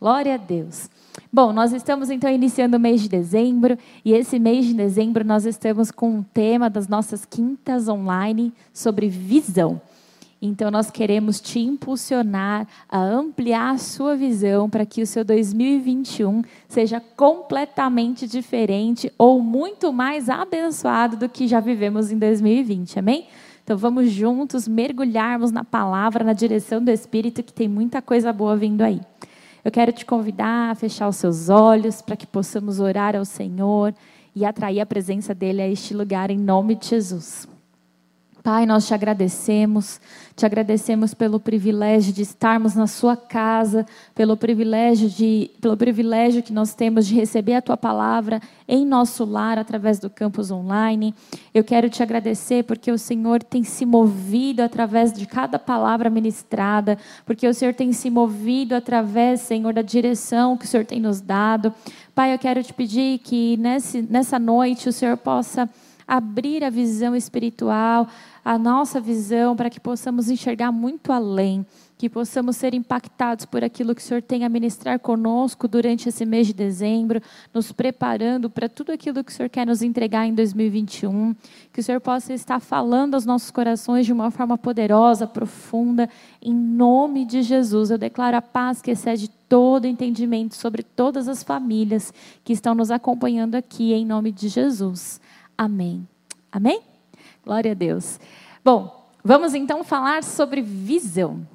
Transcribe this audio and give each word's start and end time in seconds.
Glória 0.00 0.34
a 0.34 0.36
Deus. 0.36 0.88
Bom, 1.32 1.52
nós 1.52 1.72
estamos 1.72 2.08
então 2.08 2.30
iniciando 2.30 2.76
o 2.76 2.80
mês 2.80 3.02
de 3.02 3.08
dezembro 3.08 3.76
e 4.04 4.12
esse 4.12 4.38
mês 4.38 4.64
de 4.64 4.74
dezembro 4.74 5.24
nós 5.24 5.44
estamos 5.44 5.90
com 5.90 6.20
o 6.20 6.24
tema 6.32 6.70
das 6.70 6.86
nossas 6.86 7.24
quintas 7.24 7.88
online 7.88 8.52
sobre 8.72 9.08
visão. 9.08 9.80
Então 10.40 10.70
nós 10.70 10.88
queremos 10.88 11.40
te 11.40 11.58
impulsionar 11.58 12.64
a 12.88 13.00
ampliar 13.00 13.74
a 13.74 13.78
sua 13.78 14.14
visão 14.14 14.70
para 14.70 14.86
que 14.86 15.02
o 15.02 15.06
seu 15.06 15.24
2021 15.24 16.42
seja 16.68 17.00
completamente 17.16 18.28
diferente 18.28 19.12
ou 19.18 19.42
muito 19.42 19.92
mais 19.92 20.28
abençoado 20.28 21.16
do 21.16 21.28
que 21.28 21.48
já 21.48 21.58
vivemos 21.58 22.12
em 22.12 22.18
2020. 22.18 23.00
Amém? 23.00 23.26
Então 23.64 23.76
vamos 23.76 24.12
juntos 24.12 24.68
mergulharmos 24.68 25.50
na 25.50 25.64
palavra, 25.64 26.22
na 26.22 26.32
direção 26.32 26.82
do 26.82 26.90
Espírito, 26.92 27.42
que 27.42 27.52
tem 27.52 27.66
muita 27.66 28.00
coisa 28.00 28.32
boa 28.32 28.56
vindo 28.56 28.82
aí. 28.82 29.00
Eu 29.68 29.70
quero 29.70 29.92
te 29.92 30.06
convidar 30.06 30.70
a 30.70 30.74
fechar 30.74 31.06
os 31.06 31.16
seus 31.16 31.50
olhos 31.50 32.00
para 32.00 32.16
que 32.16 32.26
possamos 32.26 32.80
orar 32.80 33.14
ao 33.14 33.26
Senhor 33.26 33.94
e 34.34 34.42
atrair 34.46 34.80
a 34.80 34.86
presença 34.86 35.34
dele 35.34 35.60
a 35.60 35.68
este 35.68 35.92
lugar 35.92 36.30
em 36.30 36.38
nome 36.38 36.74
de 36.74 36.86
Jesus. 36.86 37.46
Pai, 38.48 38.64
nós 38.64 38.86
te 38.86 38.94
agradecemos, 38.94 40.00
te 40.34 40.46
agradecemos 40.46 41.12
pelo 41.12 41.38
privilégio 41.38 42.14
de 42.14 42.22
estarmos 42.22 42.74
na 42.74 42.86
sua 42.86 43.14
casa, 43.14 43.84
pelo 44.14 44.38
privilégio 44.38 45.10
de, 45.10 45.50
pelo 45.60 45.76
privilégio 45.76 46.42
que 46.42 46.50
nós 46.50 46.72
temos 46.72 47.06
de 47.06 47.14
receber 47.14 47.56
a 47.56 47.60
tua 47.60 47.76
palavra 47.76 48.40
em 48.66 48.86
nosso 48.86 49.26
lar 49.26 49.58
através 49.58 49.98
do 49.98 50.08
campus 50.08 50.50
online. 50.50 51.14
Eu 51.52 51.62
quero 51.62 51.90
te 51.90 52.02
agradecer 52.02 52.64
porque 52.64 52.90
o 52.90 52.96
Senhor 52.96 53.42
tem 53.42 53.62
se 53.62 53.84
movido 53.84 54.62
através 54.62 55.12
de 55.12 55.26
cada 55.26 55.58
palavra 55.58 56.08
ministrada, 56.08 56.96
porque 57.26 57.46
o 57.46 57.52
Senhor 57.52 57.74
tem 57.74 57.92
se 57.92 58.08
movido 58.08 58.74
através, 58.74 59.42
Senhor, 59.42 59.74
da 59.74 59.82
direção 59.82 60.56
que 60.56 60.64
o 60.64 60.68
Senhor 60.68 60.86
tem 60.86 61.00
nos 61.00 61.20
dado. 61.20 61.70
Pai, 62.14 62.32
eu 62.32 62.38
quero 62.38 62.62
te 62.62 62.72
pedir 62.72 63.18
que 63.18 63.58
nesse, 63.58 64.00
nessa 64.00 64.38
noite 64.38 64.88
o 64.88 64.92
Senhor 64.92 65.18
possa 65.18 65.68
abrir 66.08 66.64
a 66.64 66.70
visão 66.70 67.14
espiritual, 67.14 68.08
a 68.48 68.56
nossa 68.56 68.98
visão, 68.98 69.54
para 69.54 69.68
que 69.68 69.78
possamos 69.78 70.30
enxergar 70.30 70.72
muito 70.72 71.12
além, 71.12 71.66
que 71.98 72.08
possamos 72.08 72.56
ser 72.56 72.72
impactados 72.72 73.44
por 73.44 73.62
aquilo 73.62 73.94
que 73.94 74.00
o 74.00 74.04
Senhor 74.04 74.22
tem 74.22 74.42
a 74.42 74.48
ministrar 74.48 74.98
conosco 74.98 75.68
durante 75.68 76.08
esse 76.08 76.24
mês 76.24 76.46
de 76.46 76.54
dezembro, 76.54 77.20
nos 77.52 77.72
preparando 77.72 78.48
para 78.48 78.66
tudo 78.66 78.90
aquilo 78.90 79.22
que 79.22 79.30
o 79.30 79.34
Senhor 79.34 79.50
quer 79.50 79.66
nos 79.66 79.82
entregar 79.82 80.26
em 80.26 80.32
2021, 80.32 81.36
que 81.70 81.80
o 81.80 81.82
Senhor 81.82 82.00
possa 82.00 82.32
estar 82.32 82.58
falando 82.58 83.16
aos 83.16 83.26
nossos 83.26 83.50
corações 83.50 84.06
de 84.06 84.14
uma 84.14 84.30
forma 84.30 84.56
poderosa, 84.56 85.26
profunda, 85.26 86.08
em 86.40 86.54
nome 86.54 87.26
de 87.26 87.42
Jesus. 87.42 87.90
Eu 87.90 87.98
declaro 87.98 88.38
a 88.38 88.40
paz 88.40 88.80
que 88.80 88.92
excede 88.92 89.28
todo 89.46 89.84
entendimento 89.84 90.54
sobre 90.54 90.82
todas 90.82 91.28
as 91.28 91.42
famílias 91.42 92.14
que 92.42 92.54
estão 92.54 92.74
nos 92.74 92.90
acompanhando 92.90 93.56
aqui, 93.56 93.92
em 93.92 94.06
nome 94.06 94.32
de 94.32 94.48
Jesus. 94.48 95.20
Amém. 95.58 96.08
Amém? 96.50 96.87
Glória 97.48 97.70
a 97.70 97.74
Deus. 97.74 98.20
Bom, 98.62 99.08
vamos 99.24 99.54
então 99.54 99.82
falar 99.82 100.22
sobre 100.22 100.60
visão. 100.60 101.46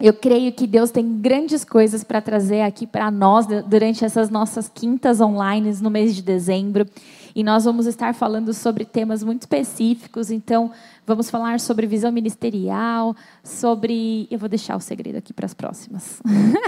Eu 0.00 0.14
creio 0.14 0.50
que 0.50 0.66
Deus 0.66 0.90
tem 0.90 1.20
grandes 1.20 1.62
coisas 1.62 2.02
para 2.02 2.22
trazer 2.22 2.62
aqui 2.62 2.86
para 2.86 3.10
nós 3.10 3.46
durante 3.66 4.02
essas 4.02 4.30
nossas 4.30 4.66
quintas 4.66 5.20
online 5.20 5.74
no 5.82 5.90
mês 5.90 6.16
de 6.16 6.22
dezembro. 6.22 6.86
E 7.34 7.44
nós 7.44 7.66
vamos 7.66 7.84
estar 7.84 8.14
falando 8.14 8.54
sobre 8.54 8.86
temas 8.86 9.22
muito 9.22 9.42
específicos. 9.42 10.30
Então, 10.30 10.72
vamos 11.06 11.28
falar 11.28 11.60
sobre 11.60 11.86
visão 11.86 12.10
ministerial, 12.10 13.14
sobre. 13.44 14.26
Eu 14.30 14.38
vou 14.38 14.48
deixar 14.48 14.74
o 14.74 14.80
segredo 14.80 15.16
aqui 15.16 15.34
para 15.34 15.44
as 15.44 15.52
próximas. 15.52 16.18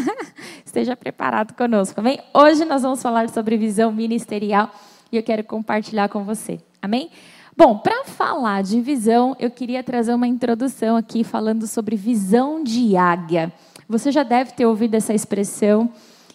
Esteja 0.63 0.95
preparado 0.95 1.55
conosco, 1.55 1.99
amém? 2.01 2.21
Hoje 2.35 2.67
nós 2.67 2.83
vamos 2.83 3.01
falar 3.01 3.31
sobre 3.31 3.57
visão 3.57 3.91
ministerial 3.91 4.71
e 5.11 5.17
eu 5.17 5.23
quero 5.23 5.43
compartilhar 5.43 6.11
com 6.11 6.23
você. 6.23 6.61
Amém? 6.83 7.11
Bom, 7.59 7.77
para 7.77 8.05
falar 8.05 8.63
de 8.63 8.81
visão, 8.81 9.35
eu 9.37 9.51
queria 9.51 9.83
trazer 9.83 10.15
uma 10.15 10.29
introdução 10.29 10.97
aqui 10.97 11.25
falando 11.25 11.67
sobre 11.67 11.97
visão 11.97 12.63
de 12.63 12.97
águia. 12.97 13.53
Você 13.89 14.13
já 14.13 14.23
deve 14.23 14.53
ter 14.53 14.65
ouvido 14.65 14.95
essa 14.95 15.13
expressão 15.13 15.91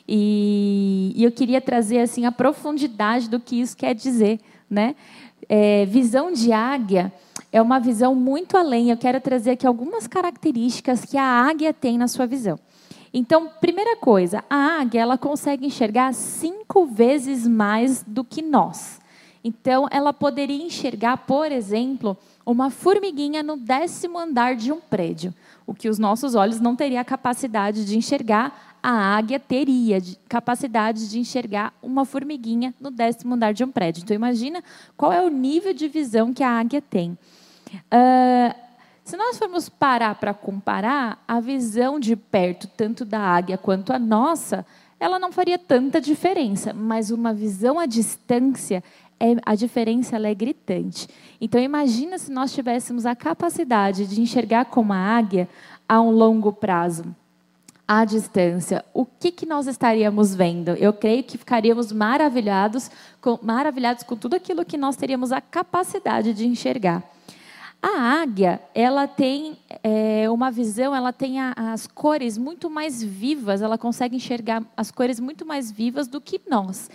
e, 0.05 1.13
eu 1.15 1.31
queria 1.31 1.61
trazer 1.61 1.99
assim 1.99 2.25
a 2.25 2.31
profundidade 2.33 3.29
do 3.29 3.39
que 3.39 3.61
isso 3.61 3.77
quer 3.77 3.95
dizer, 3.95 4.41
né? 4.69 4.97
É, 5.47 5.85
visão 5.85 6.29
de 6.29 6.51
águia 6.51 7.09
é 7.53 7.61
uma 7.61 7.79
visão 7.79 8.13
muito 8.13 8.57
além. 8.57 8.89
Eu 8.89 8.97
quero 8.97 9.21
trazer 9.21 9.51
aqui 9.51 9.65
algumas 9.65 10.07
características 10.07 11.05
que 11.05 11.15
a 11.15 11.23
águia 11.23 11.73
tem 11.73 11.97
na 11.97 12.09
sua 12.09 12.27
visão. 12.27 12.59
Então, 13.13 13.49
primeira 13.61 13.95
coisa, 13.95 14.43
a 14.49 14.81
águia 14.81 14.99
ela 14.99 15.17
consegue 15.17 15.65
enxergar 15.65 16.13
cinco 16.13 16.85
vezes 16.85 17.47
mais 17.47 18.03
do 18.05 18.25
que 18.25 18.41
nós. 18.41 19.01
Então, 19.43 19.87
ela 19.91 20.13
poderia 20.13 20.63
enxergar, 20.63 21.17
por 21.17 21.51
exemplo, 21.51 22.17
uma 22.45 22.69
formiguinha 22.69 23.43
no 23.43 23.57
décimo 23.57 24.17
andar 24.17 24.55
de 24.55 24.71
um 24.71 24.79
prédio, 24.79 25.33
o 25.67 25.73
que 25.73 25.89
os 25.89 25.99
nossos 25.99 26.33
olhos 26.33 26.59
não 26.59 26.75
teriam 26.75 27.03
capacidade 27.03 27.85
de 27.85 27.97
enxergar, 27.97 28.77
a 28.81 29.15
águia 29.15 29.39
teria 29.39 30.01
capacidade 30.27 31.09
de 31.09 31.19
enxergar 31.19 31.73
uma 31.81 32.03
formiguinha 32.03 32.73
no 32.79 32.91
décimo 32.91 33.33
andar 33.35 33.53
de 33.53 33.63
um 33.63 33.71
prédio. 33.71 34.01
Então, 34.03 34.15
imagina 34.15 34.63
qual 34.97 35.11
é 35.11 35.21
o 35.21 35.29
nível 35.29 35.73
de 35.73 35.87
visão 35.87 36.33
que 36.33 36.43
a 36.43 36.49
águia 36.49 36.81
tem. 36.81 37.17
Uh, 37.73 38.53
se 39.03 39.17
nós 39.17 39.37
formos 39.37 39.67
parar 39.67 40.15
para 40.15 40.33
comparar, 40.33 41.21
a 41.27 41.39
visão 41.39 41.99
de 41.99 42.15
perto, 42.15 42.67
tanto 42.67 43.03
da 43.03 43.19
águia 43.19 43.57
quanto 43.57 43.91
a 43.91 43.99
nossa, 43.99 44.65
ela 44.99 45.19
não 45.19 45.33
faria 45.33 45.59
tanta 45.59 45.99
diferença, 45.99 46.73
mas 46.73 47.11
uma 47.11 47.33
visão 47.33 47.77
à 47.77 47.85
distância, 47.85 48.81
é, 49.23 49.37
a 49.45 49.55
diferença 49.55 50.17
é 50.17 50.35
gritante. 50.35 51.07
Então, 51.39 51.61
imagina 51.61 52.17
se 52.19 52.29
nós 52.29 52.53
tivéssemos 52.53 53.05
a 53.05 53.15
capacidade 53.15 54.05
de 54.05 54.19
enxergar 54.19 54.65
como 54.65 54.91
a 54.91 54.97
águia 54.97 55.47
a 55.87 56.01
um 56.01 56.11
longo 56.11 56.51
prazo, 56.51 57.05
à 57.87 58.03
distância. 58.03 58.83
O 58.93 59.05
que, 59.05 59.31
que 59.31 59.45
nós 59.45 59.65
estaríamos 59.65 60.35
vendo? 60.35 60.71
Eu 60.71 60.91
creio 60.91 61.23
que 61.23 61.37
ficaríamos 61.37 61.93
maravilhados 61.93 62.91
com, 63.21 63.39
maravilhados 63.41 64.03
com 64.03 64.17
tudo 64.17 64.35
aquilo 64.35 64.65
que 64.65 64.75
nós 64.75 64.97
teríamos 64.97 65.31
a 65.31 65.39
capacidade 65.39 66.33
de 66.33 66.45
enxergar. 66.45 67.01
A 67.81 68.21
águia, 68.21 68.61
ela 68.75 69.07
tem 69.07 69.57
é, 69.83 70.29
uma 70.29 70.51
visão, 70.51 70.93
ela 70.93 71.13
tem 71.13 71.39
a, 71.39 71.53
as 71.55 71.87
cores 71.87 72.37
muito 72.37 72.69
mais 72.69 73.01
vivas, 73.01 73.61
ela 73.61 73.77
consegue 73.77 74.17
enxergar 74.17 74.63
as 74.75 74.91
cores 74.91 75.17
muito 75.17 75.45
mais 75.45 75.71
vivas 75.71 76.09
do 76.09 76.19
que 76.19 76.41
nós. 76.49 76.89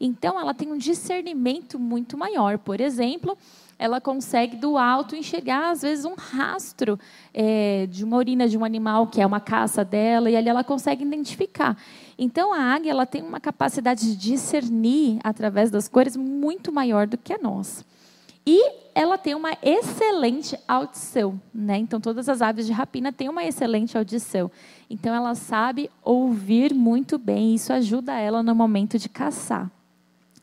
Então, 0.00 0.38
ela 0.38 0.54
tem 0.54 0.72
um 0.72 0.78
discernimento 0.78 1.78
muito 1.78 2.16
maior. 2.16 2.58
Por 2.58 2.80
exemplo, 2.80 3.36
ela 3.78 4.00
consegue 4.00 4.56
do 4.56 4.76
alto 4.76 5.16
enxergar, 5.16 5.70
às 5.70 5.82
vezes, 5.82 6.04
um 6.04 6.14
rastro 6.14 6.98
é, 7.32 7.86
de 7.86 8.04
uma 8.04 8.16
urina 8.16 8.48
de 8.48 8.56
um 8.56 8.64
animal, 8.64 9.06
que 9.06 9.20
é 9.20 9.26
uma 9.26 9.40
caça 9.40 9.84
dela, 9.84 10.30
e 10.30 10.36
ali 10.36 10.48
ela 10.48 10.64
consegue 10.64 11.04
identificar. 11.04 11.76
Então, 12.18 12.52
a 12.52 12.58
águia 12.58 12.90
ela 12.90 13.06
tem 13.06 13.22
uma 13.22 13.40
capacidade 13.40 14.02
de 14.02 14.16
discernir, 14.16 15.18
através 15.22 15.70
das 15.70 15.88
cores, 15.88 16.16
muito 16.16 16.72
maior 16.72 17.06
do 17.06 17.18
que 17.18 17.32
a 17.32 17.38
nossa. 17.38 17.84
E 18.46 18.84
ela 18.94 19.16
tem 19.16 19.34
uma 19.34 19.56
excelente 19.62 20.56
audição, 20.68 21.40
né? 21.52 21.78
Então 21.78 22.00
todas 22.00 22.28
as 22.28 22.42
aves 22.42 22.66
de 22.66 22.72
rapina 22.72 23.12
têm 23.12 23.28
uma 23.28 23.42
excelente 23.42 23.96
audição. 23.96 24.50
Então 24.88 25.14
ela 25.14 25.34
sabe 25.34 25.90
ouvir 26.02 26.74
muito 26.74 27.16
bem, 27.16 27.54
isso 27.54 27.72
ajuda 27.72 28.12
ela 28.12 28.42
no 28.42 28.54
momento 28.54 28.98
de 28.98 29.08
caçar. 29.08 29.70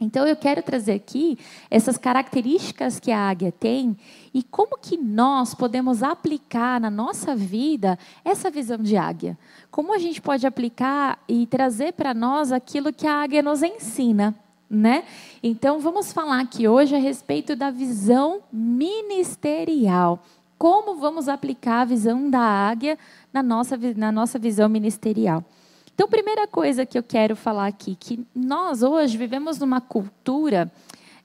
Então 0.04 0.28
eu 0.28 0.36
quero 0.36 0.64
trazer 0.64 0.94
aqui 0.94 1.38
essas 1.70 1.96
características 1.96 3.00
que 3.00 3.12
a 3.12 3.30
águia 3.30 3.52
tem 3.52 3.96
e 4.34 4.42
como 4.42 4.80
que 4.80 4.98
nós 4.98 5.54
podemos 5.54 6.02
aplicar 6.02 6.82
na 6.82 6.90
nossa 6.90 7.36
vida 7.36 8.00
essa 8.26 8.50
visão 8.50 8.80
de 8.80 8.98
águia. 8.98 9.38
Como 9.70 9.94
a 9.94 10.00
gente 10.00 10.20
pode 10.20 10.48
aplicar 10.48 11.24
e 11.30 11.46
trazer 11.46 11.94
para 11.94 12.16
nós 12.16 12.52
aquilo 12.52 12.92
que 12.92 13.06
a 13.06 13.22
águia 13.22 13.44
nos 13.44 13.62
ensina, 13.62 14.34
né? 14.68 15.04
Então 15.44 15.80
vamos 15.80 16.12
falar 16.12 16.40
aqui 16.40 16.68
hoje 16.68 16.96
a 16.96 17.00
respeito 17.00 17.56
da 17.56 17.70
visão 17.70 18.42
ministerial. 18.52 20.24
Como 20.58 20.96
vamos 20.96 21.30
aplicar 21.30 21.82
a 21.82 21.86
visão 21.86 22.28
da 22.28 22.40
águia 22.40 22.98
na 23.32 23.44
nossa, 23.44 23.78
na 23.96 24.12
nossa 24.12 24.40
visão 24.40 24.68
ministerial? 24.68 25.46
Então, 25.94 26.08
primeira 26.08 26.48
coisa 26.48 26.86
que 26.86 26.98
eu 26.98 27.04
quero 27.04 27.36
falar 27.36 27.68
aqui, 27.68 27.96
que 27.96 28.26
nós 28.34 28.82
hoje 28.82 29.18
vivemos 29.18 29.60
numa 29.60 29.80
cultura 29.80 30.72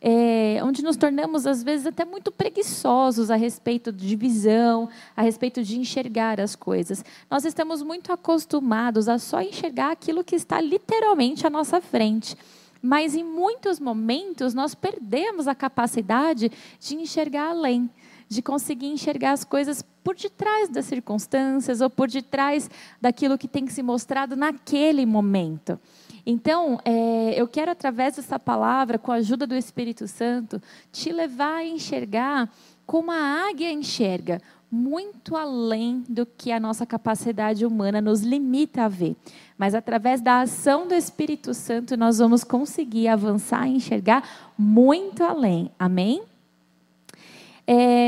é, 0.01 0.61
onde 0.63 0.83
nos 0.83 0.97
tornamos, 0.97 1.47
às 1.47 1.63
vezes, 1.63 1.87
até 1.87 2.05
muito 2.05 2.31
preguiçosos 2.31 3.31
a 3.31 3.37
respeito 3.37 3.91
de 3.91 4.15
visão, 4.15 4.89
a 5.17 5.23
respeito 5.23 5.63
de 5.63 5.79
enxergar 5.79 6.41
as 6.41 6.55
coisas. 6.55 7.05
Nós 7.31 7.45
estamos 7.45 7.83
muito 7.83 8.13
acostumados 8.13 9.09
a 9.09 9.19
só 9.19 9.41
enxergar 9.41 9.93
aquilo 9.93 10.23
que 10.23 10.37
está 10.37 10.61
literalmente 10.61 11.47
à 11.47 11.51
nossa 11.51 11.81
frente. 11.81 12.37
Mas, 12.83 13.15
em 13.15 13.25
muitos 13.25 13.81
momentos, 13.81 14.55
nós 14.55 14.75
perdemos 14.75 15.49
a 15.49 15.55
capacidade 15.55 16.53
de 16.79 16.95
enxergar 16.95 17.49
além 17.49 17.91
de 18.29 18.43
conseguir 18.43 18.89
enxergar 18.89 19.33
as 19.33 19.45
coisas 19.45 19.85
por 20.03 20.15
detrás 20.17 20.69
das 20.69 20.85
circunstâncias 20.85 21.81
ou 21.81 21.91
por 21.91 22.09
detrás 22.09 22.71
daquilo 23.01 23.39
que 23.39 23.49
tem 23.49 23.65
que 23.65 23.73
se 23.73 23.83
mostrado 23.83 24.37
naquele 24.37 25.05
momento. 25.07 25.79
Então, 26.25 26.81
é, 26.85 27.41
eu 27.41 27.47
quero, 27.47 27.71
através 27.71 28.17
dessa 28.17 28.39
palavra, 28.39 28.99
com 28.99 29.13
a 29.13 29.17
ajuda 29.17 29.47
do 29.47 29.55
Espírito 29.55 30.09
Santo, 30.09 30.61
te 30.91 31.13
levar 31.13 31.59
a 31.59 31.65
enxergar 31.65 32.51
como 32.85 33.13
a 33.13 33.49
águia 33.49 33.71
enxerga, 33.71 34.41
muito 34.71 35.37
além 35.37 36.05
do 36.09 36.27
que 36.27 36.51
a 36.51 36.59
nossa 36.59 36.85
capacidade 36.85 37.65
humana 37.65 38.01
nos 38.01 38.23
limita 38.23 38.85
a 38.85 38.89
ver. 38.89 39.17
Mas 39.57 39.75
através 39.75 40.21
da 40.21 40.41
ação 40.41 40.87
do 40.87 40.95
Espírito 40.95 41.55
Santo, 41.55 41.97
nós 41.97 42.19
vamos 42.19 42.43
conseguir 42.43 43.07
avançar 43.09 43.69
e 43.69 43.77
enxergar 43.77 44.53
muito 44.59 45.23
além. 45.23 45.71
Amém? 45.79 46.23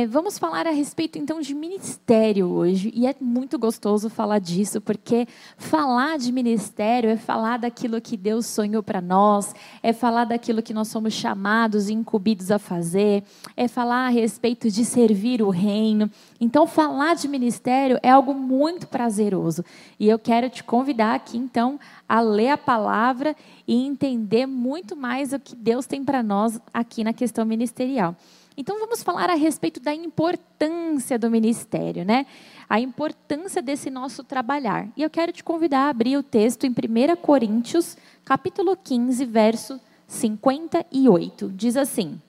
Vamos 0.07 0.39
falar 0.39 0.67
a 0.67 0.71
respeito 0.71 1.19
então 1.19 1.41
de 1.41 1.55
ministério 1.55 2.47
hoje, 2.47 2.93
e 2.95 3.07
é 3.07 3.15
muito 3.21 3.59
gostoso 3.59 4.11
falar 4.11 4.39
disso, 4.39 4.81
porque 4.81 5.27
falar 5.57 6.19
de 6.19 6.31
ministério 6.31 7.09
é 7.09 7.17
falar 7.17 7.59
daquilo 7.59 8.01
que 8.01 8.17
Deus 8.17 8.47
sonhou 8.47 8.83
para 8.83 9.01
nós, 9.01 9.55
é 9.83 9.93
falar 9.93 10.25
daquilo 10.27 10.63
que 10.63 10.75
nós 10.75 10.89
somos 10.89 11.15
chamados 11.15 11.89
e 11.89 11.95
incumbidos 11.95 12.51
a 12.51 12.59
fazer, 12.59 13.25
é 13.57 13.67
falar 13.67 14.07
a 14.07 14.11
respeito 14.11 14.71
de 14.71 14.85
servir 14.85 15.43
o 15.43 15.49
reino. 15.49 16.11
Então, 16.41 16.67
falar 16.67 17.15
de 17.15 17.27
ministério 17.27 17.99
é 18.03 18.11
algo 18.11 18.35
muito 18.35 18.87
prazeroso, 18.87 19.65
e 19.99 20.09
eu 20.09 20.19
quero 20.19 20.51
te 20.51 20.63
convidar 20.63 21.15
aqui 21.15 21.39
então 21.39 21.81
a 22.09 22.21
ler 22.21 22.51
a 22.51 22.59
palavra 22.59 23.35
e 23.67 23.75
entender 23.75 24.47
muito 24.47 24.95
mais 24.95 25.33
o 25.33 25.39
que 25.39 25.57
Deus 25.57 25.87
tem 25.87 26.05
para 26.05 26.23
nós 26.23 26.61
aqui 26.75 27.03
na 27.03 27.13
questão 27.13 27.45
ministerial. 27.45 28.15
Então 28.61 28.81
vamos 28.81 29.05
falar 29.05 29.31
a 29.31 29.37
respeito 29.37 29.79
da 29.79 29.95
importância 29.95 31.17
do 31.17 31.31
ministério, 31.31 32.05
né? 32.05 32.27
A 32.69 32.81
importância 32.81 33.63
desse 33.63 33.89
nosso 33.89 34.25
trabalhar. 34.25 34.89
E 34.97 35.03
eu 35.05 35.09
quero 35.09 35.31
te 35.31 35.45
convidar 35.45 35.87
a 35.87 35.91
abrir 35.91 36.17
o 36.17 36.25
texto 36.25 36.65
em 36.65 36.71
1 36.71 37.15
Coríntios, 37.23 37.97
capítulo 38.25 38.77
15, 38.77 39.25
verso 39.27 39.81
58. 40.09 41.53
Diz 41.55 41.77
assim: 41.77 42.21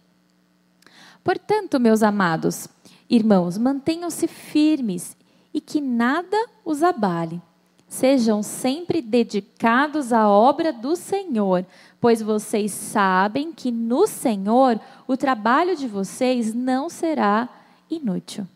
Portanto, 1.23 1.79
meus 1.79 2.03
amados 2.03 2.67
irmãos, 3.09 3.57
mantenham-se 3.57 4.27
firmes 4.27 5.17
e 5.51 5.59
que 5.59 5.81
nada 5.81 6.37
os 6.63 6.83
abale. 6.83 7.41
Sejam 7.89 8.43
sempre 8.43 9.01
dedicados 9.01 10.13
à 10.13 10.29
obra 10.29 10.71
do 10.71 10.95
Senhor, 10.95 11.65
pois 11.99 12.21
vocês 12.21 12.71
sabem 12.71 13.51
que 13.51 13.71
no 13.71 14.05
Senhor 14.05 14.79
o 15.07 15.17
trabalho 15.17 15.75
de 15.75 15.87
vocês 15.87 16.53
não 16.53 16.87
será 16.87 17.49
inútil. 17.89 18.47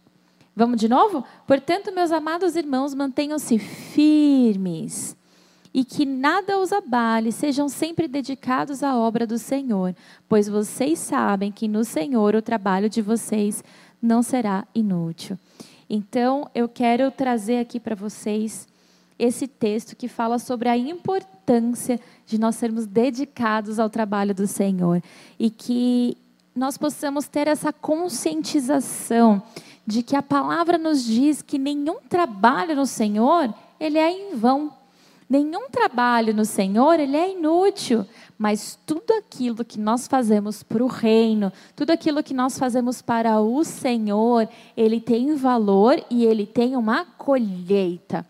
Vamos 0.55 0.79
de 0.79 0.87
novo? 0.87 1.25
Portanto, 1.47 1.91
meus 1.91 2.11
amados 2.11 2.55
irmãos, 2.55 2.93
mantenham-se 2.93 3.57
firmes 3.57 5.17
e 5.73 5.83
que 5.83 6.05
nada 6.05 6.59
os 6.59 6.71
abale, 6.71 7.31
sejam 7.31 7.67
sempre 7.67 8.07
dedicados 8.07 8.83
à 8.83 8.95
obra 8.95 9.25
do 9.25 9.39
Senhor, 9.39 9.95
pois 10.29 10.47
vocês 10.47 10.99
sabem 10.99 11.51
que 11.51 11.67
no 11.67 11.83
Senhor 11.83 12.35
o 12.35 12.41
trabalho 12.41 12.87
de 12.87 13.01
vocês 13.01 13.63
não 13.99 14.21
será 14.21 14.67
inútil. 14.75 15.39
Então, 15.89 16.47
eu 16.53 16.69
quero 16.69 17.09
trazer 17.09 17.57
aqui 17.57 17.79
para 17.79 17.95
vocês 17.95 18.67
esse 19.23 19.47
texto 19.47 19.95
que 19.95 20.07
fala 20.07 20.37
sobre 20.37 20.67
a 20.67 20.77
importância 20.77 21.99
de 22.25 22.37
nós 22.37 22.55
sermos 22.55 22.85
dedicados 22.85 23.79
ao 23.79 23.89
trabalho 23.89 24.35
do 24.35 24.45
Senhor 24.45 25.01
e 25.39 25.49
que 25.49 26.17
nós 26.55 26.77
possamos 26.77 27.27
ter 27.27 27.47
essa 27.47 27.71
conscientização 27.71 29.41
de 29.87 30.03
que 30.03 30.15
a 30.15 30.21
palavra 30.21 30.77
nos 30.77 31.03
diz 31.03 31.41
que 31.41 31.57
nenhum 31.57 31.99
trabalho 32.07 32.75
no 32.75 32.85
Senhor, 32.85 33.53
ele 33.79 33.97
é 33.97 34.11
em 34.11 34.35
vão. 34.35 34.71
Nenhum 35.29 35.69
trabalho 35.69 36.33
no 36.33 36.45
Senhor, 36.45 36.99
ele 36.99 37.17
é 37.17 37.31
inútil, 37.31 38.05
mas 38.37 38.77
tudo 38.85 39.13
aquilo 39.13 39.65
que 39.65 39.79
nós 39.79 40.07
fazemos 40.07 40.61
para 40.61 40.83
o 40.83 40.87
reino, 40.87 41.51
tudo 41.75 41.91
aquilo 41.91 42.21
que 42.21 42.33
nós 42.33 42.59
fazemos 42.59 43.01
para 43.01 43.39
o 43.39 43.63
Senhor, 43.63 44.47
ele 44.77 44.99
tem 44.99 45.33
valor 45.35 46.03
e 46.09 46.23
ele 46.25 46.45
tem 46.45 46.75
uma 46.75 47.05
colheita. 47.05 48.25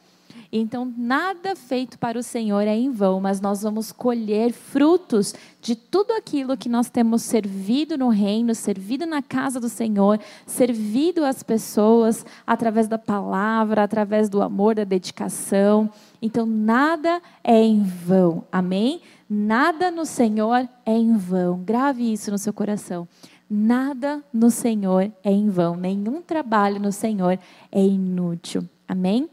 Então, 0.55 0.93
nada 0.95 1.55
feito 1.55 1.97
para 1.97 2.19
o 2.19 2.21
Senhor 2.21 2.61
é 2.67 2.75
em 2.77 2.91
vão, 2.91 3.19
mas 3.19 3.41
nós 3.41 3.63
vamos 3.63 3.91
colher 3.91 4.53
frutos 4.53 5.33
de 5.59 5.75
tudo 5.75 6.11
aquilo 6.13 6.55
que 6.55 6.69
nós 6.69 6.91
temos 6.91 7.23
servido 7.23 7.97
no 7.97 8.09
reino, 8.09 8.53
servido 8.53 9.07
na 9.07 9.19
casa 9.19 9.59
do 9.59 9.67
Senhor, 9.67 10.19
servido 10.45 11.25
às 11.25 11.41
pessoas 11.41 12.23
através 12.45 12.87
da 12.87 12.99
palavra, 12.99 13.81
através 13.81 14.29
do 14.29 14.43
amor, 14.43 14.75
da 14.75 14.83
dedicação. 14.83 15.89
Então, 16.21 16.45
nada 16.45 17.19
é 17.43 17.59
em 17.59 17.81
vão. 17.81 18.43
Amém? 18.51 19.01
Nada 19.27 19.89
no 19.89 20.05
Senhor 20.05 20.69
é 20.85 20.95
em 20.95 21.17
vão. 21.17 21.63
Grave 21.63 22.13
isso 22.13 22.29
no 22.29 22.37
seu 22.37 22.53
coração. 22.53 23.07
Nada 23.49 24.23
no 24.31 24.51
Senhor 24.51 25.11
é 25.23 25.31
em 25.31 25.49
vão. 25.49 25.75
Nenhum 25.75 26.21
trabalho 26.21 26.79
no 26.79 26.91
Senhor 26.91 27.39
é 27.71 27.83
inútil. 27.83 28.69
Amém? 28.87 29.27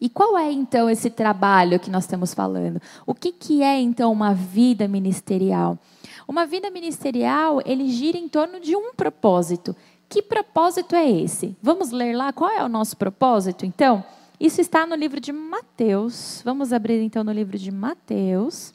E 0.00 0.08
qual 0.08 0.38
é 0.38 0.50
então 0.50 0.88
esse 0.88 1.10
trabalho 1.10 1.78
que 1.78 1.90
nós 1.90 2.04
estamos 2.04 2.32
falando? 2.32 2.80
O 3.06 3.14
que, 3.14 3.30
que 3.32 3.62
é 3.62 3.78
então 3.78 4.10
uma 4.10 4.32
vida 4.32 4.88
ministerial? 4.88 5.78
Uma 6.26 6.46
vida 6.46 6.70
ministerial, 6.70 7.60
ele 7.66 7.88
gira 7.90 8.16
em 8.16 8.28
torno 8.28 8.60
de 8.60 8.74
um 8.74 8.94
propósito. 8.94 9.76
Que 10.08 10.22
propósito 10.22 10.96
é 10.96 11.08
esse? 11.08 11.54
Vamos 11.62 11.90
ler 11.90 12.16
lá 12.16 12.32
qual 12.32 12.50
é 12.50 12.64
o 12.64 12.68
nosso 12.68 12.96
propósito, 12.96 13.66
então? 13.66 14.02
Isso 14.40 14.60
está 14.60 14.86
no 14.86 14.94
livro 14.94 15.20
de 15.20 15.32
Mateus. 15.32 16.40
Vamos 16.46 16.72
abrir 16.72 17.02
então 17.02 17.22
no 17.22 17.30
livro 17.30 17.58
de 17.58 17.70
Mateus. 17.70 18.72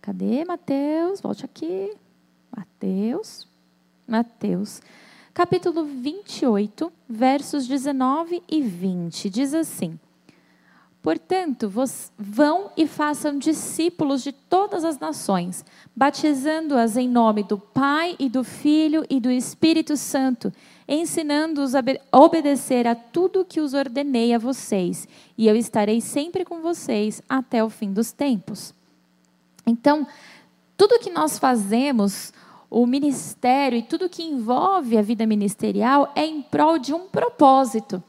Cadê 0.00 0.44
Mateus? 0.44 1.20
Volte 1.20 1.44
aqui. 1.44 1.92
Mateus. 2.56 3.48
Mateus 4.06 4.80
capítulo 5.38 5.84
28, 5.84 6.92
versos 7.08 7.68
19 7.68 8.42
e 8.50 8.60
20. 8.60 9.30
Diz 9.30 9.54
assim: 9.54 9.96
Portanto, 11.00 11.72
vão 12.18 12.72
e 12.76 12.88
façam 12.88 13.38
discípulos 13.38 14.24
de 14.24 14.32
todas 14.32 14.82
as 14.82 14.98
nações, 14.98 15.64
batizando-as 15.94 16.96
em 16.96 17.08
nome 17.08 17.44
do 17.44 17.56
Pai 17.56 18.16
e 18.18 18.28
do 18.28 18.42
Filho 18.42 19.06
e 19.08 19.20
do 19.20 19.30
Espírito 19.30 19.96
Santo, 19.96 20.52
ensinando-os 20.88 21.76
a 21.76 21.84
obedecer 22.10 22.88
a 22.88 22.96
tudo 22.96 23.44
que 23.44 23.60
os 23.60 23.74
ordenei 23.74 24.34
a 24.34 24.38
vocês, 24.38 25.06
e 25.38 25.46
eu 25.46 25.54
estarei 25.54 26.00
sempre 26.00 26.44
com 26.44 26.60
vocês 26.60 27.22
até 27.28 27.62
o 27.62 27.70
fim 27.70 27.92
dos 27.92 28.10
tempos. 28.10 28.74
Então, 29.64 30.04
tudo 30.76 30.98
que 30.98 31.10
nós 31.10 31.38
fazemos 31.38 32.32
o 32.70 32.86
ministério 32.86 33.78
e 33.78 33.82
tudo 33.82 34.08
que 34.08 34.22
envolve 34.22 34.96
a 34.96 35.02
vida 35.02 35.26
ministerial 35.26 36.12
é 36.14 36.24
em 36.24 36.42
prol 36.42 36.78
de 36.78 36.92
um 36.92 37.08
propósito. 37.08 38.02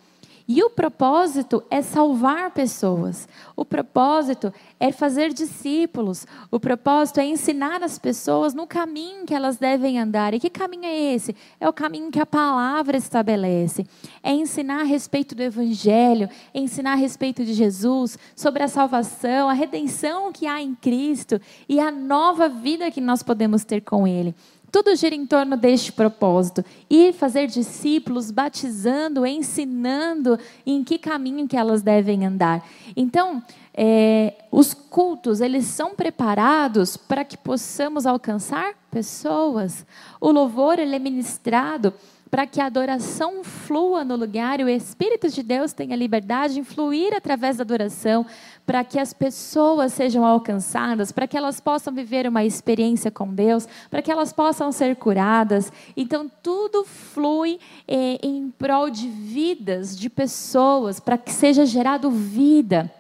E 0.52 0.64
o 0.64 0.70
propósito 0.72 1.64
é 1.70 1.80
salvar 1.80 2.50
pessoas. 2.50 3.30
O 3.56 3.64
propósito 3.64 4.52
é 4.80 4.92
fazer 4.92 5.32
discípulos. 5.32 6.26
O 6.50 6.60
propósito 6.60 7.20
é 7.20 7.26
ensinar 7.28 7.84
as 7.84 8.00
pessoas 8.00 8.56
no 8.56 8.66
caminho 8.66 9.28
que 9.28 9.36
elas 9.36 9.58
devem 9.58 10.00
andar. 10.00 10.34
E 10.34 10.40
que 10.40 10.50
caminho 10.50 10.86
é 10.86 11.14
esse? 11.14 11.36
É 11.60 11.70
o 11.70 11.74
caminho 11.74 12.10
que 12.10 12.20
a 12.20 12.26
palavra 12.26 12.98
estabelece. 12.98 13.86
É 14.24 14.32
ensinar 14.32 14.82
a 14.82 14.86
respeito 14.86 15.36
do 15.36 15.44
Evangelho, 15.44 16.28
é 16.52 16.60
ensinar 16.60 16.94
a 16.94 16.96
respeito 16.96 17.46
de 17.46 17.54
Jesus, 17.54 18.18
sobre 18.36 18.64
a 18.64 18.68
salvação, 18.68 19.50
a 19.50 19.54
redenção 19.54 20.32
que 20.32 20.48
há 20.48 20.60
em 20.60 20.74
Cristo 20.74 21.40
e 21.68 21.80
a 21.80 21.92
nova 21.92 22.50
vida 22.50 22.90
que 22.90 23.00
nós 23.00 23.22
podemos 23.22 23.64
ter 23.64 23.82
com 23.82 24.08
Ele. 24.08 24.34
Tudo 24.72 24.96
gira 24.96 25.16
em 25.16 25.26
torno 25.26 25.58
deste 25.58 25.92
propósito. 25.92 26.64
Ir 26.90 27.14
fazer 27.14 27.48
discípulos, 27.48 28.32
batizando, 28.32 29.26
ensinando 29.26 30.38
em 30.66 30.84
que 30.84 30.98
caminho 30.98 31.48
que 31.48 31.58
elas 31.58 31.82
devem 31.82 32.26
andar. 32.26 32.64
Então, 32.96 33.42
é, 33.74 34.36
os 34.52 34.74
cultos, 34.74 35.42
eles 35.42 35.66
são 35.66 35.96
preparados 35.96 36.98
para 36.98 37.24
que 37.24 37.38
possamos 37.38 38.06
alcançar 38.06 38.74
pessoas. 38.92 39.86
O 40.20 40.32
louvor, 40.32 40.80
ele 40.80 40.96
é 40.96 41.00
ministrado 41.00 41.94
para 42.30 42.46
que 42.46 42.62
a 42.62 42.66
adoração 42.66 43.44
flua 43.44 44.04
no 44.04 44.16
lugar 44.16 44.60
e 44.60 44.64
o 44.64 44.70
Espírito 44.70 45.30
de 45.30 45.42
Deus 45.42 45.74
tenha 45.74 45.96
liberdade 45.96 46.54
de 46.54 46.64
fluir 46.64 47.14
através 47.14 47.58
da 47.58 47.64
adoração, 47.64 48.26
para 48.66 48.84
que 48.84 49.00
as 49.00 49.14
pessoas 49.14 49.94
sejam 49.94 50.24
alcançadas, 50.24 51.12
para 51.12 51.28
que 51.28 51.36
elas 51.36 51.60
possam 51.60 51.94
viver 51.94 52.28
uma 52.28 52.44
experiência 52.46 53.10
com 53.10 53.34
Deus, 53.34 53.68
para 53.90 54.02
que 54.02 54.12
elas 54.12 54.32
possam 54.32 54.72
ser 54.72 54.96
curadas. 54.96 55.72
Então, 55.98 56.30
tudo 56.44 56.86
flui 56.86 57.60
eh, 57.88 58.20
em 58.22 58.52
prol 58.52 58.90
de 58.90 59.08
vidas, 59.08 59.98
de 59.98 60.10
pessoas, 60.10 61.00
para 61.00 61.18
que 61.18 61.32
seja 61.32 61.66
gerado 61.66 62.12
vida. 62.12 62.92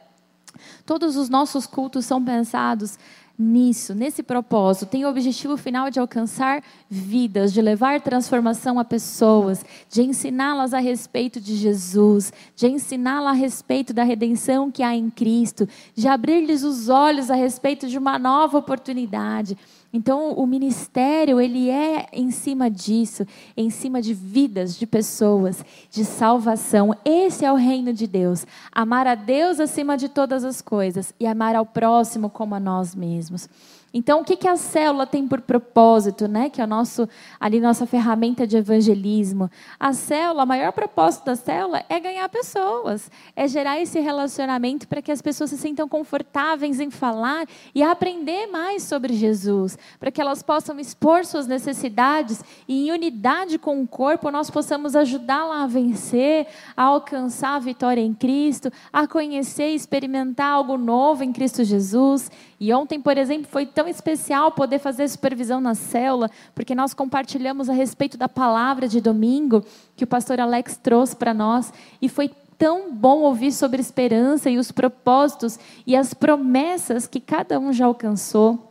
Todos 0.86 1.15
os 1.15 1.29
nossos 1.29 1.67
cultos 1.67 2.05
são 2.05 2.24
pensados 2.24 2.98
nisso, 3.39 3.96
nesse 3.96 4.22
propósito, 4.22 4.86
tem 4.86 5.05
o 5.05 5.10
objetivo 5.10 5.55
final 5.55 5.89
de 5.89 5.98
alcançar 5.98 6.62
vidas, 6.89 7.53
de 7.53 7.62
levar 7.62 8.01
transformação 8.01 8.77
a 8.77 8.84
pessoas, 8.84 9.63
de 9.89 10.01
ensiná-las 10.01 10.74
a 10.74 10.79
respeito 10.79 11.39
de 11.39 11.55
Jesus, 11.55 12.34
de 12.53 12.67
ensiná-las 12.67 13.31
a 13.31 13.31
respeito 13.31 13.93
da 13.93 14.03
redenção 14.03 14.69
que 14.69 14.84
há 14.84 14.93
em 14.93 15.10
Cristo, 15.10 15.69
de 15.96 16.08
abrir-lhes 16.10 16.63
os 16.63 16.89
olhos 16.89 17.31
a 17.31 17.36
respeito 17.36 17.88
de 17.88 17.98
uma 17.98 18.19
nova 18.19 18.58
oportunidade. 18.58 19.58
Então, 19.91 20.34
o 20.34 20.46
ministério, 20.46 21.41
ele 21.41 21.69
é 21.69 22.08
em 22.13 22.29
cima 22.29 22.69
disso, 22.69 23.25
em 23.58 23.72
cima 23.72 24.01
de 24.01 24.13
vidas, 24.13 24.77
de 24.77 24.86
pessoas, 24.86 25.65
de 25.89 26.05
salvação. 26.05 26.96
Esse 27.03 27.43
é 27.43 27.51
o 27.51 27.55
reino 27.55 27.91
de 27.91 28.05
Deus. 28.05 28.46
Amar 28.72 29.08
a 29.08 29.15
Deus 29.15 29.60
acima 29.60 29.98
de 29.98 30.08
todas 30.08 30.43
as 30.43 30.62
coisas 30.62 31.12
e 31.19 31.25
amar 31.25 31.55
ao 31.55 31.65
próximo 31.65 32.29
como 32.29 32.53
a 32.53 32.60
nós 32.60 32.93
mesmos. 32.93 33.50
Então, 33.93 34.22
o 34.22 34.24
que, 34.24 34.36
que 34.36 34.48
a 34.48 34.55
célula 34.55 35.08
tem 35.08 35.27
por 35.27 35.41
propósito, 35.41 36.27
né? 36.27 36.50
Que 36.50 36.62
é 36.62 36.63
a 36.63 36.67
nosso, 36.67 37.10
ali 37.39 37.60
nossa 37.60 37.88
ferramenta 37.88 38.46
de 38.46 38.55
evangelismo. 38.55 39.50
A 39.79 39.93
célula, 39.93 40.43
o 40.43 40.48
maior 40.48 40.72
propósito 40.72 41.25
da 41.25 41.36
célula 41.36 41.84
é 41.89 42.00
ganhar 42.00 42.29
pessoas, 42.29 43.10
é 43.36 43.48
gerar 43.48 43.79
esse 43.79 44.00
relacionamento 44.00 44.88
para 44.88 45.01
que 45.01 45.12
as 45.12 45.22
pessoas 45.22 45.50
se 45.50 45.58
sintam 45.58 45.88
confortáveis 45.88 46.79
em 46.79 46.91
falar 46.91 47.48
e 47.74 47.81
aprender 47.81 48.48
mais 48.48 48.84
sobre 48.84 49.13
Jesus, 49.13 49.77
para 50.00 50.12
que 50.12 50.22
elas 50.22 50.43
possam 50.43 50.79
expor 50.79 51.25
suas 51.25 51.48
necessidades 51.48 52.43
e 52.67 52.88
em 52.88 52.91
unidade 52.91 53.58
com 53.58 53.81
o 53.81 53.88
corpo 53.88 54.29
nós 54.29 54.50
possamos 54.50 54.96
ajudá-la 54.96 55.63
a 55.63 55.67
vencer, 55.67 56.48
a 56.77 56.84
alcançar 56.84 57.55
a 57.55 57.60
vitória 57.60 58.01
em 58.01 58.13
Cristo, 58.13 58.72
a 58.93 59.08
conhecer 59.08 59.72
e 59.72 59.75
experimentar 59.75 60.51
algo 60.51 60.77
novo 60.77 61.24
em 61.24 61.31
Cristo 61.31 61.63
Jesus. 61.63 62.29
E 62.60 62.74
ontem, 62.74 63.00
por 63.00 63.17
exemplo, 63.17 63.48
foi 63.50 63.65
tão 63.65 63.78
especial 63.88 64.51
poder 64.51 64.79
fazer 64.79 65.07
supervisão 65.07 65.62
na 65.62 65.75
célula, 65.75 66.29
porque 66.53 66.75
nós 66.75 66.93
compartilhamos 66.93 67.69
a 67.69 67.74
respeito 67.74 68.17
da 68.17 68.27
palavra 68.27 68.88
de 68.88 69.00
domingo 69.00 69.63
que 69.95 70.03
o 70.03 70.07
pastor 70.07 70.39
Alex 70.39 70.77
trouxe 70.77 71.15
para 71.15 71.33
nós, 71.33 71.71
e 72.01 72.09
foi 72.09 72.31
tão 72.57 72.93
bom 72.93 73.19
ouvir 73.19 73.53
sobre 73.53 73.79
esperança 73.79 74.50
e 74.50 74.57
os 74.57 74.71
propósitos 74.71 75.57
e 75.88 75.95
as 75.95 76.13
promessas 76.13 77.07
que 77.07 77.21
cada 77.21 77.57
um 77.57 77.71
já 77.71 77.86
alcançou. 77.86 78.68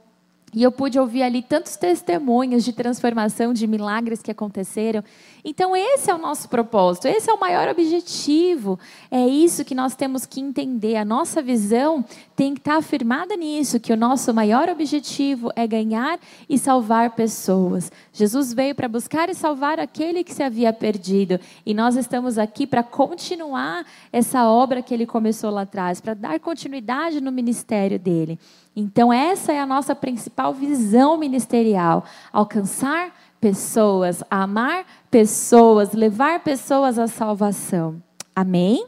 E 0.55 0.63
eu 0.63 0.73
pude 0.73 0.99
ouvir 0.99 1.23
ali 1.23 1.43
tantos 1.43 1.77
testemunhos 1.77 2.65
de 2.65 2.73
transformação, 2.73 3.53
de 3.53 3.67
milagres 3.67 4.23
que 4.23 4.31
aconteceram. 4.31 5.05
Então, 5.45 5.77
esse 5.77 6.11
é 6.11 6.15
o 6.15 6.19
nosso 6.19 6.49
propósito, 6.49 7.07
esse 7.07 7.31
é 7.31 7.33
o 7.33 7.41
maior 7.41 7.69
objetivo. 7.69 8.79
É 9.11 9.27
isso 9.27 9.65
que 9.65 9.75
nós 9.75 9.95
temos 9.95 10.25
que 10.25 10.41
entender. 10.41 10.97
A 10.97 11.05
nossa 11.05 11.43
visão 11.43 12.03
tem 12.35 12.55
que 12.55 12.61
estar 12.61 12.77
afirmada 12.77 13.37
nisso, 13.37 13.79
que 13.79 13.93
o 13.93 13.97
nosso 13.97 14.33
maior 14.33 14.71
objetivo 14.71 15.51
é 15.55 15.67
ganhar 15.67 16.19
e 16.49 16.59
salvar 16.59 17.11
pessoas. 17.11 17.93
Jesus 18.13 18.53
veio 18.53 18.75
para 18.75 18.89
buscar 18.89 19.29
e 19.29 19.35
salvar 19.35 19.79
aquele 19.79 20.25
que 20.25 20.33
se 20.33 20.43
havia 20.43 20.73
perdido. 20.73 21.39
E 21.65 21.75
nós 21.75 21.95
estamos 21.95 22.39
aqui 22.39 22.67
para 22.67 22.83
continuar 22.83 23.85
essa 24.11 24.49
obra 24.49 24.83
que 24.83 24.95
ele 24.95 25.05
começou 25.05 25.51
lá 25.51 25.63
atrás, 25.63 26.01
para 26.01 26.15
dar 26.15 26.41
continuidade 26.41 27.21
no 27.21 27.31
ministério 27.31 27.99
dele. 27.99 28.39
Então, 28.81 29.13
essa 29.13 29.53
é 29.53 29.59
a 29.59 29.67
nossa 29.67 29.93
principal 29.93 30.55
visão 30.55 31.17
ministerial: 31.17 32.05
alcançar 32.33 33.13
pessoas, 33.41 34.23
amar 34.31 34.87
pessoas, 35.11 35.93
levar 35.93 36.39
pessoas 36.45 36.97
à 36.97 37.09
salvação. 37.09 38.01
Amém? 38.37 38.87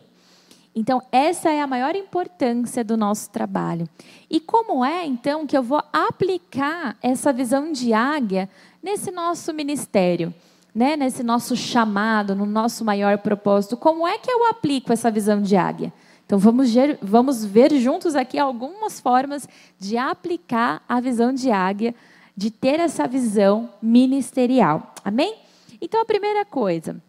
Então, 0.77 1.03
essa 1.11 1.51
é 1.51 1.61
a 1.61 1.67
maior 1.67 1.97
importância 1.97 2.85
do 2.85 2.97
nosso 2.97 3.31
trabalho. 3.31 3.89
E 4.31 4.39
como 4.39 4.85
é, 4.85 5.05
então, 5.05 5.45
que 5.45 5.59
eu 5.59 5.63
vou 5.63 5.83
aplicar 5.93 6.97
essa 7.03 7.33
visão 7.33 7.73
de 7.73 7.93
águia 7.93 8.49
nesse 8.81 9.11
nosso 9.11 9.53
ministério, 9.53 10.33
né? 10.73 10.97
nesse 10.97 11.25
nosso 11.25 11.57
chamado, 11.57 12.37
no 12.37 12.47
nosso 12.47 12.85
maior 12.85 13.19
propósito? 13.19 13.77
Como 13.77 14.07
é 14.07 14.19
que 14.19 14.31
eu 14.31 14.47
aplico 14.47 14.93
essa 14.93 15.11
visão 15.11 15.43
de 15.43 15.57
águia? 15.57 15.93
Então, 16.31 16.39
vamos 16.39 16.73
ver, 16.73 16.97
vamos 17.03 17.45
ver 17.45 17.77
juntos 17.81 18.15
aqui 18.15 18.39
algumas 18.39 19.01
formas 19.01 19.49
de 19.81 19.97
aplicar 19.97 20.81
a 20.89 21.01
visão 21.01 21.33
de 21.33 21.51
águia, 21.51 21.93
de 22.37 22.53
ter 22.53 22.79
essa 22.79 23.09
visão 23.09 23.69
ministerial. 23.83 24.95
Amém? 25.05 25.35
Então, 25.81 26.01
a 26.01 26.05
primeira 26.05 26.45
coisa, 26.45 27.03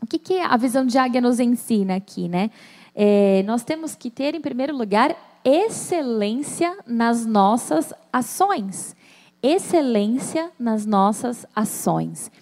o 0.00 0.06
que, 0.06 0.18
que 0.18 0.38
a 0.38 0.56
visão 0.56 0.86
de 0.86 0.96
águia 0.96 1.20
nos 1.20 1.40
ensina 1.40 1.96
aqui, 1.96 2.26
né? 2.26 2.50
É, 2.94 3.42
nós 3.42 3.64
temos 3.64 3.94
que 3.94 4.08
ter, 4.08 4.34
em 4.34 4.40
primeiro 4.40 4.74
lugar, 4.74 5.14
excelência 5.44 6.74
nas 6.86 7.26
nossas 7.26 7.92
ações. 8.10 8.96
Excelência 9.42 10.50
nas 10.58 10.86
nossas 10.86 11.44
ações. 11.54 12.32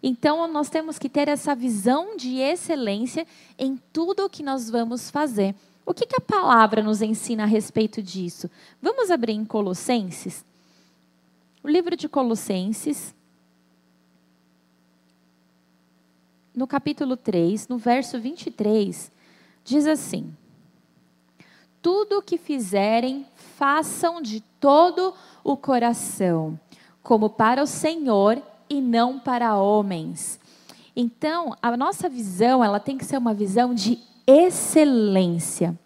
Então, 0.00 0.46
nós 0.46 0.70
temos 0.70 0.96
que 0.96 1.08
ter 1.08 1.26
essa 1.26 1.56
visão 1.56 2.16
de 2.16 2.36
excelência 2.36 3.26
em 3.58 3.76
tudo 3.92 4.26
o 4.26 4.30
que 4.30 4.44
nós 4.44 4.70
vamos 4.70 5.10
fazer. 5.10 5.56
O 5.84 5.92
que, 5.92 6.06
que 6.06 6.16
a 6.16 6.20
palavra 6.20 6.82
nos 6.82 7.02
ensina 7.02 7.42
a 7.42 7.46
respeito 7.46 8.00
disso? 8.02 8.48
Vamos 8.80 9.10
abrir 9.10 9.32
em 9.32 9.44
Colossenses. 9.44 10.44
O 11.62 11.68
livro 11.68 11.96
de 11.96 12.08
Colossenses, 12.08 13.14
no 16.54 16.66
capítulo 16.66 17.16
3, 17.16 17.66
no 17.68 17.78
verso 17.78 18.18
23, 18.20 19.10
diz 19.64 19.86
assim: 19.86 20.32
Tudo 21.80 22.18
o 22.18 22.22
que 22.22 22.38
fizerem, 22.38 23.26
façam 23.34 24.22
de 24.22 24.40
todo 24.60 25.14
o 25.42 25.56
coração, 25.56 26.58
como 27.02 27.28
para 27.28 27.62
o 27.62 27.66
Senhor 27.66 28.40
e 28.68 28.80
não 28.80 29.18
para 29.18 29.56
homens. 29.56 30.38
Então, 30.94 31.56
a 31.60 31.76
nossa 31.76 32.08
visão, 32.08 32.62
ela 32.62 32.78
tem 32.78 32.96
que 32.98 33.04
ser 33.04 33.16
uma 33.16 33.34
visão 33.34 33.74
de 33.74 34.11
excelência. 34.26 35.78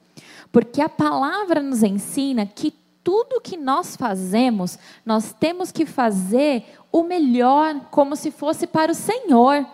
Porque 0.52 0.80
a 0.80 0.88
palavra 0.88 1.60
nos 1.60 1.82
ensina 1.82 2.46
que 2.46 2.72
tudo 3.04 3.40
que 3.40 3.56
nós 3.56 3.94
fazemos, 3.94 4.78
nós 5.04 5.32
temos 5.32 5.70
que 5.70 5.86
fazer 5.86 6.64
o 6.90 7.02
melhor, 7.04 7.88
como 7.90 8.16
se 8.16 8.30
fosse 8.30 8.66
para 8.66 8.90
o 8.90 8.94
Senhor. 8.94 9.64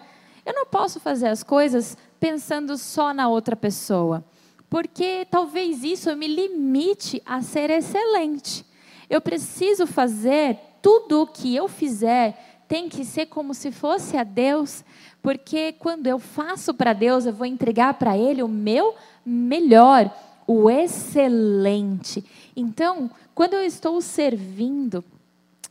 Eu 0.45 0.53
não 0.53 0.67
posso 0.67 1.01
fazer 1.01 1.29
as 1.29 1.43
coisas 1.43 1.97
pensando 2.21 2.77
só 2.77 3.15
na 3.15 3.29
outra 3.29 3.57
pessoa, 3.57 4.25
porque 4.69 5.27
talvez 5.31 5.83
isso 5.83 6.15
me 6.17 6.27
limite 6.27 7.23
a 7.25 7.41
ser 7.41 7.71
excelente. 7.71 8.67
Eu 9.09 9.21
preciso 9.21 9.87
fazer 9.87 10.59
tudo 10.83 11.23
o 11.23 11.27
que 11.27 11.55
eu 11.55 11.69
fizer 11.69 12.53
tem 12.73 12.89
que 12.89 13.05
ser 13.05 13.27
como 13.27 13.53
se 13.53 13.71
fosse 13.71 14.17
a 14.17 14.25
Deus, 14.25 14.83
porque 15.23 15.73
quando 15.79 16.09
eu 16.09 16.19
faço 16.19 16.75
para 16.75 16.93
Deus, 16.93 17.25
eu 17.25 17.33
vou 17.33 17.47
entregar 17.47 17.95
para 17.95 18.19
Ele 18.19 18.43
o 18.43 18.49
meu 18.49 18.95
melhor, 19.25 20.11
o 20.47 20.69
excelente. 20.69 22.25
Então, 22.57 23.09
quando 23.35 23.55
eu 23.55 23.63
estou 23.63 24.01
servindo 24.01 25.05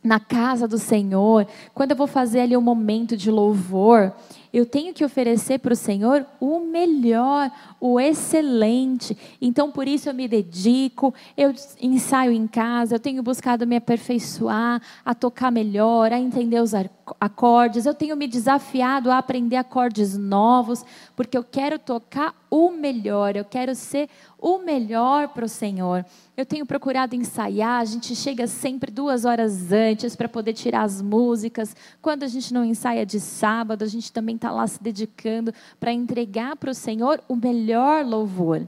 na 0.03 0.19
casa 0.19 0.67
do 0.67 0.77
Senhor, 0.77 1.47
quando 1.73 1.91
eu 1.91 1.97
vou 1.97 2.07
fazer 2.07 2.39
ali 2.39 2.57
um 2.57 2.61
momento 2.61 3.15
de 3.15 3.29
louvor, 3.29 4.13
eu 4.53 4.65
tenho 4.65 4.93
que 4.93 5.05
oferecer 5.05 5.59
para 5.59 5.71
o 5.71 5.77
Senhor 5.77 6.25
o 6.39 6.59
melhor, 6.59 7.49
o 7.79 7.99
excelente. 7.99 9.17
Então, 9.41 9.71
por 9.71 9.87
isso 9.87 10.09
eu 10.09 10.13
me 10.13 10.27
dedico, 10.27 11.13
eu 11.37 11.53
ensaio 11.79 12.31
em 12.31 12.47
casa, 12.47 12.95
eu 12.95 12.99
tenho 12.99 13.23
buscado 13.23 13.65
me 13.65 13.77
aperfeiçoar, 13.77 14.81
a 15.05 15.15
tocar 15.15 15.51
melhor, 15.51 16.11
a 16.11 16.19
entender 16.19 16.61
os 16.61 16.73
acordes, 17.19 17.85
eu 17.85 17.93
tenho 17.93 18.17
me 18.17 18.27
desafiado 18.27 19.09
a 19.09 19.17
aprender 19.17 19.55
acordes 19.55 20.17
novos, 20.17 20.83
porque 21.15 21.37
eu 21.37 21.43
quero 21.43 21.79
tocar 21.79 22.35
o 22.49 22.71
melhor, 22.71 23.37
eu 23.37 23.45
quero 23.45 23.73
ser 23.73 24.09
o 24.41 24.57
melhor 24.57 25.27
para 25.27 25.45
o 25.45 25.49
Senhor. 25.49 26.03
Eu 26.35 26.45
tenho 26.45 26.65
procurado 26.65 27.15
ensaiar, 27.15 27.79
a 27.79 27.85
gente 27.85 28.15
chega 28.15 28.47
sempre 28.47 28.91
duas 28.91 29.23
horas 29.23 29.71
antes 29.71 30.15
para 30.15 30.27
poder 30.27 30.53
tirar 30.53 30.81
as 30.81 30.99
músicas. 30.99 31.75
Quando 32.01 32.23
a 32.23 32.27
gente 32.27 32.51
não 32.51 32.65
ensaia 32.65 33.05
de 33.05 33.19
sábado, 33.19 33.83
a 33.83 33.87
gente 33.87 34.11
também 34.11 34.35
está 34.35 34.51
lá 34.51 34.65
se 34.65 34.81
dedicando 34.81 35.53
para 35.79 35.93
entregar 35.93 36.55
para 36.55 36.71
o 36.71 36.75
Senhor 36.75 37.21
o 37.29 37.35
melhor 37.35 38.03
louvor. 38.03 38.67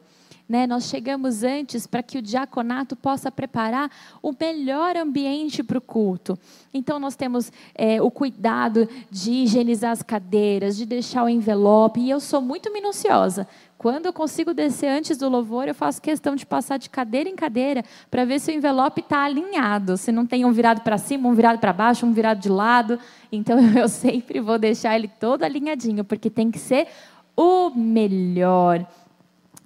Né? 0.53 0.67
Nós 0.67 0.83
chegamos 0.83 1.41
antes 1.41 1.87
para 1.87 2.03
que 2.03 2.19
o 2.19 2.21
diaconato 2.21 2.95
possa 2.95 3.31
preparar 3.31 3.89
o 4.21 4.31
melhor 4.39 4.95
ambiente 4.95 5.63
para 5.63 5.79
o 5.79 5.81
culto. 5.81 6.37
Então, 6.71 6.99
nós 6.99 7.15
temos 7.15 7.51
é, 7.73 7.99
o 7.99 8.11
cuidado 8.11 8.87
de 9.09 9.31
higienizar 9.31 9.89
as 9.89 10.03
cadeiras, 10.03 10.77
de 10.77 10.85
deixar 10.85 11.23
o 11.23 11.27
envelope, 11.27 11.99
e 11.99 12.07
eu 12.07 12.19
sou 12.19 12.39
muito 12.39 12.71
minuciosa. 12.71 13.47
Quando 13.79 14.05
eu 14.05 14.13
consigo 14.13 14.53
descer 14.53 14.89
antes 14.89 15.17
do 15.17 15.27
louvor, 15.27 15.67
eu 15.67 15.73
faço 15.73 15.99
questão 15.99 16.35
de 16.35 16.45
passar 16.45 16.77
de 16.77 16.87
cadeira 16.87 17.27
em 17.27 17.35
cadeira 17.35 17.83
para 18.11 18.23
ver 18.23 18.39
se 18.39 18.51
o 18.51 18.53
envelope 18.53 19.01
está 19.01 19.23
alinhado, 19.23 19.97
se 19.97 20.11
não 20.11 20.23
tem 20.23 20.45
um 20.45 20.51
virado 20.51 20.81
para 20.81 20.99
cima, 20.99 21.27
um 21.27 21.33
virado 21.33 21.57
para 21.57 21.73
baixo, 21.73 22.05
um 22.05 22.13
virado 22.13 22.39
de 22.39 22.49
lado. 22.49 22.99
Então 23.31 23.57
eu 23.75 23.89
sempre 23.89 24.39
vou 24.39 24.59
deixar 24.59 24.95
ele 24.95 25.07
todo 25.19 25.41
alinhadinho, 25.41 26.03
porque 26.03 26.29
tem 26.29 26.51
que 26.51 26.59
ser 26.59 26.87
o 27.35 27.71
melhor. 27.71 28.85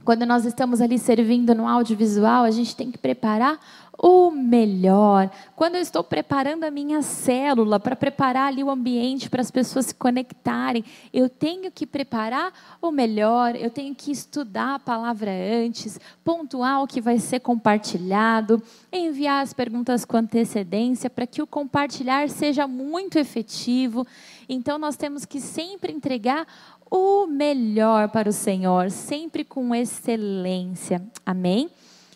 Quando 0.08 0.26
nós 0.26 0.46
estamos 0.46 0.80
ali 0.80 0.98
servindo 0.98 1.54
no 1.54 1.68
audiovisual, 1.68 2.46
a 2.46 2.50
gente 2.50 2.74
tem 2.74 2.90
que 2.90 2.98
preparar 2.98 3.60
o 3.98 4.32
melhor. 4.32 5.30
Quando 5.54 5.76
eu 5.76 5.82
estou 5.82 6.02
preparando 6.02 6.64
a 6.64 6.72
minha 6.72 7.02
célula 7.02 7.78
para 7.78 7.94
preparar 7.94 8.48
ali 8.48 8.64
o 8.64 8.70
ambiente 8.70 9.30
para 9.30 9.42
as 9.42 9.52
pessoas 9.52 9.88
se 9.88 9.96
conectarem, 9.96 10.86
eu 11.12 11.28
tenho 11.28 11.70
que 11.70 11.86
preparar 11.86 12.54
o 12.82 12.90
melhor, 12.90 13.54
eu 13.58 13.70
tenho 13.70 13.94
que 13.94 14.10
estudar 14.10 14.76
a 14.76 14.80
palavra 14.80 15.30
antes, 15.30 16.00
pontuar 16.24 16.84
o 16.84 16.88
que 16.88 17.02
vai 17.02 17.20
ser 17.20 17.42
compartilhado, 17.42 18.64
enviar 18.94 19.44
as 19.44 19.52
perguntas 19.52 20.06
com 20.06 20.16
antecedência 20.16 21.10
para 21.10 21.28
que 21.28 21.42
o 21.42 21.48
compartilhar 21.48 22.30
seja 22.30 22.66
muito 22.66 23.20
efetivo. 23.20 24.08
Então 24.48 24.78
nós 24.78 24.96
temos 24.96 25.26
que 25.26 25.42
sempre 25.42 25.92
entregar 25.92 26.48
o 26.89 27.27
melhor 27.27 28.10
para 28.10 28.29
o 28.29 28.34
Senhor, 28.34 28.91
sempre 28.91 29.44
com 29.44 29.74
excelência. 29.74 31.01
Amém? 31.25 31.70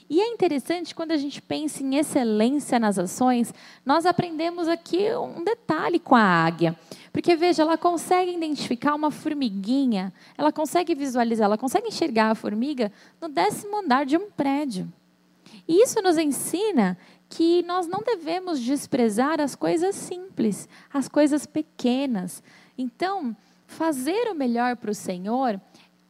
E 0.10 0.20
é 0.20 0.28
interessante 0.28 0.94
quando 0.94 1.12
a 1.12 1.18
gente 1.18 1.42
pensa 1.42 1.82
em 1.82 1.96
excelência 1.96 2.78
nas 2.78 3.00
ações, 3.00 3.54
nós 3.86 4.06
aprendemos 4.06 4.68
aqui 4.68 5.10
um 5.16 5.42
detalhe 5.42 6.00
com 6.00 6.16
a 6.16 6.22
águia. 6.22 6.78
Porque 7.14 7.34
veja, 7.34 7.62
ela 7.62 7.78
consegue 7.78 8.36
identificar 8.36 8.94
uma 8.94 9.10
formiguinha, 9.10 10.14
ela 10.38 10.52
consegue 10.52 10.94
visualizar, 10.94 11.46
ela 11.46 11.58
consegue 11.58 11.88
enxergar 11.88 12.32
a 12.32 12.36
formiga 12.36 12.92
no 13.22 13.30
décimo 13.30 13.78
andar 13.78 14.06
de 14.06 14.18
um 14.18 14.30
prédio. 14.30 14.92
E 15.66 15.82
isso 15.82 16.02
nos 16.02 16.18
ensina 16.18 16.98
que 17.30 17.64
nós 17.64 17.88
não 17.88 18.02
devemos 18.02 18.60
desprezar 18.60 19.40
as 19.40 19.56
coisas 19.56 19.96
simples, 19.96 20.68
as 20.94 21.08
coisas 21.08 21.46
pequenas. 21.46 22.44
Então, 22.78 23.34
fazer 23.72 24.30
o 24.30 24.36
melhor 24.36 24.76
para 24.76 24.92
o 24.92 24.96
Senhor 24.96 25.60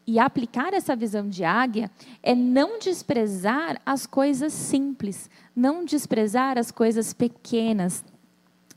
e 0.06 0.20
aplicar 0.20 0.74
essa 0.74 0.96
visão 0.96 1.30
de 1.30 1.44
águia 1.44 1.90
é 2.22 2.36
não 2.36 2.80
desprezar 2.80 3.80
as 3.86 4.06
coisas 4.06 4.52
simples, 4.52 5.30
não 5.56 5.86
desprezar 5.86 6.58
as 6.58 6.72
coisas 6.72 7.14
pequenas, 7.14 8.04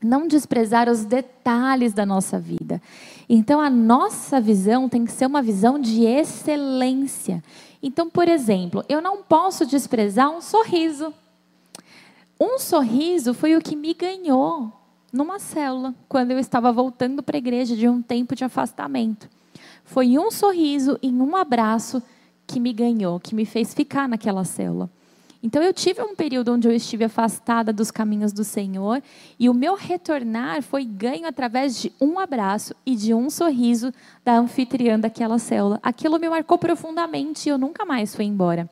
não 0.01 0.27
desprezar 0.27 0.87
os 0.87 1.03
detalhes 1.03 1.93
da 1.93 2.05
nossa 2.05 2.39
vida. 2.39 2.81
Então, 3.27 3.59
a 3.59 3.69
nossa 3.69 4.39
visão 4.39 4.87
tem 4.87 5.03
que 5.03 5.11
ser 5.11 5.25
uma 5.25 5.41
visão 5.41 5.79
de 5.79 6.05
excelência. 6.05 7.43
Então, 7.81 8.09
por 8.09 8.27
exemplo, 8.27 8.83
eu 8.87 9.01
não 9.01 9.23
posso 9.23 9.65
desprezar 9.65 10.29
um 10.29 10.41
sorriso. 10.41 11.13
Um 12.39 12.59
sorriso 12.59 13.33
foi 13.33 13.55
o 13.55 13.61
que 13.61 13.75
me 13.75 13.93
ganhou 13.93 14.71
numa 15.15 15.39
célula, 15.39 15.95
quando 16.09 16.31
eu 16.31 16.37
estava 16.37 16.71
voltando 16.73 17.23
para 17.23 17.37
a 17.37 17.39
igreja 17.39 17.75
de 17.75 17.87
um 17.87 18.01
tempo 18.01 18.35
de 18.35 18.43
afastamento. 18.43 19.29
Foi 19.85 20.17
um 20.17 20.29
sorriso 20.29 20.99
e 21.01 21.07
um 21.09 21.35
abraço 21.37 22.03
que 22.45 22.59
me 22.59 22.73
ganhou, 22.73 23.19
que 23.19 23.33
me 23.33 23.45
fez 23.45 23.73
ficar 23.73 24.09
naquela 24.09 24.43
célula. 24.43 24.89
Então 25.41 25.61
eu 25.63 25.71
tive 25.71 26.01
um 26.01 26.15
período 26.15 26.51
onde 26.51 26.67
eu 26.67 26.71
estive 26.71 27.05
afastada 27.05 27.71
dos 27.71 27.91
caminhos 27.91 28.33
do 28.33 28.43
Senhor 28.43 29.01
e 29.39 29.47
o 29.47 29.53
meu 29.53 29.75
retornar 29.75 30.61
foi 30.61 30.83
ganho 30.83 31.27
através 31.27 31.79
de 31.79 31.93
um 32.01 32.19
abraço 32.19 32.75
e 32.85 32.95
de 32.95 33.13
um 33.13 33.29
sorriso 33.29 33.93
da 34.23 34.35
anfitriã 34.35 34.99
daquela 34.99 35.39
célula. 35.39 35.79
Aquilo 35.81 36.19
me 36.19 36.27
marcou 36.27 36.57
profundamente 36.57 37.47
e 37.47 37.51
eu 37.51 37.57
nunca 37.57 37.85
mais 37.85 38.13
fui 38.15 38.25
embora. 38.25 38.69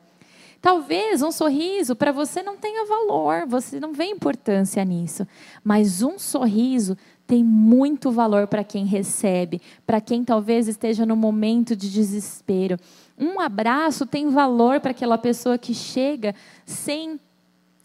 Talvez 0.64 1.20
um 1.20 1.30
sorriso 1.30 1.94
para 1.94 2.10
você 2.10 2.42
não 2.42 2.56
tenha 2.56 2.86
valor, 2.86 3.46
você 3.46 3.78
não 3.78 3.92
vê 3.92 4.06
importância 4.06 4.82
nisso, 4.82 5.28
mas 5.62 6.00
um 6.00 6.18
sorriso 6.18 6.96
tem 7.26 7.44
muito 7.44 8.10
valor 8.10 8.46
para 8.46 8.64
quem 8.64 8.86
recebe, 8.86 9.60
para 9.86 10.00
quem 10.00 10.24
talvez 10.24 10.66
esteja 10.66 11.04
no 11.04 11.14
momento 11.14 11.76
de 11.76 11.92
desespero. 11.92 12.78
Um 13.18 13.38
abraço 13.40 14.06
tem 14.06 14.30
valor 14.30 14.80
para 14.80 14.92
aquela 14.92 15.18
pessoa 15.18 15.58
que 15.58 15.74
chega 15.74 16.34
sem 16.64 17.20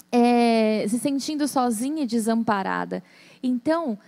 é, 0.09 0.85
se 0.87 0.99
sentindo 0.99 1.49
sozinha 1.49 2.03
e 2.03 2.07
desamparada. 2.07 3.03
Então, 3.43 3.99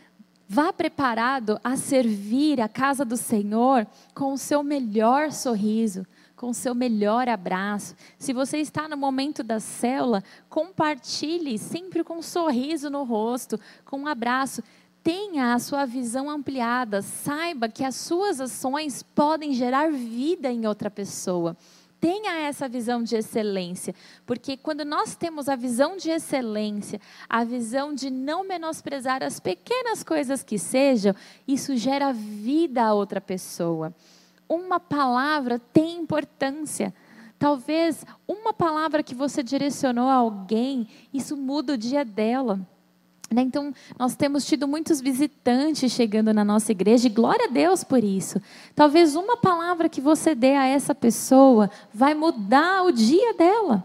vá 0.47 0.71
preparado 0.71 1.59
a 1.61 1.75
servir 1.75 2.61
a 2.61 2.69
casa 2.69 3.03
do 3.03 3.17
Senhor 3.17 3.85
com 4.15 4.31
o 4.31 4.37
seu 4.37 4.63
melhor 4.63 5.29
sorriso 5.33 6.05
com 6.41 6.51
seu 6.53 6.73
melhor 6.73 7.29
abraço. 7.29 7.95
Se 8.17 8.33
você 8.33 8.57
está 8.57 8.87
no 8.87 8.97
momento 8.97 9.43
da 9.43 9.59
célula, 9.59 10.23
compartilhe 10.49 11.55
sempre 11.59 12.03
com 12.03 12.17
um 12.17 12.21
sorriso 12.23 12.89
no 12.89 13.03
rosto, 13.03 13.59
com 13.85 13.99
um 13.99 14.07
abraço. 14.07 14.63
Tenha 15.03 15.53
a 15.53 15.59
sua 15.59 15.85
visão 15.85 16.31
ampliada, 16.31 17.03
saiba 17.03 17.69
que 17.69 17.83
as 17.83 17.93
suas 17.93 18.41
ações 18.41 19.03
podem 19.03 19.53
gerar 19.53 19.91
vida 19.91 20.51
em 20.51 20.65
outra 20.65 20.89
pessoa. 20.89 21.55
Tenha 21.99 22.39
essa 22.39 22.67
visão 22.67 23.03
de 23.03 23.15
excelência, 23.15 23.93
porque 24.25 24.57
quando 24.57 24.83
nós 24.83 25.13
temos 25.15 25.47
a 25.47 25.55
visão 25.55 25.95
de 25.95 26.09
excelência, 26.09 26.99
a 27.29 27.43
visão 27.43 27.93
de 27.93 28.09
não 28.09 28.43
menosprezar 28.43 29.21
as 29.21 29.39
pequenas 29.39 30.01
coisas 30.01 30.41
que 30.41 30.57
sejam, 30.57 31.13
isso 31.47 31.77
gera 31.77 32.11
vida 32.11 32.83
a 32.83 32.95
outra 32.95 33.21
pessoa 33.21 33.93
uma 34.51 34.79
palavra 34.79 35.57
tem 35.57 35.97
importância. 35.99 36.93
Talvez 37.39 38.05
uma 38.27 38.53
palavra 38.53 39.01
que 39.01 39.15
você 39.15 39.41
direcionou 39.41 40.09
a 40.09 40.15
alguém, 40.15 40.87
isso 41.13 41.37
muda 41.37 41.73
o 41.73 41.77
dia 41.77 42.03
dela. 42.03 42.59
Né? 43.33 43.41
Então, 43.43 43.73
nós 43.97 44.13
temos 44.13 44.45
tido 44.45 44.67
muitos 44.67 44.99
visitantes 44.99 45.91
chegando 45.93 46.33
na 46.33 46.43
nossa 46.43 46.71
igreja, 46.71 47.07
e 47.07 47.09
glória 47.09 47.45
a 47.45 47.51
Deus 47.51 47.83
por 47.83 48.03
isso. 48.03 48.41
Talvez 48.75 49.15
uma 49.15 49.37
palavra 49.37 49.87
que 49.87 50.01
você 50.01 50.35
dê 50.35 50.53
a 50.55 50.65
essa 50.65 50.93
pessoa 50.93 51.71
vai 51.93 52.13
mudar 52.13 52.83
o 52.83 52.91
dia 52.91 53.33
dela. 53.33 53.83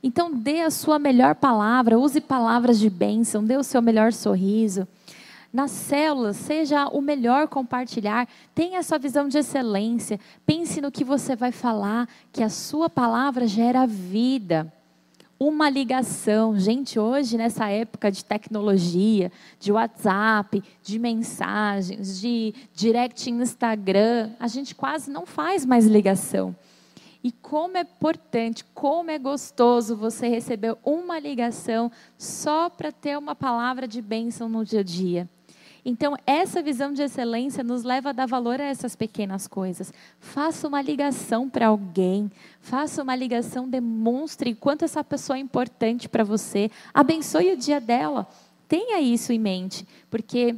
Então, 0.00 0.32
dê 0.32 0.60
a 0.60 0.70
sua 0.70 0.98
melhor 0.98 1.34
palavra, 1.34 1.98
use 1.98 2.20
palavras 2.20 2.78
de 2.78 2.88
bênção, 2.88 3.44
dê 3.44 3.56
o 3.56 3.64
seu 3.64 3.82
melhor 3.82 4.12
sorriso 4.12 4.86
nas 5.54 5.70
células, 5.70 6.36
seja 6.36 6.88
o 6.88 7.00
melhor 7.00 7.46
compartilhar, 7.46 8.28
tenha 8.52 8.80
essa 8.80 8.98
visão 8.98 9.28
de 9.28 9.38
excelência, 9.38 10.18
pense 10.44 10.80
no 10.80 10.90
que 10.90 11.04
você 11.04 11.36
vai 11.36 11.52
falar, 11.52 12.08
que 12.32 12.42
a 12.42 12.48
sua 12.48 12.90
palavra 12.90 13.46
gera 13.46 13.86
vida. 13.86 14.72
Uma 15.38 15.70
ligação, 15.70 16.58
gente, 16.58 16.98
hoje 16.98 17.36
nessa 17.36 17.68
época 17.68 18.10
de 18.10 18.24
tecnologia, 18.24 19.30
de 19.60 19.70
WhatsApp, 19.70 20.60
de 20.82 20.98
mensagens, 20.98 22.20
de 22.20 22.52
direct 22.74 23.30
Instagram, 23.30 24.30
a 24.40 24.48
gente 24.48 24.74
quase 24.74 25.08
não 25.08 25.24
faz 25.24 25.64
mais 25.64 25.86
ligação. 25.86 26.54
E 27.22 27.30
como 27.30 27.76
é 27.76 27.82
importante, 27.82 28.64
como 28.74 29.08
é 29.08 29.20
gostoso 29.20 29.96
você 29.96 30.26
receber 30.26 30.76
uma 30.84 31.20
ligação 31.20 31.92
só 32.18 32.68
para 32.68 32.90
ter 32.90 33.16
uma 33.16 33.36
palavra 33.36 33.86
de 33.86 34.02
bênção 34.02 34.48
no 34.48 34.64
dia 34.64 34.80
a 34.80 34.82
dia. 34.82 35.28
Então, 35.84 36.16
essa 36.26 36.62
visão 36.62 36.92
de 36.92 37.02
excelência 37.02 37.62
nos 37.62 37.82
leva 37.82 38.08
a 38.10 38.12
dar 38.12 38.26
valor 38.26 38.60
a 38.60 38.64
essas 38.64 38.96
pequenas 38.96 39.46
coisas. 39.46 39.92
Faça 40.18 40.66
uma 40.66 40.80
ligação 40.80 41.48
para 41.48 41.66
alguém, 41.66 42.30
faça 42.60 43.02
uma 43.02 43.14
ligação, 43.14 43.68
demonstre 43.68 44.54
quanto 44.54 44.84
essa 44.84 45.04
pessoa 45.04 45.36
é 45.36 45.40
importante 45.40 46.08
para 46.08 46.24
você, 46.24 46.70
abençoe 46.92 47.52
o 47.52 47.56
dia 47.56 47.80
dela. 47.80 48.26
Tenha 48.66 48.98
isso 49.00 49.30
em 49.30 49.38
mente, 49.38 49.86
porque 50.10 50.56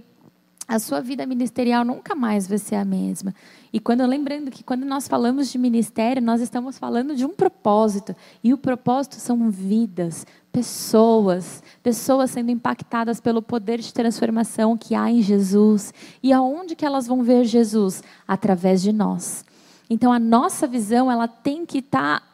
a 0.68 0.78
sua 0.78 1.00
vida 1.00 1.24
ministerial 1.26 1.84
nunca 1.84 2.14
mais 2.14 2.46
vai 2.46 2.58
ser 2.58 2.76
a 2.76 2.84
mesma. 2.84 3.34
E 3.72 3.78
quando 3.78 4.04
lembrando 4.06 4.50
que 4.50 4.64
quando 4.64 4.84
nós 4.84 5.06
falamos 5.06 5.50
de 5.50 5.58
ministério, 5.58 6.22
nós 6.22 6.40
estamos 6.40 6.78
falando 6.78 7.14
de 7.14 7.24
um 7.24 7.34
propósito, 7.34 8.16
e 8.42 8.52
o 8.52 8.58
propósito 8.58 9.16
são 9.16 9.50
vidas, 9.50 10.26
pessoas, 10.56 11.62
pessoas 11.82 12.30
sendo 12.30 12.50
impactadas 12.50 13.20
pelo 13.20 13.42
poder 13.42 13.78
de 13.78 13.92
transformação 13.92 14.74
que 14.74 14.94
há 14.94 15.10
em 15.10 15.20
Jesus. 15.20 15.92
E 16.22 16.32
aonde 16.32 16.74
que 16.74 16.86
elas 16.86 17.06
vão 17.06 17.22
ver 17.22 17.44
Jesus? 17.44 18.02
Através 18.26 18.80
de 18.80 18.90
nós. 18.90 19.44
Então 19.90 20.10
a 20.10 20.18
nossa 20.18 20.66
visão, 20.66 21.12
ela 21.12 21.28
tem 21.28 21.66
que 21.66 21.80
estar 21.80 22.20
tá 22.20 22.26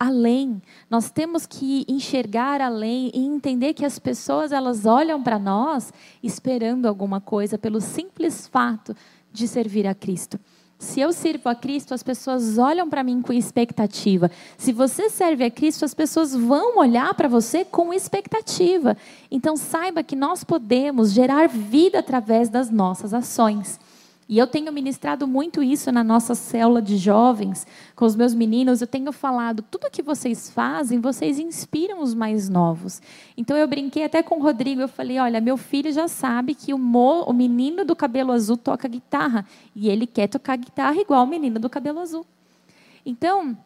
além. 0.00 0.62
Nós 0.88 1.10
temos 1.10 1.44
que 1.44 1.84
enxergar 1.86 2.62
além 2.62 3.10
e 3.12 3.26
entender 3.26 3.74
que 3.74 3.84
as 3.84 3.98
pessoas 3.98 4.52
elas 4.52 4.86
olham 4.86 5.22
para 5.22 5.38
nós 5.38 5.92
esperando 6.22 6.86
alguma 6.86 7.20
coisa 7.20 7.58
pelo 7.58 7.82
simples 7.82 8.46
fato 8.46 8.96
de 9.30 9.46
servir 9.46 9.86
a 9.86 9.94
Cristo. 9.94 10.40
Se 10.78 11.00
eu 11.00 11.10
sirvo 11.12 11.48
a 11.48 11.54
Cristo, 11.54 11.94
as 11.94 12.02
pessoas 12.02 12.58
olham 12.58 12.88
para 12.88 13.02
mim 13.02 13.22
com 13.22 13.32
expectativa. 13.32 14.30
Se 14.58 14.72
você 14.72 15.08
serve 15.08 15.44
a 15.44 15.50
Cristo, 15.50 15.86
as 15.86 15.94
pessoas 15.94 16.34
vão 16.34 16.78
olhar 16.78 17.14
para 17.14 17.28
você 17.28 17.64
com 17.64 17.94
expectativa. 17.94 18.96
Então 19.30 19.56
saiba 19.56 20.02
que 20.02 20.14
nós 20.14 20.44
podemos 20.44 21.12
gerar 21.12 21.48
vida 21.48 22.00
através 22.00 22.50
das 22.50 22.70
nossas 22.70 23.14
ações. 23.14 23.80
E 24.28 24.38
eu 24.38 24.46
tenho 24.46 24.72
ministrado 24.72 25.26
muito 25.26 25.62
isso 25.62 25.92
na 25.92 26.02
nossa 26.02 26.34
célula 26.34 26.82
de 26.82 26.96
jovens, 26.96 27.64
com 27.94 28.04
os 28.04 28.16
meus 28.16 28.34
meninos. 28.34 28.80
Eu 28.80 28.86
tenho 28.86 29.12
falado, 29.12 29.62
tudo 29.62 29.90
que 29.90 30.02
vocês 30.02 30.50
fazem, 30.50 31.00
vocês 31.00 31.38
inspiram 31.38 32.02
os 32.02 32.12
mais 32.12 32.48
novos. 32.48 33.00
Então 33.36 33.56
eu 33.56 33.68
brinquei 33.68 34.04
até 34.04 34.24
com 34.24 34.40
o 34.40 34.42
Rodrigo, 34.42 34.80
eu 34.80 34.88
falei: 34.88 35.20
olha, 35.20 35.40
meu 35.40 35.56
filho 35.56 35.92
já 35.92 36.08
sabe 36.08 36.56
que 36.56 36.74
o, 36.74 36.78
mo, 36.78 37.22
o 37.22 37.32
menino 37.32 37.84
do 37.84 37.94
cabelo 37.94 38.32
azul 38.32 38.56
toca 38.56 38.88
guitarra. 38.88 39.46
E 39.76 39.88
ele 39.88 40.06
quer 40.08 40.26
tocar 40.26 40.56
guitarra 40.56 41.00
igual 41.00 41.22
o 41.22 41.28
menino 41.28 41.60
do 41.60 41.70
cabelo 41.70 42.00
azul. 42.00 42.26
Então, 43.04 43.56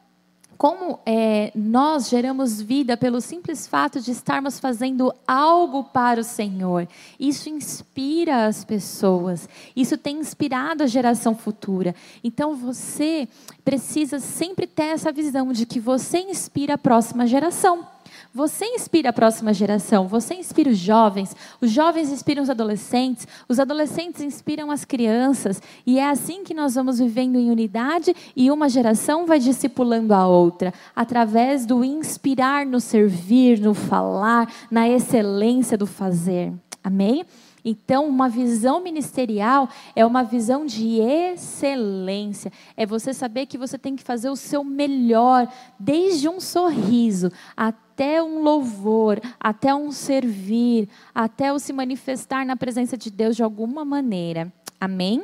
como 0.61 0.99
é, 1.07 1.51
nós 1.55 2.11
geramos 2.11 2.61
vida 2.61 2.95
pelo 2.95 3.23
simples 3.23 3.67
fato 3.67 3.99
de 3.99 4.11
estarmos 4.11 4.61
fazendo 4.61 5.11
algo 5.27 5.85
para 5.85 6.21
o 6.21 6.23
Senhor. 6.23 6.87
Isso 7.19 7.49
inspira 7.49 8.45
as 8.45 8.63
pessoas, 8.63 9.49
isso 9.75 9.97
tem 9.97 10.19
inspirado 10.19 10.83
a 10.83 10.87
geração 10.87 11.35
futura. 11.35 11.95
Então 12.23 12.55
você 12.55 13.27
precisa 13.65 14.21
sempre 14.21 14.67
ter 14.67 14.89
essa 14.89 15.11
visão 15.11 15.51
de 15.51 15.65
que 15.65 15.81
você 15.81 16.19
inspira 16.19 16.75
a 16.75 16.79
próxima 16.79 17.27
geração. 17.27 17.87
Você 18.33 18.65
inspira 18.65 19.11
a 19.11 19.13
próxima 19.13 19.53
geração, 19.53 20.07
você 20.07 20.35
inspira 20.35 20.71
os 20.71 20.79
jovens, 20.79 21.35
os 21.61 21.69
jovens 21.69 22.11
inspiram 22.11 22.45
os 22.45 22.51
adolescentes, 22.51 23.27
os 23.49 23.59
adolescentes 23.59 24.23
inspiram 24.23 24.71
as 24.71 24.85
crianças, 24.85 25.61
e 25.85 25.99
é 25.99 26.09
assim 26.09 26.45
que 26.45 26.55
nós 26.55 26.77
vamos 26.77 27.01
vivendo 27.01 27.37
em 27.37 27.51
unidade 27.51 28.15
e 28.37 28.49
uma 28.49 28.69
geração 28.69 29.27
vai 29.27 29.41
discipulando 29.41 30.15
a 30.15 30.29
outra, 30.29 30.73
através 30.95 31.67
do 31.67 31.85
inspirar 31.85 32.65
no 32.65 32.79
servir, 32.79 33.59
no 33.59 33.75
falar, 33.75 34.49
na 34.71 34.89
excelência 34.89 35.77
do 35.77 35.87
fazer. 35.87 36.53
Amém? 36.85 37.27
Então, 37.65 38.09
uma 38.09 38.29
visão 38.29 38.83
ministerial 38.83 39.69
é 39.95 40.05
uma 40.05 40.23
visão 40.23 40.65
de 40.65 41.01
excelência. 41.01 42.53
É 42.77 42.87
você 42.87 43.13
saber 43.13 43.47
que 43.47 43.59
você 43.59 43.79
tem 43.79 43.97
que 43.97 44.03
fazer 44.03 44.31
o 44.31 44.37
seu 44.37 44.65
melhor, 44.65 45.51
desde 45.79 46.29
um 46.29 46.41
sorriso 46.41 47.31
até 47.57 48.23
um 48.23 48.43
louvor, 48.43 49.21
até 49.39 49.75
um 49.75 49.93
servir, 49.93 50.89
até 51.15 51.53
o 51.53 51.59
se 51.59 51.73
manifestar 51.73 52.47
na 52.47 52.57
presença 52.57 52.97
de 52.97 53.11
Deus 53.11 53.37
de 53.37 53.43
alguma 53.43 53.85
maneira. 53.85 54.53
Amém? 54.81 55.23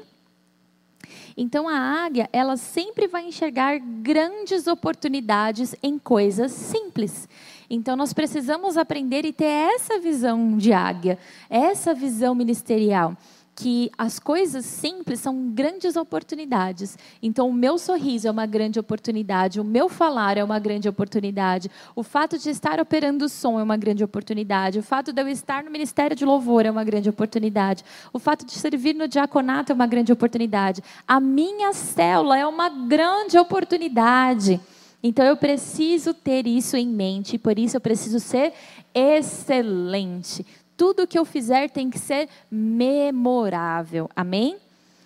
Então 1.36 1.68
a 1.68 1.76
águia, 2.04 2.28
ela 2.32 2.56
sempre 2.56 3.06
vai 3.06 3.26
enxergar 3.26 3.78
grandes 3.78 4.66
oportunidades 4.66 5.74
em 5.82 5.98
coisas 5.98 6.52
simples. 6.52 7.28
Então 7.68 7.96
nós 7.96 8.12
precisamos 8.12 8.76
aprender 8.76 9.24
e 9.24 9.32
ter 9.32 9.44
essa 9.44 9.98
visão 9.98 10.56
de 10.56 10.72
águia, 10.72 11.18
essa 11.50 11.94
visão 11.94 12.34
ministerial 12.34 13.16
que 13.56 13.90
as 13.96 14.18
coisas 14.18 14.66
simples 14.66 15.18
são 15.18 15.48
grandes 15.48 15.96
oportunidades. 15.96 16.98
Então, 17.22 17.48
o 17.48 17.54
meu 17.54 17.78
sorriso 17.78 18.28
é 18.28 18.30
uma 18.30 18.44
grande 18.44 18.78
oportunidade, 18.78 19.58
o 19.58 19.64
meu 19.64 19.88
falar 19.88 20.36
é 20.36 20.44
uma 20.44 20.58
grande 20.58 20.86
oportunidade, 20.86 21.70
o 21.94 22.02
fato 22.02 22.38
de 22.38 22.50
estar 22.50 22.78
operando 22.78 23.24
o 23.24 23.28
som 23.30 23.58
é 23.58 23.62
uma 23.62 23.78
grande 23.78 24.04
oportunidade, 24.04 24.78
o 24.78 24.82
fato 24.82 25.10
de 25.10 25.22
eu 25.22 25.28
estar 25.28 25.64
no 25.64 25.70
ministério 25.70 26.14
de 26.14 26.24
louvor 26.24 26.66
é 26.66 26.70
uma 26.70 26.84
grande 26.84 27.08
oportunidade, 27.08 27.82
o 28.12 28.18
fato 28.18 28.44
de 28.44 28.52
servir 28.52 28.94
no 28.94 29.08
diaconato 29.08 29.72
é 29.72 29.74
uma 29.74 29.86
grande 29.86 30.12
oportunidade, 30.12 30.82
a 31.08 31.18
minha 31.18 31.72
célula 31.72 32.36
é 32.36 32.46
uma 32.46 32.68
grande 32.68 33.38
oportunidade. 33.38 34.60
Então 35.06 35.24
eu 35.24 35.36
preciso 35.36 36.12
ter 36.12 36.48
isso 36.48 36.76
em 36.76 36.88
mente, 36.88 37.36
e 37.36 37.38
por 37.38 37.56
isso 37.60 37.76
eu 37.76 37.80
preciso 37.80 38.18
ser 38.18 38.52
excelente. 38.92 40.44
Tudo 40.76 41.06
que 41.06 41.16
eu 41.16 41.24
fizer 41.24 41.70
tem 41.70 41.88
que 41.88 41.96
ser 41.96 42.28
memorável. 42.50 44.10
Amém? 44.16 44.56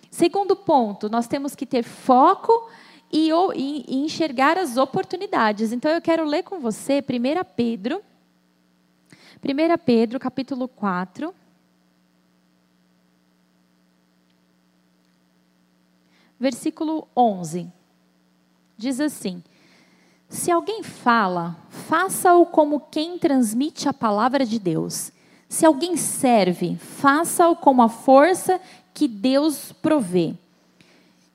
Segundo 0.09 0.55
ponto, 0.55 1.07
nós 1.07 1.27
temos 1.27 1.53
que 1.53 1.67
ter 1.67 1.83
foco 1.83 2.67
e, 3.13 3.29
e, 3.55 3.95
enxergar 3.95 4.57
as 4.57 4.75
oportunidades. 4.75 5.71
Então 5.71 5.91
eu 5.91 6.01
quero 6.01 6.25
ler 6.25 6.41
com 6.41 6.59
você 6.59 6.97
1 6.97 7.53
Pedro, 7.55 8.01
1 9.43 9.77
Pedro, 9.85 10.19
capítulo 10.19 10.67
4. 10.67 11.31
Versículo 16.39 17.07
11. 17.15 17.71
Diz 18.75 18.99
assim: 18.99 19.43
se 20.31 20.49
alguém 20.49 20.81
fala, 20.81 21.57
faça-o 21.69 22.45
como 22.45 22.79
quem 22.79 23.19
transmite 23.19 23.89
a 23.89 23.93
palavra 23.93 24.45
de 24.45 24.57
Deus. 24.57 25.11
Se 25.49 25.65
alguém 25.65 25.97
serve, 25.97 26.77
faça-o 26.77 27.53
com 27.53 27.81
a 27.81 27.89
força 27.89 28.59
que 28.93 29.09
Deus 29.09 29.73
provê. 29.73 30.33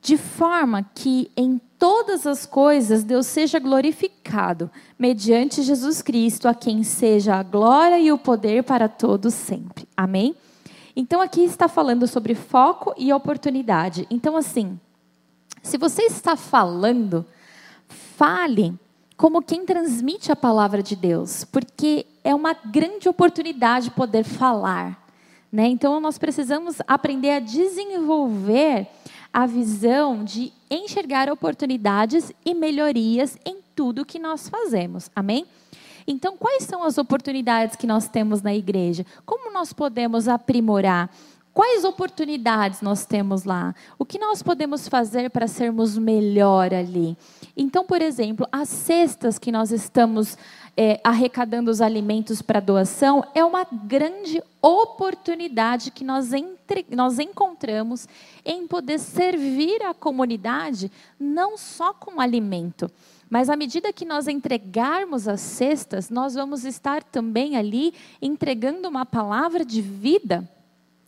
De 0.00 0.16
forma 0.16 0.82
que 0.94 1.30
em 1.36 1.60
todas 1.78 2.26
as 2.26 2.46
coisas 2.46 3.04
Deus 3.04 3.26
seja 3.26 3.58
glorificado, 3.58 4.70
mediante 4.98 5.62
Jesus 5.62 6.00
Cristo, 6.00 6.48
a 6.48 6.54
quem 6.54 6.82
seja 6.82 7.34
a 7.34 7.42
glória 7.42 8.00
e 8.00 8.10
o 8.10 8.16
poder 8.16 8.62
para 8.62 8.88
todos 8.88 9.34
sempre. 9.34 9.86
Amém? 9.94 10.34
Então 10.96 11.20
aqui 11.20 11.44
está 11.44 11.68
falando 11.68 12.06
sobre 12.06 12.34
foco 12.34 12.94
e 12.96 13.12
oportunidade. 13.12 14.06
Então, 14.08 14.38
assim, 14.38 14.80
se 15.62 15.76
você 15.76 16.04
está 16.04 16.34
falando, 16.34 17.26
fale 18.16 18.74
como 19.16 19.42
quem 19.42 19.64
transmite 19.64 20.30
a 20.30 20.36
palavra 20.36 20.82
de 20.82 20.94
Deus, 20.94 21.44
porque 21.44 22.06
é 22.22 22.34
uma 22.34 22.52
grande 22.52 23.08
oportunidade 23.08 23.90
poder 23.90 24.24
falar. 24.24 25.06
Né? 25.50 25.68
Então, 25.68 25.98
nós 26.00 26.18
precisamos 26.18 26.76
aprender 26.86 27.30
a 27.30 27.40
desenvolver 27.40 28.88
a 29.32 29.46
visão 29.46 30.24
de 30.24 30.52
enxergar 30.70 31.30
oportunidades 31.30 32.32
e 32.44 32.54
melhorias 32.54 33.38
em 33.44 33.58
tudo 33.74 34.04
que 34.04 34.18
nós 34.18 34.48
fazemos. 34.48 35.10
Amém? 35.14 35.46
Então, 36.06 36.36
quais 36.36 36.64
são 36.64 36.84
as 36.84 36.98
oportunidades 36.98 37.74
que 37.76 37.86
nós 37.86 38.08
temos 38.08 38.40
na 38.40 38.54
igreja? 38.54 39.04
Como 39.24 39.52
nós 39.52 39.72
podemos 39.72 40.28
aprimorar? 40.28 41.10
Quais 41.56 41.84
oportunidades 41.84 42.82
nós 42.82 43.06
temos 43.06 43.44
lá? 43.44 43.74
O 43.98 44.04
que 44.04 44.18
nós 44.18 44.42
podemos 44.42 44.88
fazer 44.88 45.30
para 45.30 45.48
sermos 45.48 45.96
melhor 45.96 46.74
ali? 46.74 47.16
Então, 47.56 47.82
por 47.82 48.02
exemplo, 48.02 48.46
as 48.52 48.68
cestas 48.68 49.38
que 49.38 49.50
nós 49.50 49.72
estamos 49.72 50.36
é, 50.76 51.00
arrecadando 51.02 51.70
os 51.70 51.80
alimentos 51.80 52.42
para 52.42 52.60
doação 52.60 53.24
é 53.34 53.42
uma 53.42 53.64
grande 53.64 54.42
oportunidade 54.60 55.92
que 55.92 56.04
nós, 56.04 56.34
entre, 56.34 56.84
nós 56.90 57.18
encontramos 57.18 58.06
em 58.44 58.66
poder 58.66 58.98
servir 58.98 59.82
a 59.82 59.94
comunidade, 59.94 60.92
não 61.18 61.56
só 61.56 61.94
com 61.94 62.20
alimento. 62.20 62.90
Mas 63.30 63.48
à 63.48 63.56
medida 63.56 63.94
que 63.94 64.04
nós 64.04 64.28
entregarmos 64.28 65.26
as 65.26 65.40
cestas, 65.40 66.10
nós 66.10 66.34
vamos 66.34 66.66
estar 66.66 67.02
também 67.02 67.56
ali 67.56 67.94
entregando 68.20 68.86
uma 68.86 69.06
palavra 69.06 69.64
de 69.64 69.80
vida 69.80 70.46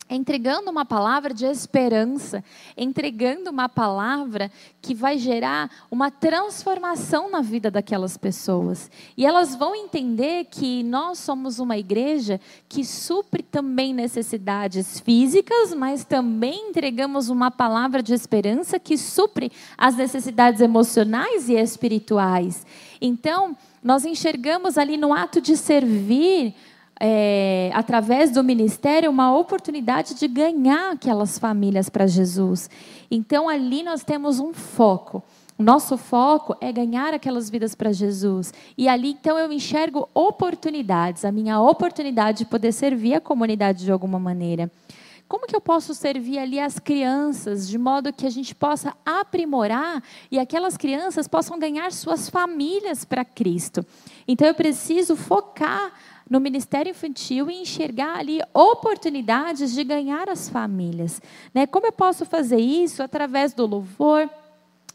entregando 0.09 0.71
uma 0.71 0.85
palavra 0.85 1.35
de 1.35 1.45
esperança, 1.45 2.43
entregando 2.77 3.51
uma 3.51 3.69
palavra 3.69 4.51
que 4.81 4.95
vai 4.95 5.19
gerar 5.19 5.71
uma 5.91 6.11
transformação 6.11 7.31
na 7.31 7.41
vida 7.41 7.71
daquelas 7.71 8.17
pessoas. 8.17 8.91
E 9.17 9.27
elas 9.27 9.55
vão 9.55 9.75
entender 9.75 10.47
que 10.47 10.83
nós 10.83 11.19
somos 11.19 11.59
uma 11.59 11.77
igreja 11.77 12.41
que 12.69 12.85
supre 12.85 13.43
também 13.43 13.93
necessidades 13.93 15.01
físicas, 15.01 15.75
mas 15.75 16.05
também 16.05 16.71
entregamos 16.71 17.29
uma 17.29 17.51
palavra 17.51 18.03
de 18.03 18.15
esperança 18.15 18.79
que 18.79 18.97
supre 18.97 19.53
as 19.77 19.97
necessidades 19.97 20.61
emocionais 20.61 21.49
e 21.49 21.55
espirituais. 21.55 22.67
Então, 23.01 23.57
nós 23.83 24.05
enxergamos 24.05 24.77
ali 24.77 24.97
no 24.97 25.13
ato 25.13 25.41
de 25.41 25.57
servir 25.57 26.55
é, 27.01 27.71
através 27.75 28.31
do 28.31 28.43
ministério, 28.43 29.11
uma 29.11 29.37
oportunidade 29.37 30.15
de 30.15 30.27
ganhar 30.27 30.93
aquelas 30.93 31.39
famílias 31.39 31.89
para 31.89 32.07
Jesus. 32.07 32.69
Então, 33.11 33.49
ali 33.49 33.83
nós 33.83 34.03
temos 34.03 34.41
um 34.41 34.53
foco. 34.53 35.23
O 35.57 35.63
nosso 35.63 35.97
foco 35.97 36.57
é 36.61 36.73
ganhar 36.73 37.15
aquelas 37.15 37.51
vidas 37.51 37.75
para 37.75 37.93
Jesus. 37.93 38.53
E 38.77 38.89
ali, 38.89 39.11
então, 39.11 39.39
eu 39.39 39.51
enxergo 39.53 40.09
oportunidades, 40.15 41.25
a 41.25 41.33
minha 41.33 41.61
oportunidade 41.61 42.39
de 42.39 42.45
poder 42.45 42.73
servir 42.73 43.15
a 43.15 43.21
comunidade 43.21 43.85
de 43.85 43.93
alguma 43.93 44.19
maneira. 44.19 44.71
Como 45.29 45.47
que 45.47 45.55
eu 45.55 45.61
posso 45.61 45.95
servir 45.95 46.39
ali 46.39 46.59
as 46.59 46.79
crianças 46.79 47.69
de 47.69 47.77
modo 47.77 48.13
que 48.13 48.27
a 48.27 48.31
gente 48.31 48.55
possa 48.55 48.97
aprimorar 49.05 50.03
e 50.31 50.39
aquelas 50.39 50.75
crianças 50.79 51.29
possam 51.29 51.59
ganhar 51.59 51.93
suas 51.93 52.31
famílias 52.31 53.05
para 53.05 53.27
Cristo? 53.27 53.85
Então 54.27 54.49
eu 54.49 54.55
preciso 54.55 55.15
focar 55.15 55.93
no 56.29 56.41
ministério 56.41 56.91
infantil 56.91 57.51
e 57.51 57.63
enxergar 57.63 58.19
ali 58.19 58.41
oportunidades 58.53 59.73
de 59.73 59.83
ganhar 59.85 60.29
as 60.29 60.49
famílias. 60.49 61.21
Né? 61.55 61.67
Como 61.67 61.87
eu 61.87 61.93
posso 61.93 62.25
fazer 62.25 62.59
isso 62.61 63.03
através 63.03 63.53
do 63.53 63.67
louvor? 63.67 64.29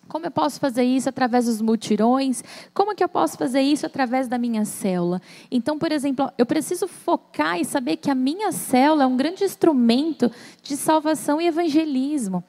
Como 0.07 0.25
eu 0.25 0.31
posso 0.31 0.59
fazer 0.59 0.83
isso 0.83 1.09
através 1.09 1.45
dos 1.45 1.61
mutirões? 1.61 2.43
Como 2.73 2.95
que 2.95 3.03
eu 3.03 3.09
posso 3.09 3.37
fazer 3.37 3.61
isso 3.61 3.85
através 3.85 4.27
da 4.27 4.37
minha 4.37 4.65
célula? 4.65 5.21
Então, 5.49 5.79
por 5.79 5.91
exemplo, 5.91 6.29
eu 6.37 6.45
preciso 6.45 6.87
focar 6.87 7.59
e 7.59 7.65
saber 7.65 7.97
que 7.97 8.11
a 8.11 8.15
minha 8.15 8.51
célula 8.51 9.03
é 9.03 9.07
um 9.07 9.15
grande 9.15 9.43
instrumento 9.43 10.31
de 10.61 10.75
salvação 10.75 11.39
e 11.39 11.47
evangelismo. 11.47 12.43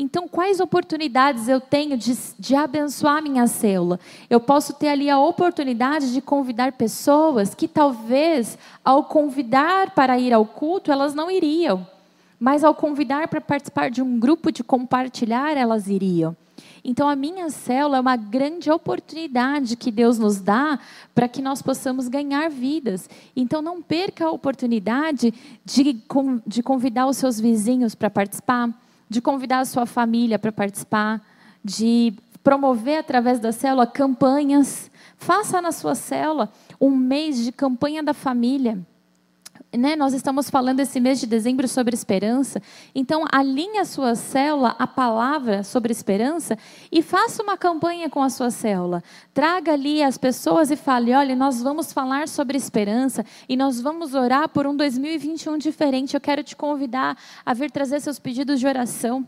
Então, 0.00 0.26
quais 0.26 0.60
oportunidades 0.60 1.46
eu 1.46 1.60
tenho 1.60 1.94
de, 1.94 2.16
de 2.38 2.54
abençoar 2.54 3.22
minha 3.22 3.46
célula? 3.46 4.00
Eu 4.30 4.40
posso 4.40 4.72
ter 4.72 4.88
ali 4.88 5.10
a 5.10 5.18
oportunidade 5.18 6.14
de 6.14 6.22
convidar 6.22 6.72
pessoas 6.72 7.54
que 7.54 7.68
talvez, 7.68 8.56
ao 8.82 9.04
convidar 9.04 9.90
para 9.90 10.18
ir 10.18 10.32
ao 10.32 10.46
culto, 10.46 10.90
elas 10.90 11.12
não 11.12 11.30
iriam. 11.30 11.86
Mas 12.38 12.64
ao 12.64 12.74
convidar 12.74 13.28
para 13.28 13.42
participar 13.42 13.90
de 13.90 14.00
um 14.00 14.18
grupo 14.18 14.50
de 14.50 14.64
compartilhar, 14.64 15.54
elas 15.54 15.86
iriam. 15.86 16.34
Então, 16.82 17.06
a 17.06 17.14
minha 17.14 17.50
célula 17.50 17.98
é 17.98 18.00
uma 18.00 18.16
grande 18.16 18.70
oportunidade 18.70 19.76
que 19.76 19.92
Deus 19.92 20.18
nos 20.18 20.40
dá 20.40 20.78
para 21.14 21.28
que 21.28 21.42
nós 21.42 21.60
possamos 21.60 22.08
ganhar 22.08 22.48
vidas. 22.48 23.06
Então, 23.36 23.60
não 23.60 23.82
perca 23.82 24.24
a 24.24 24.30
oportunidade 24.30 25.34
de, 25.62 26.02
de 26.46 26.62
convidar 26.62 27.06
os 27.06 27.18
seus 27.18 27.38
vizinhos 27.38 27.94
para 27.94 28.08
participar, 28.08 28.70
de 29.10 29.20
convidar 29.20 29.58
a 29.58 29.64
sua 29.64 29.84
família 29.84 30.38
para 30.38 30.52
participar, 30.52 31.20
de 31.62 32.14
promover 32.42 33.00
através 33.00 33.40
da 33.40 33.52
célula 33.52 33.86
campanhas. 33.86 34.90
Faça 35.16 35.60
na 35.60 35.72
sua 35.72 35.94
célula 35.94 36.50
um 36.80 36.90
mês 36.90 37.44
de 37.44 37.52
campanha 37.52 38.02
da 38.02 38.14
família 38.14 38.78
né, 39.76 39.94
nós 39.94 40.12
estamos 40.12 40.50
falando 40.50 40.80
esse 40.80 40.98
mês 40.98 41.20
de 41.20 41.26
dezembro 41.26 41.68
sobre 41.68 41.94
esperança. 41.94 42.60
Então, 42.94 43.24
alinhe 43.30 43.78
a 43.78 43.84
sua 43.84 44.14
célula, 44.14 44.74
a 44.78 44.86
palavra 44.86 45.62
sobre 45.62 45.92
esperança, 45.92 46.58
e 46.90 47.02
faça 47.02 47.42
uma 47.42 47.56
campanha 47.56 48.10
com 48.10 48.22
a 48.22 48.30
sua 48.30 48.50
célula. 48.50 49.02
Traga 49.32 49.72
ali 49.72 50.02
as 50.02 50.18
pessoas 50.18 50.70
e 50.70 50.76
fale: 50.76 51.14
olha, 51.14 51.36
nós 51.36 51.62
vamos 51.62 51.92
falar 51.92 52.28
sobre 52.28 52.56
esperança 52.56 53.24
e 53.48 53.56
nós 53.56 53.80
vamos 53.80 54.14
orar 54.14 54.48
por 54.48 54.66
um 54.66 54.76
2021 54.76 55.58
diferente. 55.58 56.14
Eu 56.14 56.20
quero 56.20 56.42
te 56.42 56.56
convidar 56.56 57.16
a 57.46 57.54
vir 57.54 57.70
trazer 57.70 58.00
seus 58.00 58.18
pedidos 58.18 58.58
de 58.58 58.66
oração. 58.66 59.26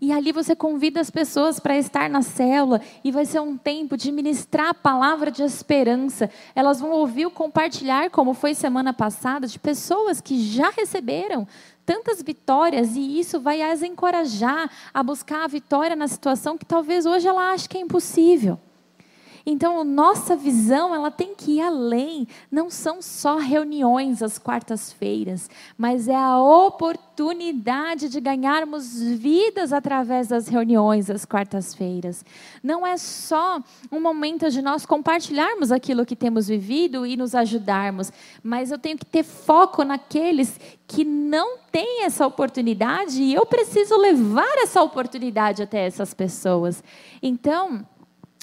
E 0.00 0.12
ali 0.12 0.32
você 0.32 0.56
convida 0.56 1.00
as 1.00 1.10
pessoas 1.10 1.60
para 1.60 1.76
estar 1.76 2.08
na 2.08 2.22
célula 2.22 2.80
e 3.04 3.10
vai 3.10 3.24
ser 3.24 3.40
um 3.40 3.56
tempo 3.56 3.96
de 3.96 4.10
ministrar 4.10 4.70
a 4.70 4.74
palavra 4.74 5.30
de 5.30 5.42
esperança. 5.42 6.30
Elas 6.54 6.80
vão 6.80 6.90
ouvir 6.90 7.26
o 7.26 7.30
compartilhar, 7.30 8.10
como 8.10 8.34
foi 8.34 8.54
semana 8.54 8.92
passada, 8.92 9.46
de 9.46 9.58
pessoas 9.58 10.20
que 10.20 10.40
já 10.40 10.70
receberam 10.70 11.46
tantas 11.84 12.22
vitórias 12.22 12.94
e 12.96 13.18
isso 13.18 13.40
vai 13.40 13.60
as 13.60 13.82
encorajar 13.82 14.70
a 14.94 15.02
buscar 15.02 15.44
a 15.44 15.48
vitória 15.48 15.96
na 15.96 16.08
situação 16.08 16.56
que 16.56 16.64
talvez 16.64 17.06
hoje 17.06 17.26
ela 17.26 17.50
ache 17.50 17.68
que 17.68 17.76
é 17.76 17.80
impossível. 17.80 18.58
Então, 19.44 19.82
nossa 19.82 20.36
visão, 20.36 20.94
ela 20.94 21.10
tem 21.10 21.34
que 21.34 21.52
ir 21.52 21.60
além. 21.60 22.26
Não 22.50 22.70
são 22.70 23.02
só 23.02 23.36
reuniões 23.36 24.22
às 24.22 24.38
quartas-feiras, 24.38 25.50
mas 25.76 26.08
é 26.08 26.14
a 26.14 26.40
oportunidade 26.40 28.08
de 28.08 28.20
ganharmos 28.20 29.00
vidas 29.02 29.72
através 29.72 30.28
das 30.28 30.48
reuniões 30.48 31.10
às 31.10 31.24
quartas-feiras. 31.24 32.24
Não 32.62 32.86
é 32.86 32.96
só 32.96 33.60
um 33.90 34.00
momento 34.00 34.50
de 34.50 34.62
nós 34.62 34.86
compartilharmos 34.86 35.72
aquilo 35.72 36.06
que 36.06 36.16
temos 36.16 36.48
vivido 36.48 37.04
e 37.04 37.16
nos 37.16 37.34
ajudarmos, 37.34 38.12
mas 38.42 38.70
eu 38.70 38.78
tenho 38.78 38.96
que 38.96 39.06
ter 39.06 39.24
foco 39.24 39.82
naqueles 39.82 40.58
que 40.86 41.04
não 41.04 41.58
têm 41.70 42.04
essa 42.04 42.26
oportunidade 42.26 43.22
e 43.22 43.32
eu 43.32 43.46
preciso 43.46 43.96
levar 43.96 44.58
essa 44.58 44.82
oportunidade 44.82 45.62
até 45.62 45.86
essas 45.86 46.12
pessoas. 46.12 46.84
Então, 47.22 47.86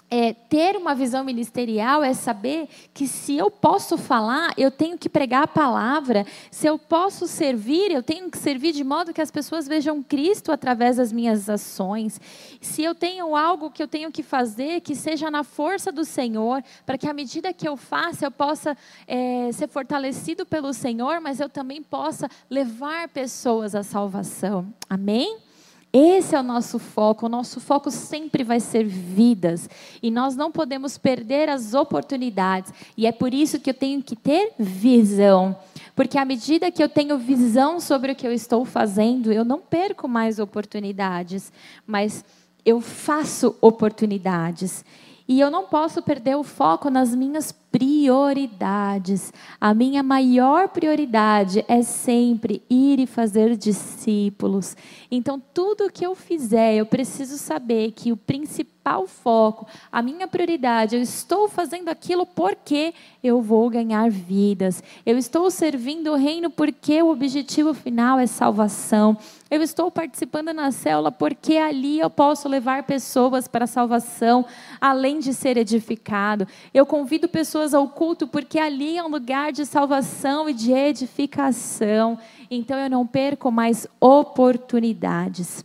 é, 0.10 0.34
ter 0.34 0.76
uma 0.76 0.96
visão 0.96 1.24
ministerial 1.24 2.04
é 2.04 2.14
saber 2.14 2.68
que 2.94 3.08
se 3.08 3.38
eu 3.38 3.52
posso 3.52 3.98
falar, 3.98 4.54
eu 4.58 4.72
tenho 4.72 4.98
que 4.98 5.08
pregar 5.08 5.44
a 5.44 5.48
palavra. 5.48 6.26
Se 6.50 6.68
eu 6.68 6.80
posso 6.80 7.28
servir, 7.28 7.92
eu 7.92 8.02
tenho 8.02 8.30
que 8.30 8.38
servir 8.38 8.72
de 8.72 8.84
modo 8.84 9.14
que 9.14 9.22
as 9.22 9.30
pessoas 9.30 9.68
vejam 9.68 10.02
Cristo 10.02 10.52
através 10.52 10.98
das 10.98 11.12
minhas 11.12 11.50
ações. 11.50 12.20
Se 12.60 12.84
eu 12.84 12.96
tenho 12.96 13.36
algo 13.36 13.70
que 13.70 13.84
eu 13.84 13.88
tenho 13.88 14.12
que 14.12 14.24
fazer, 14.24 14.82
que 14.82 14.96
seja 14.96 15.30
na 15.30 15.44
força 15.44 15.92
do 15.92 16.04
Senhor, 16.04 16.64
para 16.86 16.98
que 16.98 17.08
à 17.08 17.14
medida 17.14 17.54
que 17.54 17.68
eu 17.68 17.78
faça, 17.78 18.26
eu 18.26 18.32
possa 18.32 18.76
é, 19.08 19.52
ser 19.52 19.68
fortalecido 19.68 20.46
pelo 20.46 20.74
Senhor, 20.74 21.22
mas 21.22 21.40
eu 21.40 21.50
também 21.50 21.84
possa 21.84 22.28
levar 22.50 23.10
pessoas 23.10 23.76
à 23.76 23.84
salvação. 23.84 24.74
Amém? 24.90 25.49
Esse 25.92 26.36
é 26.36 26.40
o 26.40 26.44
nosso 26.44 26.78
foco. 26.78 27.26
O 27.26 27.30
nosso 27.30 27.60
foco 27.60 27.90
sempre 27.90 28.44
vai 28.44 28.60
ser 28.60 28.86
vidas. 28.86 29.70
E 30.02 30.12
nós 30.12 30.36
não 30.36 30.52
podemos 30.52 30.98
perder 30.98 31.50
as 31.50 31.74
oportunidades. 31.74 32.72
E 32.96 33.08
é 33.08 33.12
por 33.12 33.34
isso 33.34 33.60
que 33.60 33.72
eu 33.72 33.74
tenho 33.74 34.02
que 34.02 34.16
ter 34.16 34.54
visão. 34.60 35.56
Porque 35.96 36.18
à 36.18 36.24
medida 36.24 36.72
que 36.72 36.82
eu 36.82 36.88
tenho 36.88 37.18
visão 37.18 37.80
sobre 37.80 38.12
o 38.12 38.16
que 38.16 38.26
eu 38.26 38.32
estou 38.32 38.64
fazendo, 38.66 39.34
eu 39.34 39.44
não 39.44 39.60
perco 39.60 40.08
mais 40.08 40.40
oportunidades, 40.40 41.52
mas 41.86 42.24
eu 42.64 42.80
faço 42.80 43.56
oportunidades. 43.60 44.86
E 45.30 45.40
eu 45.40 45.52
não 45.52 45.66
posso 45.66 46.02
perder 46.02 46.36
o 46.36 46.44
foco 46.44 46.90
nas 46.90 47.14
minhas 47.14 47.52
prioridades. 47.52 49.32
A 49.62 49.76
minha 49.76 50.02
maior 50.02 50.70
prioridade 50.70 51.64
é 51.68 51.84
sempre 51.84 52.64
ir 52.68 53.00
e 53.00 53.06
fazer 53.06 53.56
discípulos. 53.56 54.76
Então, 55.12 55.40
tudo 55.54 55.92
que 55.92 56.04
eu 56.04 56.16
fizer, 56.16 56.74
eu 56.74 56.86
preciso 56.88 57.38
saber 57.38 57.92
que 57.92 58.12
o 58.12 58.18
principal 58.18 59.06
foco, 59.06 59.68
a 59.92 60.02
minha 60.02 60.28
prioridade, 60.28 60.96
eu 60.96 61.02
estou 61.04 61.48
fazendo 61.48 61.90
aquilo 61.90 62.26
porque 62.26 62.92
eu 63.24 63.40
vou 63.40 63.70
ganhar 63.70 64.10
vidas. 64.10 64.82
Eu 65.06 65.16
estou 65.16 65.52
servindo 65.52 66.12
o 66.12 66.16
reino 66.16 66.50
porque 66.50 67.04
o 67.04 67.12
objetivo 67.12 67.76
final 67.76 68.18
é 68.18 68.26
salvação. 68.26 69.16
Eu 69.52 69.64
estou 69.64 69.90
participando 69.90 70.54
na 70.54 70.72
célula 70.72 71.12
porque 71.12 71.58
ali 71.58 72.00
eu 72.00 72.10
posso 72.10 72.48
levar 72.48 72.84
pessoas 72.84 73.48
para 73.48 73.64
a 73.64 73.68
salvação, 73.68 74.46
além 74.80 75.20
de 75.20 75.34
ser 75.34 75.58
edificado. 75.58 76.48
Eu 76.72 76.86
convido 76.86 77.28
pessoas 77.28 77.74
ao 77.74 77.88
culto, 77.88 78.28
porque 78.28 78.60
ali 78.60 78.98
é 78.98 79.04
um 79.04 79.10
lugar 79.10 79.52
de 79.52 79.66
salvação 79.66 80.48
e 80.48 80.54
de 80.54 80.72
edificação. 80.72 82.20
Então 82.52 82.78
eu 82.78 82.90
não 82.90 83.08
perco 83.08 83.52
mais 83.52 83.88
oportunidades. 84.00 85.64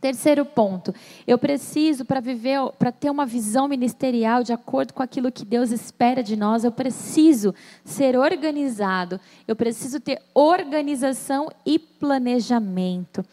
Terceiro 0.00 0.44
ponto, 0.44 0.94
eu 1.26 1.36
preciso 1.36 2.04
para 2.04 2.20
viver, 2.20 2.60
para 2.78 2.92
ter 2.92 3.10
uma 3.10 3.26
visão 3.26 3.66
ministerial 3.66 4.44
de 4.44 4.52
acordo 4.52 4.94
com 4.94 5.02
aquilo 5.02 5.32
que 5.32 5.44
Deus 5.44 5.72
espera 5.72 6.22
de 6.22 6.36
nós, 6.36 6.62
eu 6.62 6.70
preciso 6.70 7.52
ser 7.84 8.16
organizado. 8.16 9.20
Eu 9.46 9.56
preciso 9.56 9.98
ter 9.98 10.22
organização 10.32 11.50
e 11.66 11.80
planejamento. 11.80 13.24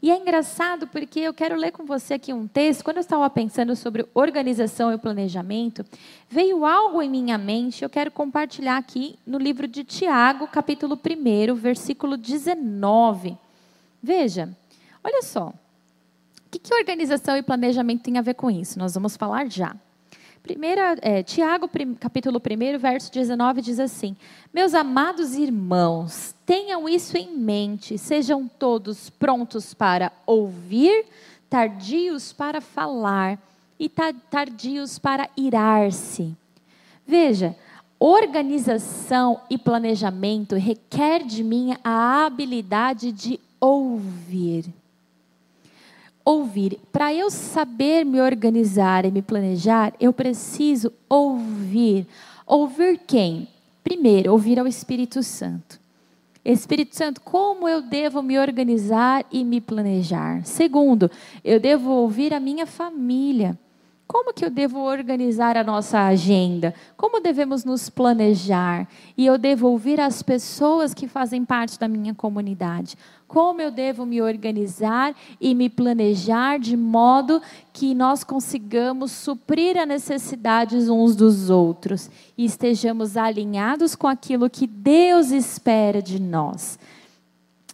E 0.00 0.10
é 0.10 0.16
engraçado 0.16 0.86
porque 0.86 1.20
eu 1.20 1.34
quero 1.34 1.56
ler 1.56 1.72
com 1.72 1.84
você 1.84 2.14
aqui 2.14 2.32
um 2.32 2.46
texto. 2.46 2.84
Quando 2.84 2.98
eu 2.98 3.02
estava 3.02 3.28
pensando 3.28 3.76
sobre 3.76 4.06
organização 4.14 4.92
e 4.92 4.98
planejamento, 4.98 5.84
veio 6.28 6.64
algo 6.64 7.02
em 7.02 7.08
minha 7.08 7.36
mente. 7.36 7.82
Eu 7.82 7.90
quero 7.90 8.10
compartilhar 8.10 8.78
aqui 8.78 9.18
no 9.26 9.36
livro 9.36 9.66
de 9.66 9.84
Tiago, 9.84 10.46
capítulo 10.46 10.98
1, 10.98 11.54
versículo 11.54 12.16
19. 12.16 13.36
Veja, 14.02 14.48
olha 15.02 15.22
só. 15.22 15.52
Que, 16.54 16.58
que 16.60 16.74
organização 16.74 17.36
e 17.36 17.42
planejamento 17.42 18.04
tem 18.04 18.16
a 18.16 18.22
ver 18.22 18.34
com 18.34 18.48
isso? 18.48 18.78
Nós 18.78 18.94
vamos 18.94 19.16
falar 19.16 19.50
já. 19.50 19.74
Primeira, 20.40 20.96
é, 21.02 21.20
Tiago, 21.20 21.66
prim, 21.66 21.94
capítulo 21.94 22.38
1, 22.38 22.78
verso 22.78 23.12
19, 23.12 23.60
diz 23.60 23.80
assim: 23.80 24.14
Meus 24.52 24.72
amados 24.72 25.34
irmãos, 25.34 26.32
tenham 26.46 26.88
isso 26.88 27.16
em 27.16 27.36
mente, 27.36 27.98
sejam 27.98 28.46
todos 28.46 29.10
prontos 29.10 29.74
para 29.74 30.12
ouvir, 30.24 31.06
tardios 31.50 32.32
para 32.32 32.60
falar 32.60 33.36
e 33.76 33.90
tardios 34.30 34.96
para 34.96 35.28
irar-se. 35.36 36.36
Veja, 37.04 37.56
organização 37.98 39.40
e 39.50 39.58
planejamento 39.58 40.54
requer 40.54 41.24
de 41.24 41.42
mim 41.42 41.74
a 41.82 42.26
habilidade 42.26 43.10
de 43.10 43.40
ouvir 43.58 44.66
ouvir. 46.24 46.80
Para 46.92 47.12
eu 47.12 47.30
saber 47.30 48.04
me 48.04 48.20
organizar 48.20 49.04
e 49.04 49.10
me 49.10 49.20
planejar, 49.20 49.92
eu 50.00 50.12
preciso 50.12 50.92
ouvir. 51.08 52.06
Ouvir 52.46 53.00
quem? 53.06 53.48
Primeiro, 53.82 54.32
ouvir 54.32 54.58
ao 54.58 54.66
Espírito 54.66 55.22
Santo. 55.22 55.78
Espírito 56.44 56.94
Santo, 56.94 57.20
como 57.22 57.68
eu 57.68 57.80
devo 57.80 58.22
me 58.22 58.38
organizar 58.38 59.24
e 59.32 59.42
me 59.42 59.60
planejar? 59.60 60.44
Segundo, 60.44 61.10
eu 61.42 61.58
devo 61.58 61.90
ouvir 61.90 62.34
a 62.34 62.40
minha 62.40 62.66
família. 62.66 63.58
Como 64.06 64.34
que 64.34 64.44
eu 64.44 64.50
devo 64.50 64.80
organizar 64.80 65.56
a 65.56 65.64
nossa 65.64 66.00
agenda? 66.02 66.74
Como 66.96 67.20
devemos 67.20 67.64
nos 67.64 67.88
planejar? 67.88 68.86
E 69.16 69.24
eu 69.24 69.38
devo 69.38 69.68
ouvir 69.68 69.98
as 69.98 70.22
pessoas 70.22 70.92
que 70.92 71.08
fazem 71.08 71.44
parte 71.44 71.78
da 71.78 71.88
minha 71.88 72.14
comunidade. 72.14 72.98
Como 73.26 73.60
eu 73.60 73.70
devo 73.70 74.04
me 74.06 74.20
organizar 74.20 75.14
e 75.40 75.54
me 75.54 75.68
planejar 75.68 76.58
de 76.58 76.76
modo 76.76 77.40
que 77.72 77.94
nós 77.94 78.22
consigamos 78.22 79.12
suprir 79.12 79.76
as 79.76 79.88
necessidades 79.88 80.88
uns 80.88 81.16
dos 81.16 81.50
outros 81.50 82.10
e 82.36 82.44
estejamos 82.44 83.16
alinhados 83.16 83.94
com 83.94 84.06
aquilo 84.06 84.50
que 84.50 84.66
Deus 84.66 85.30
espera 85.30 86.02
de 86.02 86.20
nós. 86.20 86.78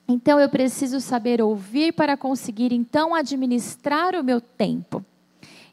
Então 0.08 0.40
eu 0.40 0.48
preciso 0.48 1.00
saber 1.00 1.40
ouvir 1.40 1.92
para 1.92 2.16
conseguir 2.16 2.72
então 2.72 3.14
administrar 3.14 4.14
o 4.14 4.24
meu 4.24 4.40
tempo. 4.40 5.04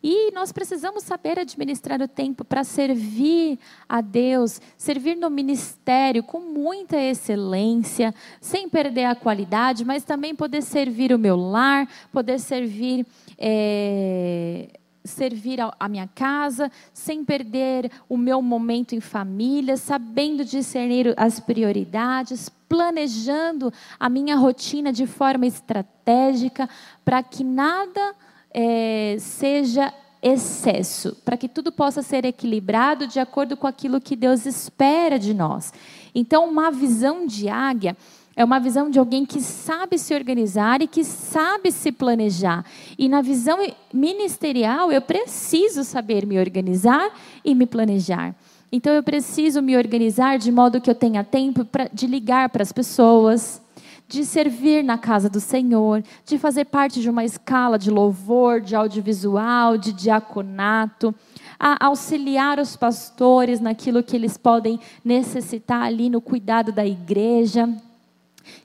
E 0.01 0.31
nós 0.31 0.51
precisamos 0.51 1.03
saber 1.03 1.39
administrar 1.39 2.01
o 2.01 2.07
tempo 2.07 2.43
para 2.43 2.63
servir 2.63 3.59
a 3.87 4.01
Deus, 4.01 4.61
servir 4.77 5.15
no 5.15 5.29
ministério 5.29 6.23
com 6.23 6.39
muita 6.39 6.97
excelência, 6.97 8.13
sem 8.39 8.69
perder 8.69 9.05
a 9.05 9.15
qualidade, 9.15 9.83
mas 9.83 10.03
também 10.03 10.35
poder 10.35 10.61
servir 10.61 11.11
o 11.13 11.19
meu 11.19 11.35
lar, 11.35 11.87
poder 12.11 12.39
servir. 12.39 13.05
É 13.37 14.67
servir 15.07 15.59
a 15.61 15.89
minha 15.89 16.07
casa, 16.13 16.71
sem 16.93 17.23
perder 17.23 17.89
o 18.07 18.17
meu 18.17 18.41
momento 18.41 18.93
em 18.93 18.99
família, 18.99 19.77
sabendo 19.77 20.43
discernir 20.43 21.13
as 21.17 21.39
prioridades, 21.39 22.49
planejando 22.67 23.73
a 23.99 24.09
minha 24.09 24.35
rotina 24.35 24.91
de 24.91 25.07
forma 25.07 25.47
estratégica, 25.47 26.69
para 27.03 27.23
que 27.23 27.43
nada 27.43 28.13
é, 28.59 29.17
seja 29.19 29.93
excesso, 30.19 31.15
para 31.23 31.37
que 31.37 31.47
tudo 31.47 31.71
possa 31.71 32.01
ser 32.01 32.25
equilibrado 32.25 33.05
de 33.05 33.19
acordo 33.19 33.55
com 33.55 33.67
aquilo 33.67 34.01
que 34.01 34.15
Deus 34.15 34.47
espera 34.47 35.19
de 35.19 35.31
nós. 35.31 35.71
Então, 36.15 36.49
uma 36.49 36.71
visão 36.71 37.27
de 37.27 37.47
águia 37.47 37.95
é 38.35 38.43
uma 38.43 38.59
visão 38.59 38.89
de 38.89 38.97
alguém 38.97 39.27
que 39.27 39.39
sabe 39.41 39.99
se 39.99 40.11
organizar 40.11 40.81
e 40.81 40.87
que 40.87 41.03
sabe 41.03 41.71
se 41.71 41.91
planejar. 41.91 42.65
E 42.97 43.07
na 43.07 43.21
visão 43.21 43.59
ministerial, 43.93 44.91
eu 44.91 45.03
preciso 45.03 45.83
saber 45.83 46.25
me 46.25 46.39
organizar 46.39 47.11
e 47.45 47.53
me 47.53 47.67
planejar. 47.67 48.33
Então, 48.71 48.91
eu 48.91 49.03
preciso 49.03 49.61
me 49.61 49.77
organizar 49.77 50.39
de 50.39 50.51
modo 50.51 50.81
que 50.81 50.89
eu 50.89 50.95
tenha 50.95 51.23
tempo 51.23 51.63
pra, 51.63 51.87
de 51.93 52.07
ligar 52.07 52.49
para 52.49 52.63
as 52.63 52.71
pessoas, 52.71 53.61
de 54.07 54.23
servir 54.25 54.83
na 54.83 54.97
casa 54.97 55.29
do 55.29 55.39
Senhor, 55.39 56.03
de 56.25 56.37
fazer 56.37 56.65
parte 56.65 57.01
de 57.01 57.09
uma 57.09 57.25
escala 57.25 57.77
de 57.77 57.91
louvor, 57.91 58.61
de 58.61 58.75
audiovisual, 58.75 59.77
de 59.77 59.91
diaconato, 59.91 61.13
a 61.59 61.85
auxiliar 61.85 62.59
os 62.59 62.75
pastores 62.75 63.59
naquilo 63.59 64.03
que 64.03 64.15
eles 64.15 64.37
podem 64.37 64.79
necessitar 65.03 65.83
ali 65.83 66.09
no 66.09 66.21
cuidado 66.21 66.71
da 66.71 66.85
igreja 66.85 67.67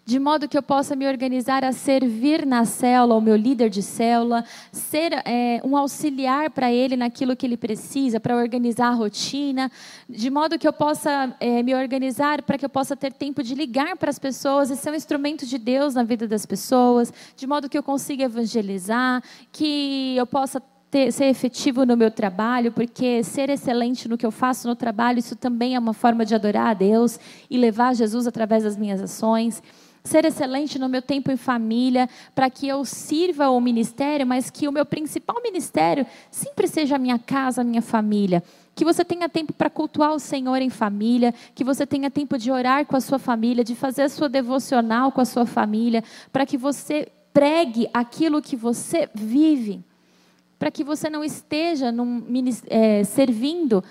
de 0.04 0.18
modo 0.18 0.48
que 0.48 0.56
eu 0.56 0.62
possa 0.62 0.96
me 0.96 1.06
organizar 1.06 1.64
a 1.64 1.72
servir 1.72 2.44
na 2.46 2.64
célula, 2.64 3.14
o 3.14 3.20
meu 3.20 3.36
líder 3.36 3.70
de 3.70 3.82
célula, 3.82 4.44
ser 4.70 5.12
é, 5.24 5.60
um 5.64 5.76
auxiliar 5.76 6.50
para 6.50 6.72
ele 6.72 6.96
naquilo 6.96 7.36
que 7.36 7.46
ele 7.46 7.56
precisa, 7.56 8.18
para 8.18 8.36
organizar 8.36 8.88
a 8.88 8.94
rotina, 8.94 9.70
de 10.08 10.30
modo 10.30 10.58
que 10.58 10.66
eu 10.66 10.72
possa 10.72 11.34
é, 11.40 11.62
me 11.62 11.74
organizar 11.74 12.42
para 12.42 12.58
que 12.58 12.64
eu 12.64 12.70
possa 12.70 12.96
ter 12.96 13.12
tempo 13.12 13.42
de 13.42 13.54
ligar 13.54 13.96
para 13.96 14.10
as 14.10 14.18
pessoas 14.18 14.70
e 14.70 14.76
ser 14.76 14.90
um 14.90 14.94
instrumento 14.94 15.46
de 15.46 15.58
Deus 15.58 15.94
na 15.94 16.02
vida 16.02 16.26
das 16.26 16.46
pessoas, 16.46 17.12
de 17.36 17.46
modo 17.46 17.68
que 17.68 17.76
eu 17.76 17.82
consiga 17.82 18.24
evangelizar, 18.24 19.22
que 19.50 20.16
eu 20.16 20.26
possa 20.26 20.60
ter, 20.92 21.10
ser 21.10 21.24
efetivo 21.24 21.86
no 21.86 21.96
meu 21.96 22.10
trabalho, 22.10 22.70
porque 22.70 23.24
ser 23.24 23.48
excelente 23.48 24.06
no 24.06 24.18
que 24.18 24.26
eu 24.26 24.30
faço 24.30 24.68
no 24.68 24.76
trabalho, 24.76 25.18
isso 25.18 25.34
também 25.34 25.74
é 25.74 25.78
uma 25.78 25.94
forma 25.94 26.22
de 26.22 26.34
adorar 26.34 26.66
a 26.66 26.74
Deus 26.74 27.18
e 27.48 27.56
levar 27.56 27.94
Jesus 27.94 28.26
através 28.26 28.62
das 28.62 28.76
minhas 28.76 29.00
ações. 29.00 29.62
Ser 30.04 30.26
excelente 30.26 30.78
no 30.78 30.90
meu 30.90 31.00
tempo 31.00 31.30
em 31.30 31.36
família, 31.36 32.10
para 32.34 32.50
que 32.50 32.68
eu 32.68 32.84
sirva 32.84 33.48
o 33.48 33.58
ministério, 33.58 34.26
mas 34.26 34.50
que 34.50 34.68
o 34.68 34.72
meu 34.72 34.84
principal 34.84 35.40
ministério 35.42 36.04
sempre 36.30 36.68
seja 36.68 36.96
a 36.96 36.98
minha 36.98 37.18
casa, 37.18 37.62
a 37.62 37.64
minha 37.64 37.80
família. 37.80 38.42
Que 38.74 38.84
você 38.84 39.02
tenha 39.02 39.30
tempo 39.30 39.54
para 39.54 39.70
cultuar 39.70 40.12
o 40.12 40.18
Senhor 40.18 40.60
em 40.60 40.68
família, 40.68 41.32
que 41.54 41.64
você 41.64 41.86
tenha 41.86 42.10
tempo 42.10 42.36
de 42.36 42.50
orar 42.50 42.84
com 42.84 42.96
a 42.96 43.00
sua 43.00 43.18
família, 43.18 43.64
de 43.64 43.74
fazer 43.74 44.02
a 44.02 44.08
sua 44.10 44.28
devocional 44.28 45.10
com 45.10 45.22
a 45.22 45.24
sua 45.24 45.46
família, 45.46 46.04
para 46.30 46.44
que 46.44 46.58
você 46.58 47.08
pregue 47.32 47.88
aquilo 47.94 48.42
que 48.42 48.56
você 48.56 49.08
vive 49.14 49.82
para 50.62 50.70
que 50.70 50.84
você 50.84 51.10
não 51.10 51.24
esteja 51.24 51.90
num, 51.90 52.22
é, 52.68 53.02
servindo 53.02 53.82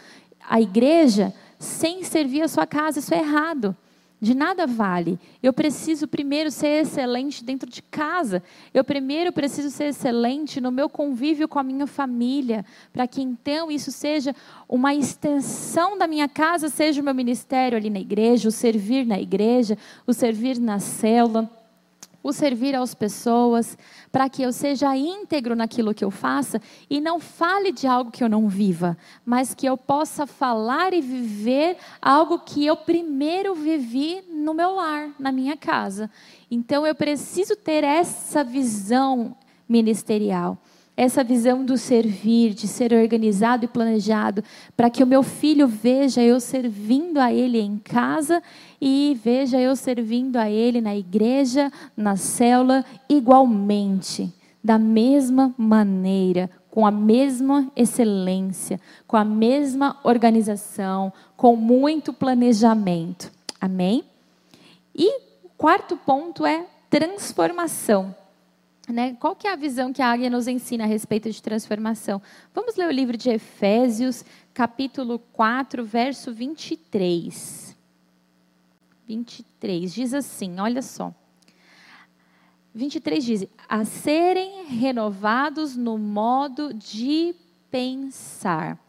a 0.50 0.62
igreja 0.62 1.34
sem 1.60 2.02
servir 2.02 2.44
a 2.44 2.48
sua 2.48 2.66
casa. 2.66 3.00
Isso 3.00 3.14
é 3.14 3.18
errado. 3.18 3.76
De 4.22 4.34
nada 4.34 4.66
vale. 4.66 5.20
Eu 5.44 5.52
preciso 5.52 6.08
primeiro 6.08 6.50
ser 6.50 6.84
excelente 6.84 7.44
dentro 7.44 7.70
de 7.70 7.82
casa. 7.82 8.42
Eu 8.74 8.86
primeiro 8.86 9.34
preciso 9.34 9.70
ser 9.70 9.90
excelente 9.90 10.62
no 10.62 10.72
meu 10.72 10.88
convívio 10.88 11.46
com 11.46 11.60
a 11.60 11.64
minha 11.64 11.86
família, 11.86 12.64
para 12.94 13.06
que 13.06 13.22
então 13.22 13.70
isso 13.70 13.92
seja 13.92 14.34
uma 14.70 14.96
extensão 14.96 15.98
da 15.98 16.08
minha 16.08 16.30
casa, 16.30 16.70
seja 16.70 17.02
o 17.02 17.04
meu 17.04 17.14
ministério 17.14 17.78
ali 17.78 17.90
na 17.90 18.00
igreja, 18.00 18.48
o 18.48 18.52
servir 18.52 19.06
na 19.06 19.20
igreja, 19.20 19.78
o 20.08 20.14
servir 20.14 20.58
na 20.58 20.80
célula 20.80 21.52
o 22.24 22.32
servir 22.32 22.76
às 22.76 22.94
pessoas, 22.94 23.78
para 24.12 24.30
que 24.30 24.44
eu 24.44 24.52
seja 24.52 24.96
íntegro 24.96 25.56
naquilo 25.56 25.94
que 25.94 26.04
eu 26.04 26.12
faça 26.12 26.62
e 26.90 27.02
não 27.02 27.20
fale 27.20 27.72
de 27.72 27.88
algo 27.88 28.12
que 28.12 28.24
eu 28.24 28.30
não 28.30 28.48
viva, 28.48 28.98
mas 29.26 29.54
que 29.54 29.66
eu 29.66 29.78
possa 29.78 30.28
falar 30.28 30.94
e 30.94 31.02
viver 31.02 31.78
algo 32.02 32.40
que 32.40 32.66
eu 32.66 32.76
primeiro 32.76 33.56
vivi 33.56 34.24
no 34.30 34.54
meu 34.54 34.76
lar, 34.76 35.10
na 35.20 35.32
minha 35.32 35.58
casa. 35.58 36.10
Então 36.50 36.86
eu 36.86 36.94
preciso 36.94 37.56
ter 37.56 37.84
essa 37.84 38.44
visão 38.44 39.36
ministerial 39.68 40.58
essa 41.02 41.24
visão 41.24 41.66
do 41.66 41.80
servir, 41.80 42.54
de 42.54 42.68
ser 42.68 42.94
organizado 42.94 43.66
e 43.66 43.68
planejado, 43.68 44.44
para 44.78 44.88
que 44.88 45.04
o 45.04 45.08
meu 45.08 45.24
filho 45.24 45.68
veja 45.68 46.22
eu 46.22 46.40
servindo 46.40 47.18
a 47.18 47.34
ele 47.34 47.60
em 47.60 47.80
casa 47.80 48.40
e 48.80 49.20
veja 49.24 49.60
eu 49.60 49.76
servindo 49.76 50.38
a 50.38 50.48
ele 50.48 50.80
na 50.80 50.96
igreja, 50.96 51.72
na 51.98 52.16
célula, 52.16 52.86
igualmente, 53.10 54.32
da 54.64 54.78
mesma 54.78 55.52
maneira, 55.58 56.48
com 56.70 56.86
a 56.86 56.92
mesma 56.92 57.68
excelência, 57.76 58.80
com 59.08 59.18
a 59.18 59.26
mesma 59.26 59.98
organização, 60.04 61.12
com 61.36 61.56
muito 61.56 62.14
planejamento. 62.14 63.32
Amém? 63.60 64.04
E 64.96 65.20
quarto 65.58 65.98
ponto 65.98 66.46
é 66.46 66.64
transformação. 66.92 68.21
Né? 68.88 69.16
Qual 69.20 69.36
que 69.36 69.48
é 69.48 69.54
a 69.54 69.56
visão 69.56 69.94
que 69.94 70.02
a 70.02 70.12
águia 70.12 70.30
nos 70.30 70.48
ensina 70.48 70.84
a 70.84 70.88
respeito 70.88 71.30
de 71.30 71.42
transformação? 71.42 72.22
Vamos 72.54 72.76
ler 72.76 72.88
o 72.88 72.92
livro 72.92 73.16
de 73.16 73.30
Efésios, 73.30 74.26
capítulo 74.54 75.20
4, 75.34 75.86
verso 75.86 76.34
23. 76.34 77.78
23 79.08 79.94
diz 79.94 80.14
assim, 80.14 80.60
olha 80.60 80.82
só. 80.82 81.14
23 82.74 83.24
diz: 83.24 83.46
a 83.68 83.84
serem 83.84 84.66
renovados 84.66 85.76
no 85.76 85.98
modo 85.98 86.74
de 86.74 87.36
pensar. 87.70 88.80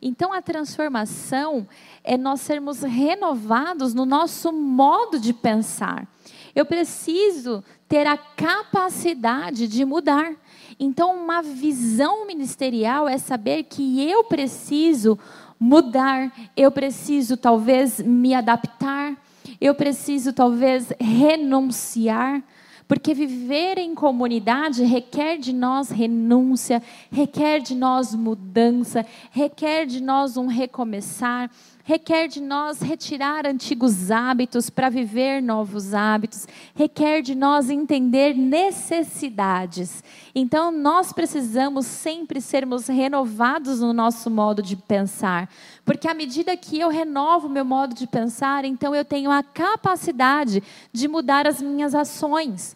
Então, 0.00 0.32
a 0.34 0.42
transformação 0.42 1.66
é 2.02 2.18
nós 2.18 2.42
sermos 2.42 2.82
renovados 2.82 3.94
no 3.94 4.04
nosso 4.04 4.52
modo 4.52 5.18
de 5.18 5.32
pensar. 5.32 6.06
Eu 6.54 6.64
preciso 6.64 7.64
ter 7.88 8.06
a 8.06 8.16
capacidade 8.16 9.66
de 9.66 9.84
mudar. 9.84 10.32
Então, 10.78 11.16
uma 11.16 11.42
visão 11.42 12.26
ministerial 12.26 13.08
é 13.08 13.18
saber 13.18 13.64
que 13.64 14.02
eu 14.08 14.24
preciso 14.24 15.18
mudar, 15.58 16.32
eu 16.56 16.70
preciso 16.70 17.36
talvez 17.36 18.00
me 18.00 18.34
adaptar, 18.34 19.16
eu 19.60 19.74
preciso 19.74 20.32
talvez 20.32 20.92
renunciar. 21.00 22.42
Porque 22.86 23.14
viver 23.14 23.78
em 23.78 23.94
comunidade 23.94 24.84
requer 24.84 25.38
de 25.38 25.54
nós 25.54 25.88
renúncia, 25.88 26.82
requer 27.10 27.60
de 27.60 27.74
nós 27.74 28.14
mudança, 28.14 29.06
requer 29.30 29.86
de 29.86 30.02
nós 30.02 30.36
um 30.36 30.46
recomeçar, 30.46 31.50
requer 31.86 32.28
de 32.28 32.40
nós 32.40 32.80
retirar 32.80 33.46
antigos 33.46 34.10
hábitos 34.10 34.70
para 34.70 34.88
viver 34.88 35.42
novos 35.42 35.92
hábitos, 35.92 36.48
requer 36.74 37.20
de 37.20 37.34
nós 37.34 37.68
entender 37.68 38.34
necessidades. 38.34 40.02
Então, 40.34 40.72
nós 40.72 41.12
precisamos 41.12 41.84
sempre 41.84 42.40
sermos 42.40 42.86
renovados 42.86 43.80
no 43.80 43.92
nosso 43.92 44.30
modo 44.30 44.62
de 44.62 44.76
pensar, 44.76 45.48
porque 45.84 46.08
à 46.08 46.14
medida 46.14 46.56
que 46.56 46.80
eu 46.80 46.88
renovo 46.88 47.50
meu 47.50 47.66
modo 47.66 47.94
de 47.94 48.06
pensar, 48.06 48.64
então 48.64 48.94
eu 48.94 49.04
tenho 49.04 49.30
a 49.30 49.42
capacidade 49.42 50.62
de 50.90 51.06
mudar 51.06 51.46
as 51.46 51.60
minhas 51.60 51.94
ações. 51.94 52.74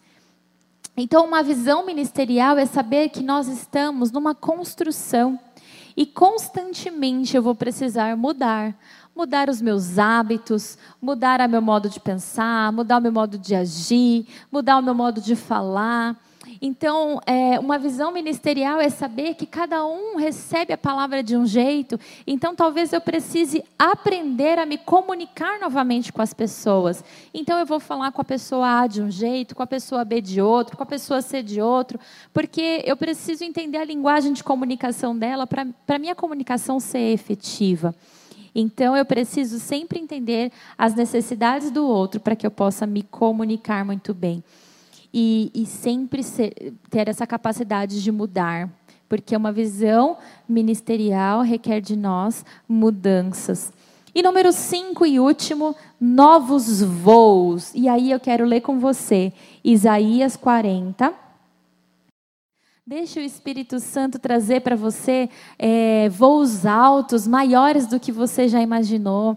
Então, 1.01 1.25
uma 1.25 1.43
visão 1.43 1.87
ministerial 1.87 2.59
é 2.59 2.67
saber 2.67 3.09
que 3.09 3.23
nós 3.23 3.47
estamos 3.47 4.11
numa 4.11 4.35
construção 4.35 5.39
e 5.99 6.07
constantemente 6.07 7.37
eu 7.37 7.43
vou 7.43 7.57
precisar 7.57 8.17
mudar 8.17 8.73
mudar 9.17 9.49
os 9.49 9.61
meus 9.61 9.99
hábitos, 9.99 10.79
mudar 11.03 11.41
o 11.41 11.49
meu 11.49 11.61
modo 11.61 11.89
de 11.89 11.99
pensar, 11.99 12.71
mudar 12.73 12.99
o 12.99 13.01
meu 13.01 13.11
modo 13.11 13.37
de 13.37 13.53
agir, 13.53 14.25
mudar 14.49 14.79
o 14.79 14.83
meu 14.83 14.95
modo 14.95 15.21
de 15.21 15.35
falar. 15.35 16.17
Então, 16.61 17.21
é, 17.25 17.59
uma 17.59 17.79
visão 17.79 18.13
ministerial 18.13 18.81
é 18.81 18.89
saber 18.89 19.35
que 19.35 19.47
cada 19.47 19.87
um 19.87 20.17
recebe 20.17 20.73
a 20.73 20.79
palavra 20.79 21.23
de 21.23 21.37
um 21.37 21.47
jeito. 21.47 21.99
Então, 22.27 22.55
talvez 22.55 22.93
eu 22.93 23.01
precise 23.01 23.65
aprender 23.79 24.59
a 24.59 24.67
me 24.67 24.77
comunicar 24.77 25.61
novamente 25.61 26.13
com 26.13 26.21
as 26.21 26.35
pessoas. 26.35 27.05
Então, 27.33 27.59
eu 27.59 27.67
vou 27.67 27.79
falar 27.79 28.11
com 28.11 28.21
a 28.21 28.25
pessoa 28.25 28.81
A 28.81 28.87
de 28.87 29.01
um 29.01 29.11
jeito, 29.11 29.55
com 29.55 29.63
a 29.63 29.67
pessoa 29.67 30.05
B 30.05 30.21
de 30.21 30.41
outro, 30.41 30.77
com 30.77 30.83
a 30.83 30.87
pessoa 30.87 31.23
C 31.23 31.43
de 31.43 31.61
outro, 31.61 31.99
porque 32.33 32.83
eu 32.85 32.97
preciso 32.97 33.45
entender 33.45 33.79
a 33.79 33.85
linguagem 33.85 34.33
de 34.33 34.43
comunicação 34.43 35.17
dela 35.17 35.47
para 35.47 35.67
a 35.87 35.99
minha 35.99 36.15
comunicação 36.15 36.81
ser 36.81 37.13
efetiva. 37.13 37.95
Então, 38.53 38.97
eu 38.97 39.05
preciso 39.05 39.61
sempre 39.61 40.01
entender 40.01 40.51
as 40.77 40.95
necessidades 40.95 41.71
do 41.71 41.87
outro 41.87 42.21
para 42.21 42.35
que 42.35 42.45
eu 42.47 42.51
possa 42.51 42.87
me 42.87 43.05
comunicar 43.05 43.85
muito 43.85 44.13
bem 44.13 44.43
e, 45.13 45.51
e 45.55 45.67
sempre 45.67 46.23
ser, 46.23 46.75
ter 46.91 47.09
essa 47.09 47.27
capacidade 47.27 48.03
de 48.03 48.13
mudar, 48.13 48.71
porque 49.09 49.37
uma 49.37 49.53
visão 49.53 50.19
ministerial 50.49 51.43
requer 51.43 51.81
de 51.81 51.97
nós 51.97 52.45
mudanças. 52.69 53.73
E 54.15 54.23
número 54.23 54.53
cinco 54.53 55.07
e 55.07 55.21
último, 55.21 55.77
novos 56.01 56.83
voos. 56.83 57.73
E 57.75 57.89
aí 57.89 58.11
eu 58.11 58.19
quero 58.19 58.45
ler 58.45 58.63
com 58.63 58.79
você 58.79 59.33
Isaías 59.63 60.37
40. 60.37 61.13
Deixe 62.87 63.21
o 63.21 63.23
Espírito 63.23 63.79
Santo 63.79 64.19
trazer 64.19 64.63
para 64.63 64.75
você 64.75 65.29
é, 65.59 66.09
voos 66.09 66.65
altos, 66.65 67.27
maiores 67.27 67.87
do 67.87 68.01
que 68.01 68.11
você 68.11 68.49
já 68.49 68.63
imaginou. 68.63 69.37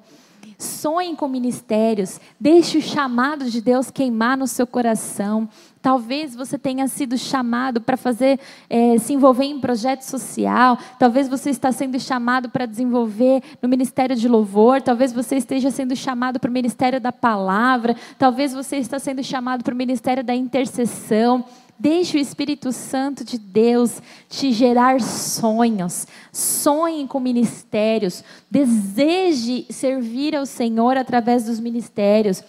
Sonhe 0.62 1.16
com 1.16 1.28
ministérios. 1.28 2.20
Deixe 2.39 2.78
o 2.78 2.82
chamado 2.82 3.49
de 3.49 3.59
Deus 3.62 3.89
queimar 3.89 4.38
no 4.38 4.45
seu 4.45 4.68
coração. 4.68 5.49
Talvez 5.82 6.36
você 6.36 6.59
tenha 6.59 6.88
sido 6.88 7.18
chamado 7.18 7.82
para 7.82 7.97
fazer, 7.97 8.39
é, 8.70 8.95
se 8.99 9.14
envolver 9.14 9.45
em 9.45 9.59
projeto 9.59 10.03
social. 10.03 10.78
Talvez 10.99 11.28
você 11.28 11.49
está 11.49 11.72
sendo 11.72 11.99
chamado 11.99 12.49
para 12.49 12.68
desenvolver 12.68 13.41
no 13.59 13.68
ministério 13.68 14.16
de 14.16 14.28
louvor. 14.28 14.82
Talvez 14.82 15.12
você 15.12 15.38
esteja 15.38 15.72
sendo 15.72 15.95
chamado 15.95 16.39
para 16.39 16.49
o 16.49 16.53
ministério 16.53 17.01
da 17.01 17.12
palavra. 17.12 17.95
Talvez 18.20 18.53
você 18.53 18.78
está 18.78 18.99
sendo 18.99 19.24
chamado 19.24 19.64
para 19.64 19.74
o 19.74 19.78
ministério 19.78 20.24
da 20.24 20.36
intercessão. 20.36 21.43
Deixe 21.82 22.15
o 22.15 22.21
Espírito 22.21 22.71
Santo 22.71 23.25
de 23.25 23.39
Deus 23.39 24.03
te 24.29 24.51
gerar 24.51 25.01
sonhos. 25.01 26.05
Sonhe 26.32 27.07
com 27.07 27.19
ministérios. 27.19 28.23
Deseje 28.51 29.65
servir 29.67 30.36
ao 30.36 30.45
Senhor 30.45 30.95
através 30.95 31.45
dos 31.45 31.59
ministérios. 31.59 32.43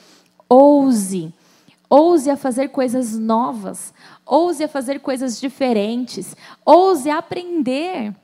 Ouse. 0.47 1.33
Ouse 1.89 2.29
a 2.29 2.37
fazer 2.37 2.69
coisas 2.69 3.19
novas. 3.19 3.95
Ouse 4.27 4.65
a 4.65 4.69
fazer 4.69 5.01
coisas 5.01 5.41
diferentes. 5.41 6.37
Ouse 6.63 7.09
a 7.09 7.17
aprender. 7.17 8.15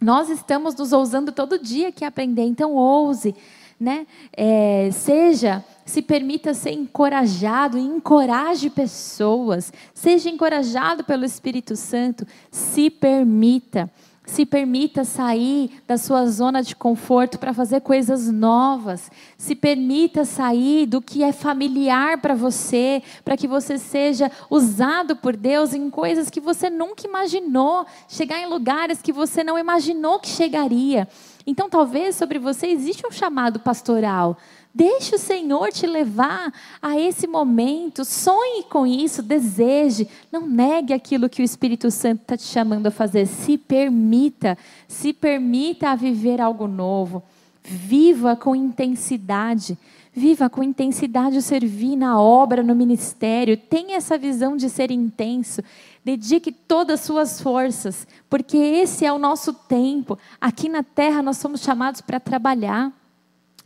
Nós 0.00 0.28
estamos 0.28 0.74
nos 0.74 0.92
ousando 0.92 1.30
todo 1.30 1.60
dia 1.60 1.92
que 1.92 2.04
aprender. 2.04 2.42
Então, 2.42 2.74
ouse. 2.74 3.36
Né? 3.80 4.06
É, 4.36 4.90
seja 4.92 5.64
se 5.90 6.02
permita 6.02 6.54
ser 6.54 6.70
encorajado 6.70 7.76
encoraje 7.76 8.70
pessoas. 8.70 9.72
Seja 9.92 10.30
encorajado 10.30 11.02
pelo 11.02 11.24
Espírito 11.24 11.74
Santo. 11.74 12.24
Se 12.50 12.88
permita. 12.88 13.90
Se 14.24 14.46
permita 14.46 15.02
sair 15.02 15.82
da 15.88 15.98
sua 15.98 16.24
zona 16.26 16.62
de 16.62 16.76
conforto 16.76 17.40
para 17.40 17.52
fazer 17.52 17.80
coisas 17.80 18.30
novas. 18.30 19.10
Se 19.36 19.56
permita 19.56 20.24
sair 20.24 20.86
do 20.86 21.02
que 21.02 21.24
é 21.24 21.32
familiar 21.32 22.18
para 22.18 22.36
você, 22.36 23.02
para 23.24 23.36
que 23.36 23.48
você 23.48 23.76
seja 23.76 24.30
usado 24.48 25.16
por 25.16 25.36
Deus 25.36 25.74
em 25.74 25.90
coisas 25.90 26.30
que 26.30 26.40
você 26.40 26.70
nunca 26.70 27.04
imaginou, 27.04 27.84
chegar 28.06 28.38
em 28.38 28.46
lugares 28.46 29.02
que 29.02 29.12
você 29.12 29.42
não 29.42 29.58
imaginou 29.58 30.20
que 30.20 30.28
chegaria. 30.28 31.08
Então, 31.50 31.68
talvez 31.68 32.14
sobre 32.14 32.38
você 32.38 32.68
existe 32.68 33.04
um 33.04 33.10
chamado 33.10 33.58
pastoral. 33.58 34.38
Deixe 34.72 35.16
o 35.16 35.18
Senhor 35.18 35.72
te 35.72 35.84
levar 35.84 36.54
a 36.80 36.96
esse 36.96 37.26
momento. 37.26 38.04
Sonhe 38.04 38.62
com 38.70 38.86
isso, 38.86 39.20
deseje. 39.20 40.06
Não 40.30 40.46
negue 40.46 40.94
aquilo 40.94 41.28
que 41.28 41.42
o 41.42 41.44
Espírito 41.44 41.90
Santo 41.90 42.22
está 42.22 42.36
te 42.36 42.44
chamando 42.44 42.86
a 42.86 42.90
fazer. 42.92 43.26
Se 43.26 43.58
permita, 43.58 44.56
se 44.86 45.12
permita 45.12 45.90
a 45.90 45.96
viver 45.96 46.40
algo 46.40 46.68
novo. 46.68 47.20
Viva 47.64 48.36
com 48.36 48.54
intensidade. 48.54 49.76
Viva 50.14 50.48
com 50.48 50.62
intensidade 50.62 51.36
o 51.36 51.42
servir 51.42 51.96
na 51.96 52.20
obra, 52.20 52.62
no 52.62 52.76
ministério. 52.76 53.56
Tenha 53.56 53.96
essa 53.96 54.16
visão 54.16 54.56
de 54.56 54.70
ser 54.70 54.92
intenso. 54.92 55.64
Dedique 56.02 56.50
todas 56.50 57.00
as 57.00 57.06
suas 57.06 57.40
forças, 57.42 58.06
porque 58.28 58.56
esse 58.56 59.04
é 59.04 59.12
o 59.12 59.18
nosso 59.18 59.52
tempo. 59.52 60.18
Aqui 60.40 60.68
na 60.68 60.82
terra 60.82 61.22
nós 61.22 61.36
somos 61.36 61.60
chamados 61.60 62.00
para 62.00 62.18
trabalhar. 62.18 62.90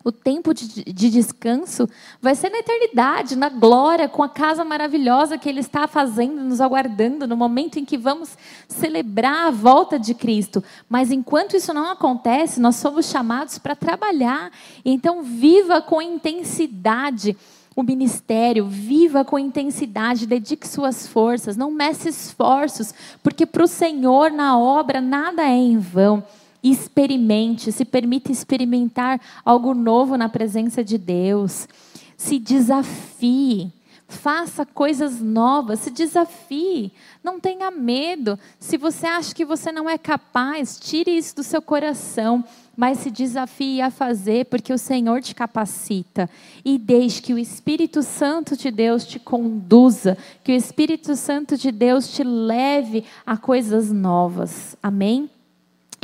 O 0.05 0.13
tempo 0.13 0.53
de, 0.53 0.85
de, 0.85 1.09
descanso 1.09 1.89
vai 2.21 2.35
ser 2.35 2.51
na 2.51 2.59
eternidade, 2.59 3.37
na 3.37 3.49
glória, 3.49 4.07
com 4.07 4.23
a 4.23 4.29
casa 4.29 4.63
maravilhosa 4.63 5.39
que 5.39 5.49
Ele 5.49 5.61
está 5.61 5.89
fazendo, 5.89 6.45
nos 6.45 6.61
aguardando, 6.61 7.27
no 7.27 7.35
momento 7.35 7.79
em 7.79 7.87
que 7.87 7.97
vamos 7.97 8.37
celebrar 8.69 9.47
a 9.47 9.51
volta 9.51 9.99
de 9.99 10.13
Cristo. 10.13 10.63
Mas 10.91 11.11
enquanto 11.11 11.57
isso 11.57 11.73
não 11.73 11.89
acontece, 11.89 12.61
nós 12.61 12.77
somos 12.77 13.07
chamados 13.07 13.59
para 13.59 13.75
trabalhar. 13.75 14.53
Então, 14.85 15.23
viva 15.23 15.81
com 15.81 16.03
intensidade 16.03 17.35
o 17.77 17.83
ministério, 17.83 18.67
viva 18.67 19.25
com 19.25 19.39
intensidade, 19.39 20.27
dedique 20.27 20.67
suas 20.67 21.07
forças, 21.07 21.57
não 21.57 21.71
mece 21.71 22.09
esforços, 22.09 22.95
porque 23.23 23.45
para 23.45 23.65
o 23.65 23.69
Senhor 23.69 24.31
na 24.31 24.59
obra 24.59 25.01
nada 25.01 25.43
é 25.43 25.57
em 25.57 25.79
vão 25.79 26.23
experimente, 26.65 27.71
se 27.71 27.85
permita 27.85 28.33
experimentar 28.33 29.21
algo 29.45 29.75
novo 29.75 30.17
na 30.17 30.31
presença 30.31 30.83
de 30.83 30.97
Deus. 30.97 31.69
Se 32.17 32.39
desafie, 32.39 33.71
faça 34.15 34.65
coisas 34.65 35.21
novas, 35.21 35.81
se 35.81 35.91
desafie, 35.91 36.93
não 37.23 37.39
tenha 37.39 37.71
medo. 37.71 38.39
Se 38.59 38.77
você 38.77 39.07
acha 39.07 39.35
que 39.35 39.45
você 39.45 39.71
não 39.71 39.89
é 39.91 39.99
capaz, 39.99 40.79
tire 40.79 41.11
isso 41.11 41.37
do 41.37 41.43
seu 41.43 41.61
coração, 41.61 42.45
mas 42.77 42.99
se 42.99 43.11
desafie 43.11 43.81
a 43.81 43.91
fazer, 43.91 44.47
porque 44.47 44.73
o 44.73 44.79
Senhor 44.79 45.21
te 45.21 45.35
capacita. 45.35 46.31
E 46.65 46.79
deixe 46.79 47.21
que 47.21 47.35
o 47.35 47.39
Espírito 47.39 48.03
Santo 48.03 48.57
de 48.57 48.71
Deus 48.71 49.05
te 49.05 49.19
conduza, 49.19 50.17
que 50.43 50.53
o 50.53 50.57
Espírito 50.57 51.15
Santo 51.17 51.57
de 51.57 51.71
Deus 51.71 52.09
te 52.09 52.25
leve 52.25 53.05
a 53.27 53.37
coisas 53.37 53.93
novas. 53.93 54.77
Amém? 54.83 55.29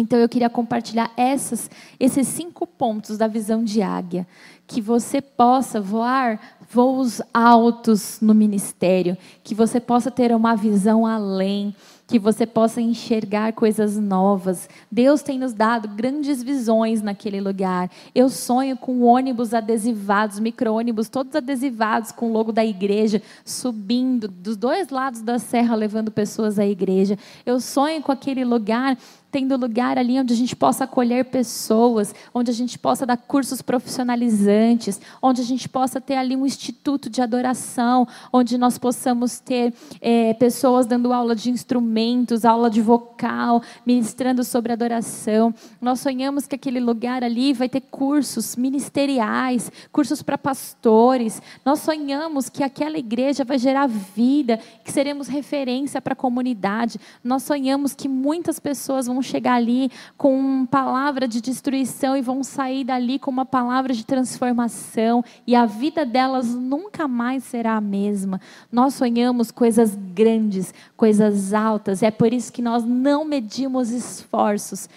Então 0.01 0.19
eu 0.19 0.29
queria 0.29 0.49
compartilhar 0.49 1.13
essas, 1.15 1.71
esses 1.99 2.27
cinco 2.27 2.67
pontos 2.67 3.19
da 3.19 3.27
visão 3.27 3.63
de 3.63 3.83
águia, 3.83 4.27
que 4.67 4.81
você 4.81 5.21
possa 5.21 5.79
voar 5.79 6.41
voos 6.71 7.21
altos 7.35 8.19
no 8.21 8.33
ministério, 8.33 9.17
que 9.45 9.55
você 9.55 9.79
possa 9.79 10.11
ter 10.11 10.35
uma 10.35 10.55
visão 10.55 11.05
além, 11.05 11.75
que 12.07 12.19
você 12.19 12.47
possa 12.47 12.81
enxergar 12.81 13.53
coisas 13.53 13.97
novas. 13.99 14.69
Deus 14.91 15.21
tem 15.21 15.39
nos 15.39 15.53
dado 15.53 15.87
grandes 15.89 16.43
visões 16.43 17.03
naquele 17.03 17.41
lugar. 17.41 17.91
Eu 18.15 18.29
sonho 18.29 18.77
com 18.77 19.03
ônibus 19.03 19.53
adesivados, 19.53 20.41
micro-ônibus, 20.41 21.09
todos 21.09 21.37
adesivados 21.37 22.11
com 22.11 22.31
o 22.31 22.33
logo 22.33 22.51
da 22.51 22.65
igreja, 22.65 23.21
subindo 23.45 24.27
dos 24.27 24.57
dois 24.57 24.89
lados 24.89 25.21
da 25.21 25.39
serra, 25.39 25.77
levando 25.77 26.11
pessoas 26.11 26.59
à 26.59 26.67
igreja. 26.67 27.19
Eu 27.45 27.61
sonho 27.61 28.03
com 28.03 28.11
aquele 28.11 28.45
lugar 28.45 28.97
tendo 29.31 29.57
lugar 29.57 29.97
ali 29.97 30.19
onde 30.19 30.35
a 30.35 30.37
gente 30.37 30.57
possa 30.57 30.85
acolher 30.85 31.27
pessoas, 31.27 32.15
onde 32.35 32.51
a 32.51 32.55
gente 32.55 32.79
possa 32.79 33.07
dar 33.07 33.17
cursos 33.17 33.63
profissionalizantes, 33.63 35.01
onde 35.23 35.41
a 35.41 35.45
gente 35.45 35.69
possa 35.69 36.01
ter 36.01 36.17
ali 36.17 36.35
um 36.35 36.45
instituto 36.45 37.09
de 37.09 37.23
adoração, 37.23 38.07
onde 38.33 38.59
nós 38.59 38.77
possamos 38.77 39.39
ter 39.39 39.73
é, 40.01 40.35
pessoas 40.35 40.87
dando 40.87 41.13
aula 41.13 41.37
de 41.37 41.51
instrumentos, 41.51 42.45
aula 42.45 42.69
de 42.69 42.83
vocal, 42.83 43.63
ministrando 43.87 44.43
sobre 44.43 44.73
adoração. 44.73 45.55
Nós 45.81 46.01
sonhamos 46.01 46.47
que 46.47 46.57
aquele 46.57 46.81
lugar 46.81 47.23
ali 47.23 47.53
vai 47.53 47.69
ter 47.69 47.83
cursos 47.83 48.57
ministeriais, 48.57 49.71
cursos 49.93 50.23
para 50.23 50.37
pastores. 50.37 51.41
Nós 51.65 51.81
sonhamos 51.81 52.49
que 52.49 52.65
aquela 52.65 52.99
igreja 52.99 53.45
vai 53.45 53.59
gerar 53.59 53.87
vida, 53.87 54.59
que 54.85 54.91
seremos 54.91 55.29
referência 55.29 56.01
para 56.01 56.15
a 56.15 56.17
comunidade. 56.17 56.99
Nós 57.23 57.43
sonhamos 57.45 57.95
que 57.95 58.09
muitas 58.09 58.59
pessoas 58.59 59.07
vão 59.07 59.20
vão 59.21 59.23
chegar 59.23 59.55
ali 59.55 59.91
com 60.17 60.35
uma 60.35 60.67
palavra 60.67 61.29
de 61.29 61.43
destruição 61.43 62.17
e 62.17 62.23
vão 62.23 62.43
sair 62.43 62.85
dali 62.85 63.19
com 63.19 63.31
uma 63.31 63.45
palavra 63.45 63.93
de 63.93 64.05
transformação 64.05 65.23
e 65.47 65.55
a 65.55 65.67
vida 65.67 66.07
delas 66.07 66.55
nunca 66.55 67.07
mais 67.07 67.45
será 67.45 67.77
a 67.77 67.81
mesma. 67.81 68.41
Nós 68.73 68.95
sonhamos 68.95 69.51
coisas 69.51 69.95
grandes, 69.95 70.73
coisas 70.97 71.53
altas, 71.53 72.03
é 72.03 72.11
por 72.11 72.33
isso 72.33 72.51
que 72.51 72.63
nós 72.63 72.83
não 72.83 73.25
medimos 73.25 73.91
esforços 73.91 74.89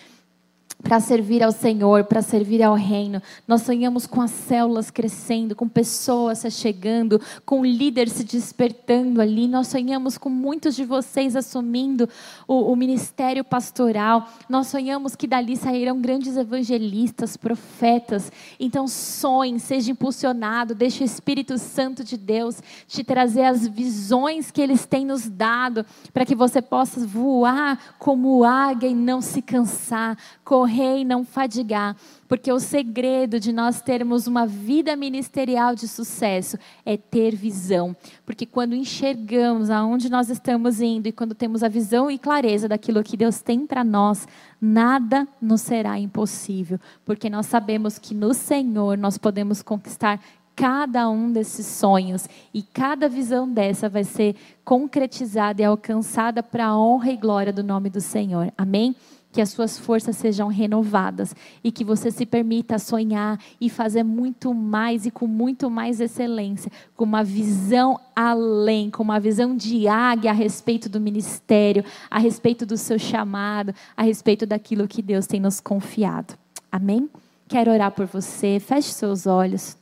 para 0.84 1.00
servir 1.00 1.42
ao 1.42 1.52
Senhor, 1.52 2.04
para 2.04 2.22
servir 2.22 2.62
ao 2.62 2.76
reino. 2.76 3.22
Nós 3.48 3.62
sonhamos 3.62 4.06
com 4.06 4.22
as 4.22 4.32
células 4.32 4.92
crescendo, 4.92 5.56
com 5.56 5.68
pessoas 5.68 6.40
se 6.40 6.52
chegando, 6.52 7.22
com 7.46 7.66
líderes 7.66 8.14
se 8.14 8.24
despertando 8.26 9.22
ali. 9.22 9.48
Nós 9.48 9.68
sonhamos 9.68 10.18
com 10.18 10.30
muitos 10.30 10.76
de 10.76 10.84
vocês 10.84 11.38
assumindo 11.38 12.08
o, 12.46 12.72
o 12.72 12.76
ministério 12.76 13.46
pastoral. 13.46 14.28
Nós 14.50 14.68
sonhamos 14.68 15.16
que 15.16 15.26
dali 15.26 15.56
sairão 15.56 16.02
grandes 16.02 16.36
evangelistas, 16.36 17.38
profetas. 17.38 18.30
Então 18.60 18.86
sonhe, 18.86 19.60
seja 19.62 19.90
impulsionado, 19.90 20.76
deixe 20.76 21.02
o 21.02 21.06
Espírito 21.06 21.58
Santo 21.58 22.04
de 22.04 22.18
Deus 22.18 22.62
te 22.88 23.06
trazer 23.06 23.46
as 23.46 23.66
visões 23.66 24.52
que 24.52 24.62
eles 24.62 24.86
têm 24.86 25.06
nos 25.06 25.30
dado, 25.30 25.86
para 26.14 26.26
que 26.26 26.36
você 26.36 26.62
possa 26.62 27.08
voar 27.08 27.96
como 27.98 28.44
águia 28.44 28.90
e 28.90 28.94
não 28.94 29.22
se 29.22 29.42
cansar, 29.42 30.18
correr 30.44 30.73
correr 30.74 31.02
e 31.02 31.06
não 31.06 31.24
fadigar, 31.24 31.96
porque 32.28 32.52
o 32.52 32.60
segredo 32.60 33.40
de 33.40 33.54
nós 33.54 33.80
termos 33.80 34.26
uma 34.26 34.48
vida 34.48 34.96
ministerial 34.96 35.76
de 35.76 35.88
sucesso 35.88 36.58
é 36.84 36.98
ter 36.98 37.36
visão, 37.36 37.96
porque 38.26 38.44
quando 38.44 38.74
enxergamos 38.74 39.70
aonde 39.70 40.10
nós 40.10 40.32
estamos 40.32 40.82
indo 40.82 41.08
e 41.08 41.12
quando 41.12 41.36
temos 41.36 41.62
a 41.62 41.68
visão 41.68 42.10
e 42.10 42.18
clareza 42.18 42.68
daquilo 42.68 43.04
que 43.04 43.16
Deus 43.16 43.40
tem 43.40 43.68
para 43.68 43.84
nós, 43.84 44.28
nada 44.60 45.28
nos 45.40 45.62
será 45.62 46.00
impossível, 46.00 46.80
porque 47.06 47.30
nós 47.30 47.46
sabemos 47.46 48.00
que 48.00 48.16
no 48.16 48.34
Senhor 48.34 48.98
nós 48.98 49.16
podemos 49.16 49.62
conquistar 49.62 50.20
cada 50.56 51.08
um 51.08 51.32
desses 51.32 51.68
sonhos 51.68 52.28
e 52.52 52.64
cada 52.64 53.08
visão 53.08 53.48
dessa 53.48 53.88
vai 53.88 54.04
ser 54.04 54.36
concretizada 54.66 55.62
e 55.62 55.66
alcançada 55.66 56.42
para 56.42 56.66
a 56.66 56.78
honra 56.78 57.12
e 57.12 57.18
glória 57.18 57.54
do 57.54 57.64
nome 57.64 57.90
do 57.90 58.02
Senhor. 58.02 58.52
Amém? 58.58 58.96
Que 59.34 59.42
as 59.42 59.50
suas 59.50 59.80
forças 59.80 60.16
sejam 60.16 60.48
renovadas 60.48 61.36
e 61.64 61.72
que 61.72 61.84
você 61.84 62.12
se 62.12 62.24
permita 62.24 62.78
sonhar 62.78 63.40
e 63.60 63.68
fazer 63.68 64.04
muito 64.04 64.54
mais 64.54 65.08
e 65.08 65.12
com 65.12 65.26
muito 65.26 65.72
mais 65.72 66.00
excelência, 66.00 66.72
com 66.96 67.04
uma 67.04 67.24
visão 67.24 68.00
além, 68.16 68.92
com 68.92 69.02
uma 69.02 69.20
visão 69.20 69.58
de 69.58 69.88
águia 69.88 70.30
a 70.30 70.34
respeito 70.34 70.88
do 70.88 71.02
ministério, 71.02 71.84
a 72.12 72.20
respeito 72.20 72.64
do 72.64 72.78
seu 72.78 73.00
chamado, 73.00 73.74
a 73.98 74.04
respeito 74.04 74.46
daquilo 74.46 74.88
que 74.88 75.02
Deus 75.02 75.26
tem 75.26 75.40
nos 75.40 75.60
confiado. 75.60 76.36
Amém? 76.72 77.10
Quero 77.48 77.72
orar 77.72 77.92
por 77.92 78.06
você. 78.06 78.60
Feche 78.60 78.94
seus 78.94 79.26
olhos. 79.26 79.76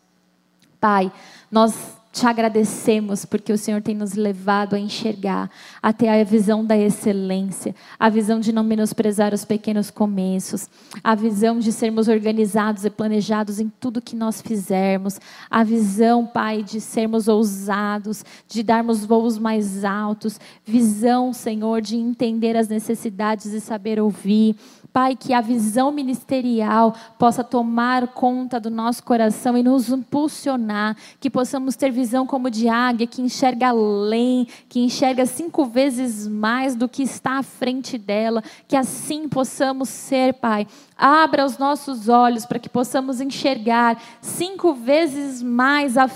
Pai, 0.80 1.12
nós 1.52 2.01
te 2.12 2.28
agradecemos 2.28 3.24
porque 3.24 3.54
o 3.54 3.58
Senhor 3.58 3.82
tem 3.82 3.96
nos 3.96 4.14
levado 4.14 4.76
a 4.76 4.80
enxergar 4.80 5.50
até 5.82 6.22
a 6.22 6.24
visão 6.24 6.66
da 6.66 6.78
excelência, 6.78 7.74
a 7.98 8.10
visão 8.10 8.40
de 8.40 8.52
não 8.52 8.64
menosprezar 8.64 9.34
os 9.34 9.46
pequenos 9.46 9.90
começos, 9.90 10.70
a 11.04 11.16
visão 11.16 11.60
de 11.60 11.72
sermos 11.72 12.10
organizados 12.10 12.84
e 12.84 12.90
planejados 12.90 13.60
em 13.60 13.72
tudo 13.80 14.02
que 14.02 14.16
nós 14.16 14.42
fizermos, 14.42 15.20
a 15.50 15.64
visão, 15.64 16.26
Pai, 16.26 16.64
de 16.64 16.82
sermos 16.82 17.28
ousados, 17.30 18.26
de 18.48 18.62
darmos 18.62 19.06
voos 19.06 19.38
mais 19.38 19.86
altos, 19.86 20.40
visão, 20.66 21.32
Senhor, 21.32 21.82
de 21.82 21.96
entender 21.96 22.58
as 22.58 22.68
necessidades 22.68 23.48
e 23.48 23.62
saber 23.62 24.02
ouvir 24.02 24.56
Pai, 24.94 25.16
que 25.16 25.34
a 25.34 25.40
visão 25.40 25.92
ministerial 25.92 26.94
possa 27.18 27.44
tomar 27.44 28.10
conta 28.10 28.60
do 28.60 28.70
nosso 28.70 29.04
coração 29.04 29.58
e 29.58 29.64
nos 29.64 29.90
impulsionar, 29.90 30.98
que 31.20 31.30
possamos 31.30 31.76
ter 31.76 31.92
visão 31.92 32.28
como 32.28 32.50
de 32.50 32.68
águia, 32.68 33.08
que 33.08 33.22
enxerga 33.22 33.70
além, 33.70 34.48
que 34.68 34.82
enxerga 34.82 35.26
cinco 35.26 35.66
vezes 35.66 36.28
mais 36.28 36.76
do 36.76 36.90
que 36.90 37.04
está 37.04 37.40
à 37.40 37.44
frente 37.44 37.98
dela, 37.98 38.44
que 38.68 38.76
assim 38.76 39.30
possamos 39.30 39.90
ser, 39.90 40.34
Pai, 40.34 40.68
Abra 41.02 41.44
os 41.44 41.58
nossos 41.58 42.08
olhos 42.08 42.46
para 42.46 42.60
que 42.60 42.70
possamos 42.70 43.20
enxergar 43.20 44.00
cinco 44.22 44.76
vezes 44.76 45.42
mais 45.42 45.98
à 45.98 46.08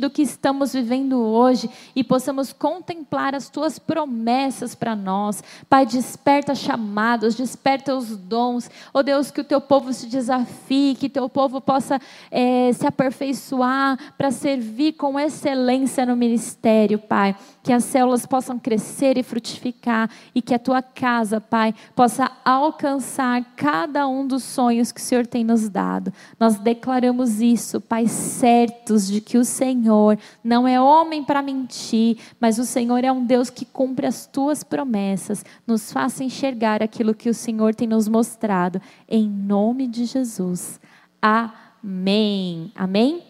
do 0.00 0.10
que 0.10 0.22
estamos 0.22 0.72
vivendo 0.72 1.20
hoje 1.20 1.70
e 1.94 2.02
possamos 2.02 2.52
contemplar 2.52 3.32
as 3.32 3.48
tuas 3.48 3.78
promessas 3.78 4.74
para 4.74 4.96
nós. 4.96 5.42
Pai, 5.70 5.86
desperta 5.86 6.52
chamados, 6.52 7.36
desperta 7.36 7.94
os 7.94 8.16
dons. 8.16 8.68
Oh 8.92 9.04
Deus, 9.04 9.30
que 9.30 9.40
o 9.40 9.44
teu 9.44 9.60
povo 9.60 9.92
se 9.92 10.06
desafie, 10.06 10.96
que 10.98 11.08
teu 11.08 11.28
povo 11.28 11.60
possa 11.60 12.00
é, 12.28 12.72
se 12.72 12.84
aperfeiçoar 12.84 13.96
para 14.18 14.32
servir 14.32 14.94
com 14.94 15.18
excelência 15.18 16.04
no 16.04 16.16
ministério, 16.16 16.98
Pai. 16.98 17.36
Que 17.62 17.72
as 17.72 17.84
células 17.84 18.26
possam 18.26 18.58
crescer 18.58 19.16
e 19.16 19.22
frutificar 19.22 20.10
e 20.34 20.42
que 20.42 20.54
a 20.54 20.58
tua 20.58 20.82
casa, 20.82 21.40
Pai, 21.40 21.72
possa 21.94 22.28
alcançar 22.44 23.44
cada 23.54 24.08
um 24.08 24.26
dos 24.26 24.42
sonhos 24.42 24.90
que 24.90 25.00
o 25.00 25.04
Senhor 25.04 25.24
tem 25.24 25.44
nos 25.44 25.68
dado. 25.68 26.12
Nós 26.40 26.58
declaramos 26.58 27.40
isso, 27.40 27.80
Pai, 27.80 28.08
certos 28.08 29.06
de 29.06 29.20
que 29.20 29.38
o 29.38 29.51
Senhor 29.52 30.18
não 30.42 30.66
é 30.66 30.80
homem 30.80 31.22
para 31.22 31.42
mentir, 31.42 32.18
mas 32.40 32.58
o 32.58 32.64
Senhor 32.64 33.04
é 33.04 33.12
um 33.12 33.24
Deus 33.24 33.50
que 33.50 33.64
cumpre 33.64 34.06
as 34.06 34.26
tuas 34.26 34.64
promessas. 34.64 35.44
Nos 35.66 35.92
faça 35.92 36.24
enxergar 36.24 36.82
aquilo 36.82 37.14
que 37.14 37.28
o 37.28 37.34
Senhor 37.34 37.74
tem 37.74 37.86
nos 37.86 38.08
mostrado. 38.08 38.80
Em 39.08 39.28
nome 39.28 39.86
de 39.86 40.04
Jesus. 40.04 40.80
Amém. 41.20 42.72
Amém? 42.74 43.22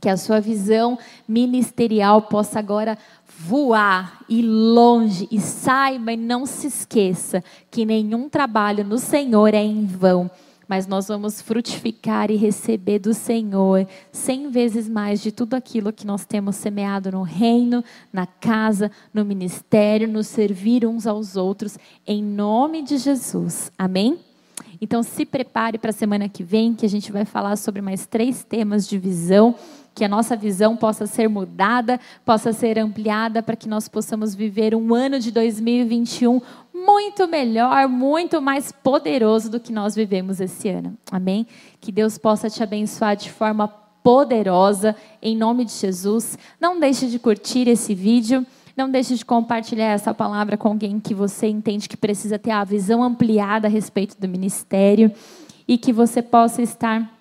Que 0.00 0.08
a 0.08 0.16
sua 0.16 0.40
visão 0.40 0.98
ministerial 1.26 2.22
possa 2.22 2.58
agora 2.58 2.98
voar 3.38 4.24
e 4.28 4.42
longe 4.42 5.26
e 5.30 5.40
saiba 5.40 6.12
e 6.12 6.16
não 6.16 6.46
se 6.46 6.66
esqueça 6.66 7.42
que 7.70 7.84
nenhum 7.84 8.28
trabalho 8.28 8.84
no 8.84 8.98
Senhor 8.98 9.54
é 9.54 9.62
em 9.62 9.84
vão, 9.84 10.30
mas 10.68 10.86
nós 10.86 11.08
vamos 11.08 11.40
frutificar 11.40 12.30
e 12.30 12.36
receber 12.36 12.98
do 12.98 13.14
Senhor 13.14 13.86
cem 14.12 14.50
vezes 14.50 14.88
mais 14.88 15.20
de 15.20 15.30
tudo 15.30 15.54
aquilo 15.54 15.92
que 15.92 16.06
nós 16.06 16.24
temos 16.24 16.56
semeado 16.56 17.12
no 17.12 17.22
reino, 17.22 17.84
na 18.12 18.26
casa, 18.26 18.90
no 19.12 19.24
ministério, 19.24 20.08
no 20.08 20.22
servir 20.22 20.86
uns 20.86 21.06
aos 21.06 21.36
outros, 21.36 21.78
em 22.06 22.22
nome 22.22 22.82
de 22.82 22.98
Jesus. 22.98 23.70
Amém? 23.78 24.18
Então 24.80 25.02
se 25.02 25.24
prepare 25.24 25.78
para 25.78 25.90
a 25.90 25.94
semana 25.94 26.28
que 26.28 26.42
vem, 26.42 26.74
que 26.74 26.84
a 26.84 26.88
gente 26.88 27.10
vai 27.12 27.24
falar 27.24 27.56
sobre 27.56 27.80
mais 27.80 28.06
três 28.06 28.44
temas 28.44 28.86
de 28.86 28.98
visão 28.98 29.54
que 29.94 30.04
a 30.04 30.08
nossa 30.08 30.36
visão 30.36 30.76
possa 30.76 31.06
ser 31.06 31.28
mudada, 31.28 32.00
possa 32.24 32.52
ser 32.52 32.78
ampliada, 32.78 33.42
para 33.42 33.54
que 33.54 33.68
nós 33.68 33.88
possamos 33.88 34.34
viver 34.34 34.74
um 34.74 34.92
ano 34.92 35.20
de 35.20 35.30
2021 35.30 36.40
muito 36.74 37.28
melhor, 37.28 37.88
muito 37.88 38.42
mais 38.42 38.72
poderoso 38.72 39.48
do 39.48 39.60
que 39.60 39.72
nós 39.72 39.94
vivemos 39.94 40.40
esse 40.40 40.68
ano. 40.68 40.98
Amém? 41.10 41.46
Que 41.80 41.92
Deus 41.92 42.18
possa 42.18 42.50
te 42.50 42.62
abençoar 42.62 43.16
de 43.16 43.30
forma 43.30 43.68
poderosa, 44.02 44.96
em 45.22 45.36
nome 45.36 45.64
de 45.64 45.72
Jesus. 45.72 46.36
Não 46.60 46.80
deixe 46.80 47.06
de 47.06 47.18
curtir 47.18 47.68
esse 47.68 47.94
vídeo. 47.94 48.44
Não 48.76 48.90
deixe 48.90 49.14
de 49.14 49.24
compartilhar 49.24 49.92
essa 49.92 50.12
palavra 50.12 50.56
com 50.56 50.66
alguém 50.66 50.98
que 50.98 51.14
você 51.14 51.46
entende 51.46 51.88
que 51.88 51.96
precisa 51.96 52.40
ter 52.40 52.50
a 52.50 52.64
visão 52.64 53.04
ampliada 53.04 53.68
a 53.68 53.70
respeito 53.70 54.20
do 54.20 54.26
ministério 54.26 55.12
e 55.68 55.78
que 55.78 55.92
você 55.92 56.20
possa 56.20 56.60
estar 56.60 57.13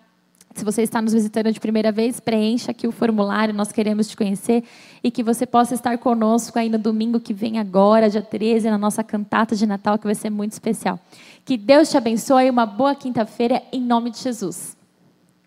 se 0.54 0.64
você 0.64 0.84
está 0.84 1.01
nos 1.01 1.14
visitando 1.14 1.51
de 1.51 1.60
primeira 1.60 1.91
vez, 1.91 2.20
preencha 2.20 2.72
aqui 2.72 2.88
o 2.88 2.91
formulário, 2.91 3.54
nós 3.54 3.72
queremos 3.72 4.08
te 4.08 4.16
conhecer 4.16 4.64
e 5.04 5.10
que 5.10 5.24
você 5.24 5.45
possa 5.45 5.74
estar 5.74 5.97
conosco 5.97 6.60
aí 6.60 6.70
no 6.70 6.78
domingo 6.78 7.20
que 7.20 7.34
vem 7.34 7.60
agora, 7.60 8.10
dia 8.10 8.22
13, 8.22 8.70
na 8.70 8.78
nossa 8.78 9.04
cantata 9.04 9.56
de 9.56 9.66
Natal, 9.66 9.97
que 9.97 10.06
vai 10.06 10.16
ser 10.16 10.30
muito 10.30 10.51
especial. 10.51 10.99
Que 11.43 11.58
Deus 11.58 11.89
te 11.89 11.97
abençoe, 11.97 12.49
uma 12.49 12.66
boa 12.66 12.93
quinta-feira, 12.95 13.62
em 13.72 13.82
nome 13.82 14.12
de 14.12 14.20
Jesus. 14.20 14.78